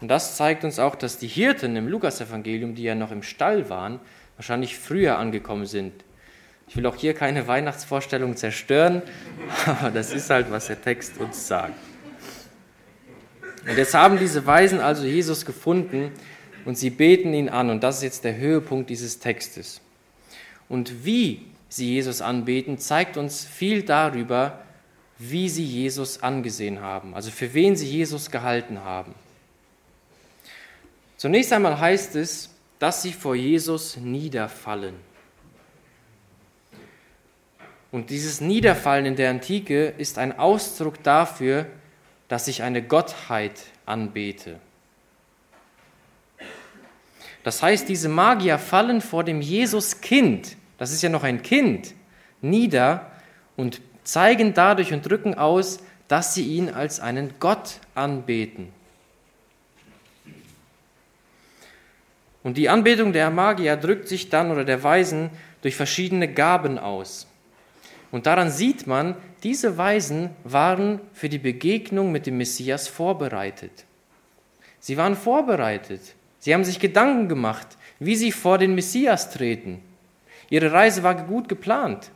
Und 0.01 0.07
das 0.07 0.35
zeigt 0.35 0.63
uns 0.63 0.79
auch, 0.79 0.95
dass 0.95 1.19
die 1.19 1.27
Hirten 1.27 1.75
im 1.75 1.87
Lukasevangelium, 1.87 2.73
die 2.73 2.83
ja 2.83 2.95
noch 2.95 3.11
im 3.11 3.21
Stall 3.21 3.69
waren, 3.69 3.99
wahrscheinlich 4.35 4.79
früher 4.79 5.19
angekommen 5.19 5.67
sind. 5.67 5.93
Ich 6.67 6.75
will 6.75 6.87
auch 6.87 6.95
hier 6.95 7.13
keine 7.13 7.47
Weihnachtsvorstellung 7.47 8.35
zerstören, 8.35 9.03
aber 9.67 9.91
das 9.91 10.11
ist 10.11 10.31
halt, 10.31 10.49
was 10.49 10.67
der 10.67 10.81
Text 10.81 11.19
uns 11.19 11.47
sagt. 11.47 11.75
Und 13.67 13.77
jetzt 13.77 13.93
haben 13.93 14.17
diese 14.17 14.45
Weisen 14.47 14.79
also 14.79 15.05
Jesus 15.05 15.45
gefunden 15.45 16.11
und 16.65 16.77
sie 16.77 16.89
beten 16.89 17.33
ihn 17.33 17.49
an. 17.49 17.69
Und 17.69 17.83
das 17.83 17.97
ist 17.97 18.03
jetzt 18.03 18.23
der 18.23 18.35
Höhepunkt 18.35 18.89
dieses 18.89 19.19
Textes. 19.19 19.81
Und 20.67 21.05
wie 21.05 21.45
sie 21.69 21.93
Jesus 21.93 22.21
anbeten, 22.21 22.79
zeigt 22.79 23.17
uns 23.17 23.45
viel 23.45 23.83
darüber, 23.83 24.59
wie 25.17 25.47
sie 25.47 25.63
Jesus 25.63 26.21
angesehen 26.21 26.81
haben, 26.81 27.13
also 27.15 27.31
für 27.31 27.53
wen 27.53 27.75
sie 27.75 27.87
Jesus 27.87 28.31
gehalten 28.31 28.83
haben. 28.83 29.15
Zunächst 31.15 31.53
einmal 31.53 31.79
heißt 31.79 32.15
es, 32.15 32.49
dass 32.79 33.01
sie 33.01 33.13
vor 33.13 33.35
Jesus 33.35 33.95
niederfallen. 33.95 34.95
Und 37.91 38.09
dieses 38.09 38.41
Niederfallen 38.41 39.05
in 39.05 39.15
der 39.15 39.29
Antike 39.29 39.93
ist 39.97 40.17
ein 40.17 40.37
Ausdruck 40.37 41.01
dafür, 41.03 41.67
dass 42.27 42.49
ich 42.49 42.61
eine 42.61 42.83
Gottheit 42.83 43.61
anbete. 43.85 44.59
Das 47.45 47.61
heißt, 47.61 47.87
diese 47.87 48.09
Magier 48.09 48.57
fallen 48.57 49.01
vor 49.01 49.23
dem 49.23 49.39
Jesus-Kind, 49.39 50.57
das 50.79 50.91
ist 50.91 51.03
ja 51.03 51.09
noch 51.09 51.21
ein 51.21 51.43
Kind, 51.43 51.93
nieder 52.41 53.11
und 53.55 53.81
zeigen 54.03 54.55
dadurch 54.55 54.91
und 54.91 55.07
drücken 55.07 55.35
aus, 55.35 55.79
dass 56.07 56.33
sie 56.33 56.43
ihn 56.43 56.71
als 56.71 56.99
einen 56.99 57.35
Gott 57.39 57.81
anbeten. 57.93 58.69
Und 62.41 62.57
die 62.57 62.67
Anbetung 62.67 63.13
der 63.13 63.29
Magier 63.29 63.77
drückt 63.77 64.07
sich 64.07 64.29
dann 64.29 64.49
oder 64.49 64.65
der 64.65 64.81
Weisen 64.81 65.29
durch 65.61 65.75
verschiedene 65.75 66.27
Gaben 66.27 66.79
aus. 66.79 67.27
Und 68.11 68.25
daran 68.25 68.49
sieht 68.49 68.87
man, 68.87 69.15
diese 69.43 69.77
Weisen 69.77 70.31
waren 70.43 70.99
für 71.13 71.29
die 71.29 71.37
Begegnung 71.37 72.11
mit 72.11 72.25
dem 72.25 72.37
Messias 72.37 72.87
vorbereitet. 72.87 73.85
Sie 74.79 74.97
waren 74.97 75.15
vorbereitet. 75.15 76.15
Sie 76.45 76.53
haben 76.53 76.63
sich 76.63 76.79
Gedanken 76.79 77.27
gemacht, 77.27 77.65
wie 77.97 78.15
sie 78.15 78.31
vor 78.31 78.59
den 78.59 78.75
Messias 78.75 79.31
treten. 79.31 79.81
Ihre 80.51 80.71
Reise 80.71 81.01
war 81.01 81.15
gut 81.15 81.49
geplant. 81.49 82.11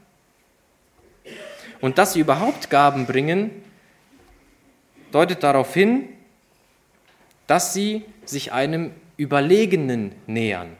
Und 1.81 1.97
dass 1.97 2.13
sie 2.13 2.19
überhaupt 2.19 2.69
Gaben 2.69 3.07
bringen, 3.07 3.49
deutet 5.11 5.41
darauf 5.41 5.73
hin, 5.73 6.09
dass 7.47 7.73
sie 7.73 8.05
sich 8.23 8.53
einem 8.53 8.91
Überlegenen 9.17 10.11
nähern. 10.27 10.77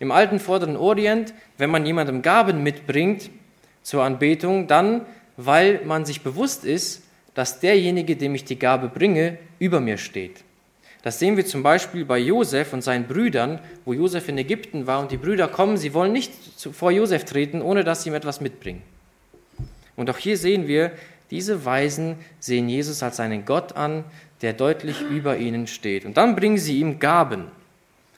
Im 0.00 0.10
alten 0.10 0.40
Vorderen 0.40 0.76
Orient, 0.76 1.32
wenn 1.58 1.70
man 1.70 1.86
jemandem 1.86 2.22
Gaben 2.22 2.64
mitbringt 2.64 3.30
zur 3.84 4.02
Anbetung, 4.02 4.66
dann, 4.66 5.06
weil 5.36 5.84
man 5.84 6.04
sich 6.04 6.22
bewusst 6.22 6.64
ist, 6.64 7.04
dass 7.34 7.60
derjenige, 7.60 8.16
dem 8.16 8.34
ich 8.34 8.44
die 8.44 8.58
Gabe 8.58 8.88
bringe, 8.88 9.38
über 9.60 9.78
mir 9.78 9.96
steht. 9.96 10.43
Das 11.04 11.18
sehen 11.18 11.36
wir 11.36 11.44
zum 11.44 11.62
Beispiel 11.62 12.06
bei 12.06 12.18
Josef 12.18 12.72
und 12.72 12.80
seinen 12.80 13.06
Brüdern, 13.06 13.58
wo 13.84 13.92
Josef 13.92 14.26
in 14.30 14.38
Ägypten 14.38 14.86
war 14.86 15.00
und 15.00 15.12
die 15.12 15.18
Brüder 15.18 15.48
kommen, 15.48 15.76
sie 15.76 15.92
wollen 15.92 16.14
nicht 16.14 16.32
vor 16.72 16.90
Josef 16.90 17.26
treten, 17.26 17.60
ohne 17.60 17.84
dass 17.84 18.02
sie 18.02 18.08
ihm 18.08 18.14
etwas 18.14 18.40
mitbringen. 18.40 18.80
Und 19.96 20.08
auch 20.08 20.16
hier 20.16 20.38
sehen 20.38 20.66
wir, 20.66 20.92
diese 21.30 21.66
Weisen 21.66 22.16
sehen 22.40 22.70
Jesus 22.70 23.02
als 23.02 23.20
einen 23.20 23.44
Gott 23.44 23.76
an, 23.76 24.04
der 24.40 24.54
deutlich 24.54 25.02
über 25.02 25.36
ihnen 25.36 25.66
steht. 25.66 26.06
Und 26.06 26.16
dann 26.16 26.34
bringen 26.36 26.56
sie 26.56 26.80
ihm 26.80 26.98
Gaben. 26.98 27.48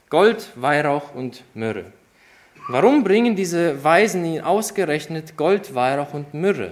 Gold, 0.09 0.51
Weihrauch 0.55 1.12
und 1.12 1.43
Myrrhe. 1.55 1.87
Warum 2.68 3.03
bringen 3.03 3.34
diese 3.34 3.82
Weisen 3.82 4.24
ihn 4.24 4.43
ausgerechnet 4.43 5.37
Gold, 5.37 5.74
Weihrauch 5.74 6.14
und 6.14 6.34
Myrrhe? 6.34 6.70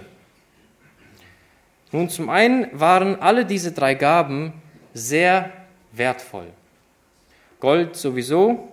Nun, 1.91 2.09
zum 2.09 2.31
einen 2.31 2.69
waren 2.71 3.21
alle 3.21 3.45
diese 3.45 3.73
drei 3.73 3.95
Gaben 3.95 4.53
sehr 4.93 5.51
wertvoll. 5.97 6.49
Gold 7.61 7.97
sowieso. 7.97 8.69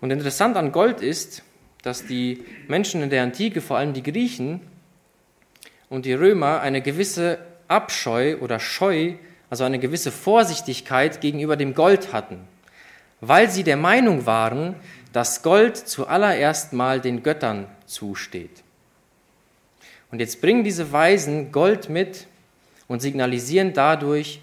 Und 0.00 0.10
interessant 0.10 0.56
an 0.56 0.72
Gold 0.72 1.00
ist, 1.00 1.42
dass 1.82 2.06
die 2.06 2.44
Menschen 2.68 3.02
in 3.02 3.10
der 3.10 3.22
Antike, 3.22 3.60
vor 3.60 3.78
allem 3.78 3.92
die 3.92 4.02
Griechen, 4.02 4.60
und 5.88 6.04
die 6.04 6.14
Römer 6.14 6.60
eine 6.60 6.82
gewisse 6.82 7.38
Abscheu 7.68 8.38
oder 8.38 8.58
Scheu, 8.58 9.14
also 9.50 9.64
eine 9.64 9.78
gewisse 9.78 10.10
Vorsichtigkeit 10.10 11.20
gegenüber 11.20 11.56
dem 11.56 11.74
Gold 11.74 12.12
hatten, 12.12 12.40
weil 13.20 13.50
sie 13.50 13.62
der 13.62 13.76
Meinung 13.76 14.26
waren, 14.26 14.76
dass 15.12 15.42
Gold 15.42 15.76
zuallererst 15.76 16.72
mal 16.72 17.00
den 17.00 17.22
Göttern 17.22 17.68
zusteht. 17.86 18.62
Und 20.10 20.20
jetzt 20.20 20.40
bringen 20.40 20.64
diese 20.64 20.92
Weisen 20.92 21.52
Gold 21.52 21.88
mit 21.88 22.26
und 22.88 23.00
signalisieren 23.00 23.72
dadurch, 23.72 24.40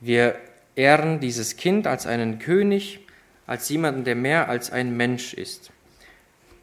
wir 0.00 0.36
ehren 0.76 1.20
dieses 1.20 1.56
Kind 1.56 1.86
als 1.86 2.06
einen 2.06 2.38
König, 2.38 3.00
als 3.46 3.68
jemanden, 3.68 4.04
der 4.04 4.14
mehr 4.14 4.48
als 4.48 4.70
ein 4.70 4.96
Mensch 4.96 5.34
ist. 5.34 5.70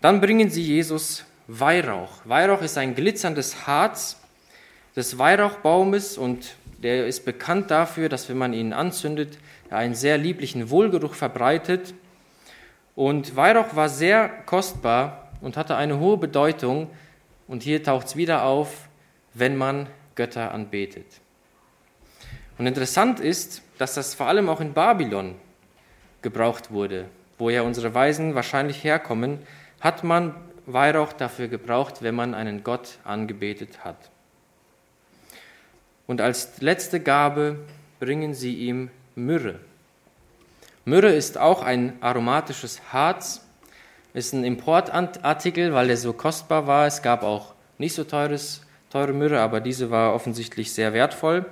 Dann 0.02 0.22
bringen 0.22 0.50
sie 0.50 0.64
Jesus 0.64 1.26
Weihrauch. 1.48 2.22
Weihrauch 2.26 2.62
ist 2.62 2.78
ein 2.78 2.96
glitzerndes 2.96 3.68
Harz 3.68 4.18
des 4.96 5.18
Weihrauchbaumes 5.18 6.18
und 6.18 6.56
der 6.82 7.08
ist 7.08 7.26
bekannt 7.26 7.72
dafür, 7.72 8.08
dass 8.08 8.30
wenn 8.30 8.38
man 8.38 8.54
ihn 8.54 8.72
anzündet, 8.72 9.38
er 9.70 9.78
einen 9.78 9.96
sehr 9.96 10.18
lieblichen 10.18 10.70
Wohlgeruch 10.70 11.14
verbreitet. 11.14 11.94
Und 12.96 13.36
Weihrauch 13.36 13.76
war 13.76 13.90
sehr 13.90 14.30
kostbar 14.46 15.32
und 15.42 15.58
hatte 15.58 15.76
eine 15.76 16.00
hohe 16.00 16.18
Bedeutung. 16.18 16.90
Und 17.48 17.64
hier 17.64 17.84
taucht 17.84 18.08
es 18.08 18.16
wieder 18.16 18.44
auf, 18.44 18.88
wenn 19.34 19.58
man 19.58 19.88
Götter 20.16 20.54
anbetet. 20.54 21.06
Und 22.58 22.68
interessant 22.68 23.20
ist, 23.20 23.62
dass 23.80 23.96
das 23.96 24.14
vor 24.14 24.28
allem 24.28 24.50
auch 24.50 24.60
in 24.62 24.74
Babylon 24.74 25.36
gebraucht 26.22 26.70
wurde, 26.70 27.06
wo 27.38 27.50
ja 27.50 27.64
unsere 27.64 27.96
Weisen 27.96 28.36
wahrscheinlich 28.36 28.84
herkommen, 28.84 29.40
hat 29.80 30.04
man 30.04 30.36
Weihrauch 30.66 31.14
dafür 31.14 31.48
gebraucht, 31.48 32.04
wenn 32.04 32.14
man 32.14 32.36
einen 32.36 32.64
Gott 32.64 33.00
angebetet 33.06 33.84
hat. 33.84 33.98
Und 36.06 36.22
als 36.22 36.60
letzte 36.60 37.00
Gabe 37.00 37.60
bringen 38.00 38.34
sie 38.34 38.54
ihm 38.56 38.92
Myrrhe. 39.16 39.60
Myrrhe 40.84 41.14
ist 41.14 41.38
auch 41.38 41.64
ein 41.64 41.94
aromatisches 42.02 42.82
Harz, 42.92 43.46
ist 44.14 44.34
ein 44.34 44.44
Importartikel, 44.44 45.74
weil 45.74 45.90
er 45.90 45.98
so 45.98 46.12
kostbar 46.12 46.68
war. 46.68 46.86
Es 46.86 47.02
gab 47.02 47.24
auch 47.24 47.54
nicht 47.78 47.96
so 47.96 48.04
teures, 48.04 48.62
teure 48.90 49.14
Myrrhe, 49.14 49.40
aber 49.40 49.62
diese 49.62 49.90
war 49.90 50.14
offensichtlich 50.14 50.74
sehr 50.74 50.94
wertvoll. 50.94 51.46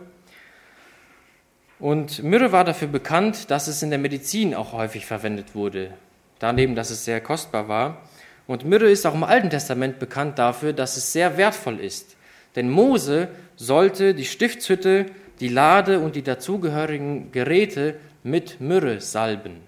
Und 1.80 2.24
Myrrhe 2.24 2.52
war 2.52 2.64
dafür 2.64 2.88
bekannt, 2.88 3.52
dass 3.52 3.68
es 3.68 3.84
in 3.84 3.92
der 3.92 4.00
Medizin 4.00 4.56
auch 4.56 4.74
häufig 4.74 5.06
verwendet 5.06 5.54
wurde. 5.54 5.92
Daneben, 6.40 6.76
dass 6.76 6.90
es 6.90 7.06
sehr 7.06 7.22
kostbar 7.22 7.68
war. 7.68 8.02
Und 8.48 8.66
Myrrhe 8.66 8.90
ist 8.90 9.06
auch 9.06 9.14
im 9.14 9.24
Alten 9.24 9.50
Testament 9.50 10.00
bekannt 10.00 10.40
dafür, 10.40 10.74
dass 10.74 10.98
es 10.98 11.14
sehr 11.14 11.38
wertvoll 11.38 11.80
ist. 11.80 12.16
Denn 12.56 12.70
Mose 12.70 13.28
sollte 13.56 14.16
die 14.16 14.26
Stiftshütte, 14.26 15.08
die 15.40 15.50
Lade 15.50 16.00
und 16.00 16.16
die 16.16 16.24
dazugehörigen 16.24 17.32
Geräte 17.32 17.96
mit 18.24 18.60
Myrrhe 18.60 19.00
salben. 19.00 19.62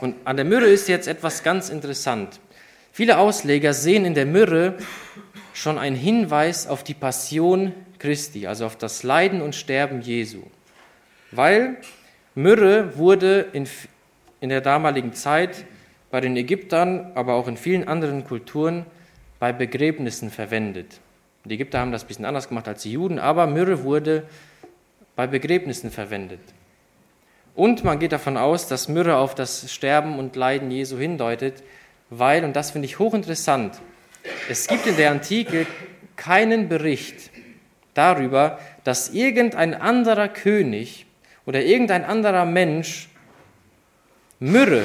Und 0.00 0.16
an 0.24 0.36
der 0.36 0.44
Myrrhe 0.44 0.66
ist 0.66 0.88
jetzt 0.88 1.06
etwas 1.06 1.42
ganz 1.42 1.68
interessant. 1.68 2.40
Viele 2.90 3.18
Ausleger 3.18 3.72
sehen 3.72 4.04
in 4.04 4.14
der 4.14 4.26
Myrrhe 4.26 4.74
schon 5.60 5.78
einen 5.78 5.96
Hinweis 5.96 6.66
auf 6.66 6.82
die 6.82 6.94
Passion 6.94 7.72
Christi, 7.98 8.46
also 8.46 8.66
auf 8.66 8.76
das 8.76 9.02
Leiden 9.02 9.42
und 9.42 9.54
Sterben 9.54 10.00
Jesu. 10.00 10.42
Weil 11.30 11.76
Myrrhe 12.34 12.96
wurde 12.96 13.46
in, 13.52 13.68
in 14.40 14.48
der 14.48 14.62
damaligen 14.62 15.12
Zeit 15.12 15.64
bei 16.10 16.20
den 16.20 16.36
Ägyptern, 16.36 17.12
aber 17.14 17.34
auch 17.34 17.46
in 17.46 17.56
vielen 17.56 17.86
anderen 17.86 18.24
Kulturen 18.24 18.86
bei 19.38 19.52
Begräbnissen 19.52 20.30
verwendet. 20.30 21.00
Die 21.44 21.54
Ägypter 21.54 21.80
haben 21.80 21.92
das 21.92 22.04
ein 22.04 22.08
bisschen 22.08 22.24
anders 22.24 22.48
gemacht 22.48 22.68
als 22.68 22.82
die 22.82 22.92
Juden, 22.92 23.18
aber 23.18 23.46
Myrrhe 23.46 23.84
wurde 23.84 24.24
bei 25.16 25.26
Begräbnissen 25.26 25.90
verwendet. 25.90 26.40
Und 27.54 27.84
man 27.84 27.98
geht 27.98 28.12
davon 28.12 28.36
aus, 28.36 28.68
dass 28.68 28.88
Myrrhe 28.88 29.16
auf 29.16 29.34
das 29.34 29.72
Sterben 29.72 30.18
und 30.18 30.36
Leiden 30.36 30.70
Jesu 30.70 30.96
hindeutet, 30.96 31.62
weil, 32.08 32.44
und 32.44 32.56
das 32.56 32.70
finde 32.70 32.86
ich 32.86 32.98
hochinteressant, 32.98 33.80
es 34.48 34.66
gibt 34.66 34.86
in 34.86 34.96
der 34.96 35.10
Antike 35.10 35.66
keinen 36.16 36.68
Bericht 36.68 37.30
darüber, 37.94 38.58
dass 38.84 39.10
irgendein 39.10 39.74
anderer 39.74 40.28
König 40.28 41.06
oder 41.46 41.62
irgendein 41.62 42.04
anderer 42.04 42.44
Mensch 42.44 43.08
Myrrhe 44.38 44.84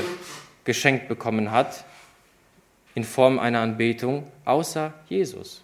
geschenkt 0.64 1.08
bekommen 1.08 1.52
hat 1.52 1.86
in 2.96 3.04
Form 3.04 3.40
einer 3.40 3.60
Anbetung, 3.60 4.26
außer 4.46 4.94
Jesus. 5.08 5.64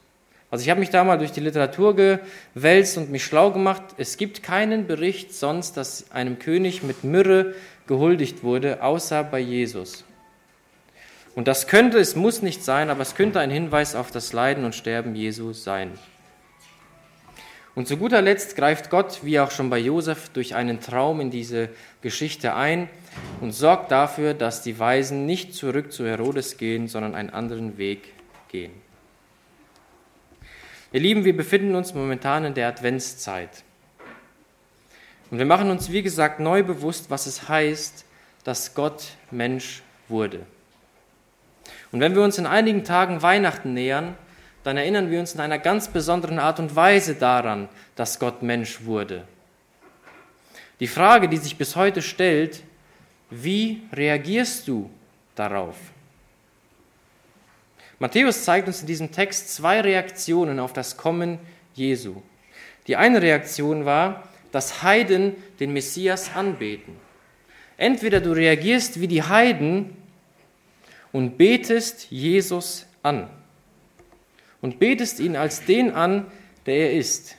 Also 0.50 0.64
ich 0.64 0.70
habe 0.70 0.82
mich 0.82 0.90
da 0.90 1.04
mal 1.06 1.18
durch 1.18 1.32
die 1.32 1.40
Literatur 1.40 1.96
gewälzt 1.96 2.98
und 2.98 3.10
mich 3.10 3.24
schlau 3.24 3.52
gemacht. 3.52 3.82
Es 3.98 4.18
gibt 4.18 4.44
keinen 4.44 4.86
Bericht 4.86 5.34
sonst, 5.34 5.78
dass 5.78 6.12
einem 6.12 6.40
König 6.40 6.84
mit 6.84 7.06
Myrrhe 7.06 7.56
gehuldigt 7.88 8.44
wurde, 8.44 8.84
außer 8.84 9.24
bei 9.24 9.40
Jesus. 9.40 10.04
Und 11.36 11.48
das 11.48 11.68
könnte, 11.68 11.98
es 11.98 12.16
muss 12.16 12.42
nicht 12.42 12.64
sein, 12.64 12.90
aber 12.90 13.02
es 13.02 13.16
könnte 13.16 13.40
ein 13.40 13.52
Hinweis 13.52 13.96
auf 13.96 14.12
das 14.12 14.34
Leiden 14.34 14.66
und 14.66 14.76
Sterben 14.76 15.16
Jesu 15.16 15.54
sein. 15.54 15.98
Und 17.74 17.88
zu 17.88 17.96
guter 17.96 18.22
Letzt 18.22 18.58
greift 18.58 18.90
Gott, 18.90 19.20
wie 19.24 19.40
auch 19.40 19.50
schon 19.50 19.70
bei 19.70 19.80
Josef, 19.80 20.30
durch 20.30 20.56
einen 20.56 20.82
Traum 20.82 21.22
in 21.22 21.32
diese 21.32 21.70
Geschichte 22.02 22.54
ein 22.54 22.90
und 23.40 23.54
sorgt 23.54 23.92
dafür, 23.92 24.34
dass 24.34 24.62
die 24.62 24.78
Weisen 24.78 25.26
nicht 25.26 25.56
zurück 25.56 25.94
zu 25.94 26.06
Herodes 26.06 26.58
gehen, 26.58 26.90
sondern 26.90 27.16
einen 27.16 27.30
anderen 27.30 27.78
Weg 27.78 28.14
gehen. 28.50 28.74
Ihr 30.92 31.00
Lieben, 31.00 31.24
wir 31.24 31.36
befinden 31.36 31.76
uns 31.76 31.94
momentan 31.94 32.44
in 32.44 32.54
der 32.54 32.68
Adventszeit. 32.68 33.64
Und 35.30 35.38
wir 35.38 35.46
machen 35.46 35.70
uns, 35.70 35.94
wie 35.94 36.04
gesagt, 36.04 36.42
neu 36.42 36.64
bewusst, 36.64 37.10
was 37.10 37.26
es 37.26 37.48
heißt, 37.48 38.04
dass 38.44 38.76
Gott 38.76 39.16
Mensch 39.32 39.82
wurde. 40.10 40.46
Und 41.92 42.00
wenn 42.00 42.16
wir 42.16 42.22
uns 42.22 42.38
in 42.38 42.46
einigen 42.46 42.84
Tagen 42.84 43.22
Weihnachten 43.22 43.74
nähern, 43.74 44.16
dann 44.64 44.78
erinnern 44.78 45.10
wir 45.10 45.20
uns 45.20 45.34
in 45.34 45.42
einer 45.42 45.60
ganz 45.60 45.88
besonderen 45.88 46.40
Art 46.40 46.60
und 46.60 46.76
Weise 46.76 47.16
daran, 47.16 47.68
dass 47.96 48.20
Gott 48.20 48.44
Mensch 48.44 48.86
wurde. 48.86 49.28
Die 50.80 50.88
Frage, 50.88 51.28
die 51.28 51.38
sich 51.38 51.58
bis 51.58 51.76
heute 51.76 52.02
stellt, 52.02 52.64
wie 53.30 53.84
reagierst 53.94 54.68
du 54.68 54.90
darauf? 55.36 55.76
Matthäus 58.00 58.44
zeigt 58.44 58.68
uns 58.68 58.82
in 58.82 58.88
diesem 58.88 59.12
Text 59.12 59.54
zwei 59.54 59.80
Reaktionen 59.80 60.60
auf 60.60 60.74
das 60.74 60.98
Kommen 60.98 61.40
Jesu. 61.76 62.22
Die 62.88 62.96
eine 62.96 63.22
Reaktion 63.22 63.86
war, 63.86 64.24
dass 64.52 64.82
Heiden 64.82 65.36
den 65.60 65.72
Messias 65.72 66.36
anbeten. 66.36 66.96
Entweder 67.78 68.20
du 68.20 68.32
reagierst 68.32 69.00
wie 69.00 69.08
die 69.08 69.24
Heiden 69.24 69.96
und 71.12 71.38
betest 71.38 72.10
Jesus 72.10 72.86
an 73.04 73.30
und 74.62 74.80
betest 74.80 75.20
ihn 75.20 75.36
als 75.36 75.66
den 75.66 75.92
an, 75.92 76.32
der 76.66 76.76
er 76.76 76.94
ist. 76.94 77.36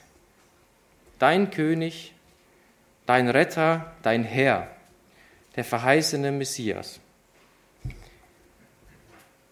Dein 1.19 1.51
König, 1.51 2.13
dein 3.05 3.29
Retter, 3.29 3.93
dein 4.01 4.23
Herr, 4.23 4.67
der 5.55 5.63
verheißene 5.63 6.31
Messias. 6.31 6.99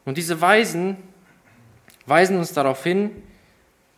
Und 0.04 0.18
diese 0.18 0.42
Weisen 0.42 0.98
weisen 2.06 2.38
uns 2.38 2.54
darauf 2.54 2.84
hin, 2.84 3.12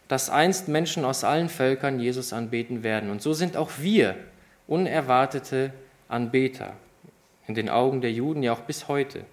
dass 0.07 0.29
einst 0.29 0.67
Menschen 0.67 1.05
aus 1.05 1.23
allen 1.23 1.49
Völkern 1.49 1.99
Jesus 1.99 2.33
anbeten 2.33 2.83
werden. 2.83 3.09
Und 3.09 3.21
so 3.21 3.33
sind 3.33 3.57
auch 3.57 3.71
wir 3.79 4.15
unerwartete 4.67 5.73
Anbeter 6.07 6.75
in 7.47 7.55
den 7.55 7.69
Augen 7.69 8.01
der 8.01 8.11
Juden 8.11 8.43
ja 8.43 8.53
auch 8.53 8.61
bis 8.61 8.87
heute. 8.87 9.25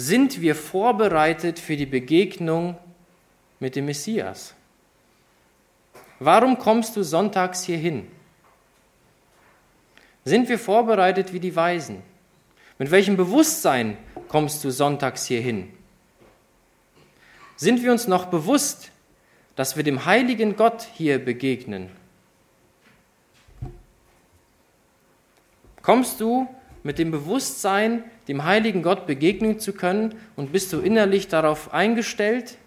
Sind 0.00 0.40
wir 0.40 0.54
vorbereitet 0.54 1.58
für 1.58 1.76
die 1.76 1.84
Begegnung 1.84 2.78
mit 3.58 3.74
dem 3.74 3.86
Messias? 3.86 4.54
Warum 6.20 6.56
kommst 6.56 6.94
du 6.94 7.02
sonntags 7.02 7.64
hierhin? 7.64 8.06
Sind 10.24 10.48
wir 10.48 10.60
vorbereitet 10.60 11.32
wie 11.32 11.40
die 11.40 11.56
Weisen? 11.56 12.04
Mit 12.78 12.92
welchem 12.92 13.16
Bewusstsein 13.16 13.96
kommst 14.28 14.62
du 14.62 14.70
sonntags 14.70 15.26
hierhin? 15.26 15.68
Sind 17.56 17.82
wir 17.82 17.90
uns 17.90 18.06
noch 18.06 18.26
bewusst, 18.26 18.92
dass 19.56 19.76
wir 19.76 19.82
dem 19.82 20.04
heiligen 20.04 20.54
Gott 20.54 20.86
hier 20.94 21.18
begegnen? 21.18 21.90
Kommst 25.82 26.20
du 26.20 26.46
mit 26.84 27.00
dem 27.00 27.10
Bewusstsein, 27.10 28.04
dem 28.28 28.44
heiligen 28.44 28.82
Gott 28.82 29.06
begegnen 29.06 29.58
zu 29.58 29.72
können 29.72 30.14
und 30.36 30.52
bist 30.52 30.72
du 30.72 30.80
innerlich 30.80 31.28
darauf 31.28 31.72
eingestellt? 31.72 32.58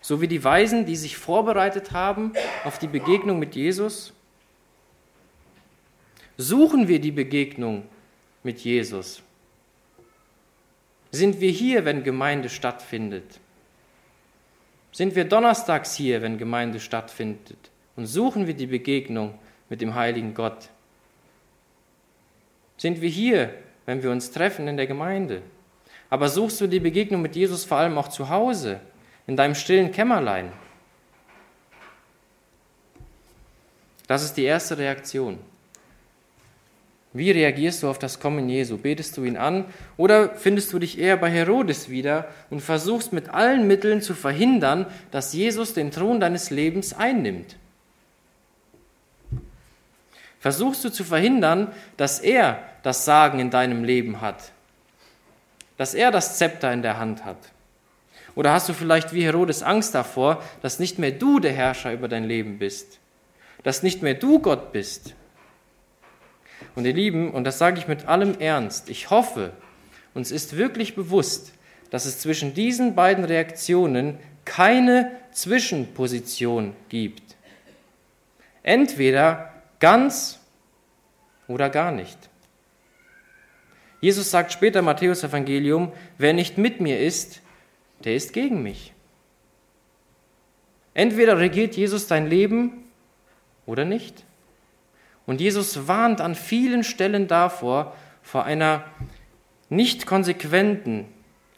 So 0.00 0.20
wie 0.20 0.28
die 0.28 0.42
Weisen, 0.42 0.86
die 0.86 0.96
sich 0.96 1.16
vorbereitet 1.16 1.92
haben 1.92 2.32
auf 2.64 2.78
die 2.78 2.86
Begegnung 2.86 3.38
mit 3.38 3.54
Jesus? 3.54 4.12
Suchen 6.36 6.88
wir 6.88 7.00
die 7.00 7.10
Begegnung 7.10 7.84
mit 8.42 8.60
Jesus? 8.60 9.22
Sind 11.10 11.40
wir 11.40 11.50
hier, 11.50 11.84
wenn 11.84 12.04
Gemeinde 12.04 12.48
stattfindet? 12.48 13.38
Sind 14.92 15.14
wir 15.14 15.24
donnerstags 15.24 15.94
hier, 15.94 16.22
wenn 16.22 16.38
Gemeinde 16.38 16.80
stattfindet? 16.80 17.70
Und 17.96 18.06
suchen 18.06 18.46
wir 18.46 18.54
die 18.54 18.66
Begegnung 18.66 19.38
mit 19.68 19.80
dem 19.80 19.94
heiligen 19.94 20.34
Gott? 20.34 20.70
Sind 22.82 23.00
wir 23.00 23.10
hier, 23.10 23.54
wenn 23.86 24.02
wir 24.02 24.10
uns 24.10 24.32
treffen 24.32 24.66
in 24.66 24.76
der 24.76 24.88
Gemeinde? 24.88 25.42
Aber 26.10 26.28
suchst 26.28 26.60
du 26.60 26.66
die 26.66 26.80
Begegnung 26.80 27.22
mit 27.22 27.36
Jesus 27.36 27.64
vor 27.64 27.76
allem 27.76 27.96
auch 27.96 28.08
zu 28.08 28.28
Hause, 28.28 28.80
in 29.28 29.36
deinem 29.36 29.54
stillen 29.54 29.92
Kämmerlein? 29.92 30.50
Das 34.08 34.24
ist 34.24 34.34
die 34.34 34.42
erste 34.42 34.78
Reaktion. 34.78 35.38
Wie 37.12 37.30
reagierst 37.30 37.84
du 37.84 37.88
auf 37.88 38.00
das 38.00 38.18
Kommen 38.18 38.48
Jesu? 38.48 38.78
Betest 38.78 39.16
du 39.16 39.22
ihn 39.22 39.36
an 39.36 39.66
oder 39.96 40.34
findest 40.34 40.72
du 40.72 40.80
dich 40.80 40.98
eher 40.98 41.16
bei 41.16 41.30
Herodes 41.30 41.88
wieder 41.88 42.26
und 42.50 42.62
versuchst 42.62 43.12
mit 43.12 43.28
allen 43.28 43.68
Mitteln 43.68 44.02
zu 44.02 44.12
verhindern, 44.12 44.86
dass 45.12 45.32
Jesus 45.32 45.72
den 45.72 45.92
Thron 45.92 46.18
deines 46.18 46.50
Lebens 46.50 46.92
einnimmt? 46.92 47.54
Versuchst 50.42 50.84
du 50.84 50.90
zu 50.90 51.04
verhindern, 51.04 51.72
dass 51.96 52.18
er 52.18 52.62
das 52.82 53.04
Sagen 53.04 53.38
in 53.38 53.50
deinem 53.50 53.84
Leben 53.84 54.20
hat? 54.20 54.52
Dass 55.78 55.94
er 55.94 56.10
das 56.10 56.36
Zepter 56.36 56.72
in 56.72 56.82
der 56.82 56.98
Hand 56.98 57.24
hat? 57.24 57.38
Oder 58.34 58.52
hast 58.52 58.68
du 58.68 58.74
vielleicht 58.74 59.14
wie 59.14 59.24
Herodes 59.24 59.62
Angst 59.62 59.94
davor, 59.94 60.42
dass 60.60 60.80
nicht 60.80 60.98
mehr 60.98 61.12
du 61.12 61.38
der 61.38 61.52
Herrscher 61.52 61.92
über 61.92 62.08
dein 62.08 62.24
Leben 62.24 62.58
bist? 62.58 62.98
Dass 63.62 63.82
nicht 63.82 64.02
mehr 64.02 64.14
du 64.14 64.40
Gott 64.40 64.72
bist, 64.72 65.14
und 66.74 66.86
ihr 66.86 66.94
Lieben, 66.94 67.30
und 67.30 67.44
das 67.44 67.58
sage 67.58 67.78
ich 67.78 67.88
mit 67.88 68.06
allem 68.06 68.38
Ernst, 68.40 68.88
ich 68.88 69.10
hoffe, 69.10 69.52
uns 70.14 70.30
ist 70.30 70.56
wirklich 70.56 70.94
bewusst, 70.94 71.52
dass 71.90 72.04
es 72.04 72.18
zwischen 72.18 72.54
diesen 72.54 72.94
beiden 72.94 73.24
Reaktionen 73.24 74.18
keine 74.44 75.12
Zwischenposition 75.32 76.74
gibt. 76.88 77.36
Entweder 78.62 79.51
ganz 79.82 80.38
oder 81.48 81.68
gar 81.68 81.90
nicht. 81.90 82.16
Jesus 84.00 84.30
sagt 84.30 84.52
später 84.52 84.78
im 84.78 84.84
Matthäus 84.84 85.24
Evangelium, 85.24 85.92
wer 86.18 86.32
nicht 86.32 86.56
mit 86.56 86.80
mir 86.80 87.00
ist, 87.00 87.42
der 88.04 88.14
ist 88.14 88.32
gegen 88.32 88.62
mich. 88.62 88.94
Entweder 90.94 91.38
regiert 91.38 91.74
Jesus 91.74 92.06
dein 92.06 92.28
Leben 92.28 92.84
oder 93.66 93.84
nicht. 93.84 94.24
Und 95.26 95.40
Jesus 95.40 95.88
warnt 95.88 96.20
an 96.20 96.36
vielen 96.36 96.84
Stellen 96.84 97.26
davor, 97.26 97.96
vor 98.22 98.44
einer 98.44 98.84
nicht 99.68 100.06
konsequenten 100.06 101.06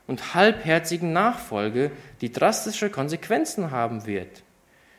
und 0.06 0.34
halbherzigen 0.34 1.12
Nachfolge, 1.12 1.90
die 2.22 2.32
drastische 2.32 2.88
Konsequenzen 2.88 3.70
haben 3.70 4.06
wird. 4.06 4.44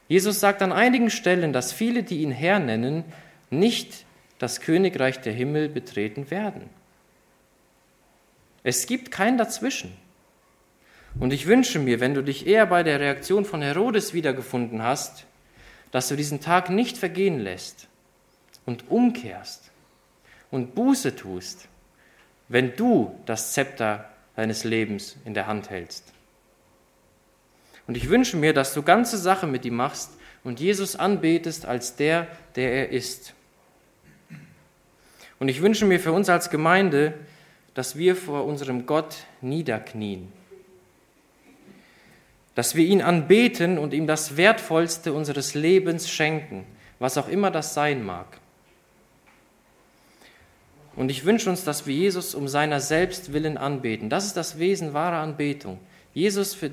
Jesus 0.08 0.40
sagt 0.40 0.62
an 0.62 0.72
einigen 0.72 1.10
Stellen, 1.10 1.54
dass 1.54 1.74
viele, 1.74 2.04
die 2.04 2.22
ihn 2.22 2.32
Herr 2.32 2.60
nennen, 2.60 3.04
nicht 3.50 4.06
das 4.40 4.62
Königreich 4.62 5.22
der 5.22 5.34
Himmel 5.34 5.70
betreten 5.70 6.30
werden. 6.30 6.70
Es 8.64 8.86
gibt 8.88 9.12
kein 9.12 9.38
Dazwischen. 9.38 9.94
Und 11.20 11.32
ich 11.32 11.48
wünsche 11.48 11.80
mir, 11.80 12.00
wenn 12.00 12.14
du 12.14 12.22
dich 12.22 12.46
eher 12.46 12.66
bei 12.66 12.84
der 12.84 13.00
Reaktion 13.00 13.46
von 13.46 13.62
Herodes 13.62 14.14
wiedergefunden 14.14 14.84
hast, 14.84 15.26
dass 15.92 16.10
du 16.10 16.16
diesen 16.16 16.42
Tag 16.42 16.70
nicht 16.70 16.98
vergehen 16.98 17.40
lässt, 17.40 17.88
und 18.66 18.90
umkehrst 18.90 19.72
und 20.52 20.76
Buße 20.76 21.16
tust, 21.16 21.68
wenn 22.48 22.76
du 22.76 23.20
das 23.26 23.54
Zepter 23.54 24.10
deines 24.36 24.64
Lebens 24.64 25.18
in 25.26 25.34
der 25.34 25.48
Hand 25.48 25.70
hältst. 25.70 26.12
Und 27.88 27.98
ich 27.98 28.10
wünsche 28.10 28.38
mir, 28.38 28.54
dass 28.54 28.74
du 28.74 28.82
ganze 28.82 29.18
Sache 29.18 29.48
mit 29.48 29.66
ihm 29.66 29.76
machst 29.76 30.12
und 30.44 30.60
Jesus 30.60 30.96
anbetest 30.96 31.66
als 31.66 31.96
der, 31.96 32.28
der 32.56 32.72
er 32.72 32.90
ist. 32.90 33.34
Und 35.40 35.50
ich 35.50 35.62
wünsche 35.62 35.86
mir 35.86 36.00
für 36.00 36.12
uns 36.12 36.30
als 36.30 36.50
Gemeinde, 36.50 37.14
dass 37.74 37.98
wir 37.98 38.16
vor 38.16 38.46
unserem 38.46 38.86
Gott 38.86 39.26
niederknien, 39.42 40.32
dass 42.56 42.76
wir 42.76 42.86
ihn 42.86 43.02
anbeten 43.02 43.78
und 43.78 43.94
ihm 43.94 44.08
das 44.08 44.38
Wertvollste 44.38 45.12
unseres 45.12 45.54
Lebens 45.54 46.10
schenken, 46.10 46.66
was 47.00 47.18
auch 47.18 47.28
immer 47.28 47.52
das 47.52 47.74
sein 47.74 48.04
mag. 48.04 48.40
Und 50.96 51.10
ich 51.12 51.26
wünsche 51.26 51.50
uns, 51.50 51.66
dass 51.66 51.86
wir 51.86 51.94
Jesus 51.94 52.34
um 52.34 52.48
seiner 52.48 52.80
selbst 52.80 53.34
willen 53.34 53.58
anbeten. 53.58 54.10
Das 54.10 54.26
ist 54.26 54.38
das 54.38 54.60
Wesen 54.60 54.94
wahrer 54.94 55.18
Anbetung. 55.18 55.80
Jesus 56.16 56.56
für 56.56 56.72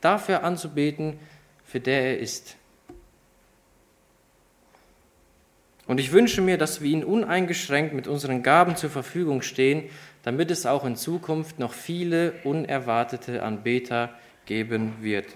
dafür 0.00 0.44
anzubeten, 0.44 1.18
für 1.64 1.80
der 1.80 2.02
er 2.02 2.18
ist. 2.20 2.56
Und 5.88 5.98
ich 5.98 6.12
wünsche 6.12 6.42
mir, 6.42 6.58
dass 6.58 6.80
wir 6.80 6.90
ihn 6.90 7.04
uneingeschränkt 7.04 7.94
mit 7.94 8.06
unseren 8.06 8.42
Gaben 8.42 8.76
zur 8.76 8.90
Verfügung 8.90 9.42
stehen, 9.42 9.84
damit 10.22 10.50
es 10.50 10.66
auch 10.66 10.84
in 10.84 10.96
Zukunft 10.96 11.58
noch 11.58 11.72
viele 11.72 12.34
unerwartete 12.44 13.42
Anbeter 13.42 14.12
geben 14.44 14.94
wird. 15.00 15.26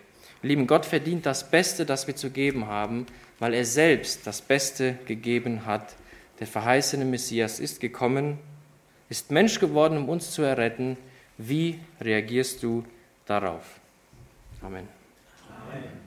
Lieben, 0.42 0.66
Gott 0.66 0.86
verdient 0.86 1.26
das 1.26 1.50
Beste, 1.50 1.86
das 1.86 2.06
wir 2.06 2.16
zu 2.16 2.30
geben 2.30 2.66
haben, 2.66 3.06
weil 3.38 3.54
er 3.54 3.64
selbst 3.64 4.26
das 4.26 4.42
Beste 4.42 4.98
gegeben 5.06 5.66
hat. 5.66 5.94
Der 6.40 6.46
verheißene 6.46 7.04
Messias 7.04 7.60
ist 7.60 7.80
gekommen, 7.80 8.38
ist 9.08 9.30
Mensch 9.30 9.60
geworden, 9.60 9.96
um 9.98 10.08
uns 10.08 10.30
zu 10.30 10.42
erretten. 10.42 10.96
Wie 11.38 11.78
reagierst 12.00 12.62
du 12.62 12.84
darauf? 13.30 13.80
Amen. 14.62 14.88
Amen. 15.62 15.99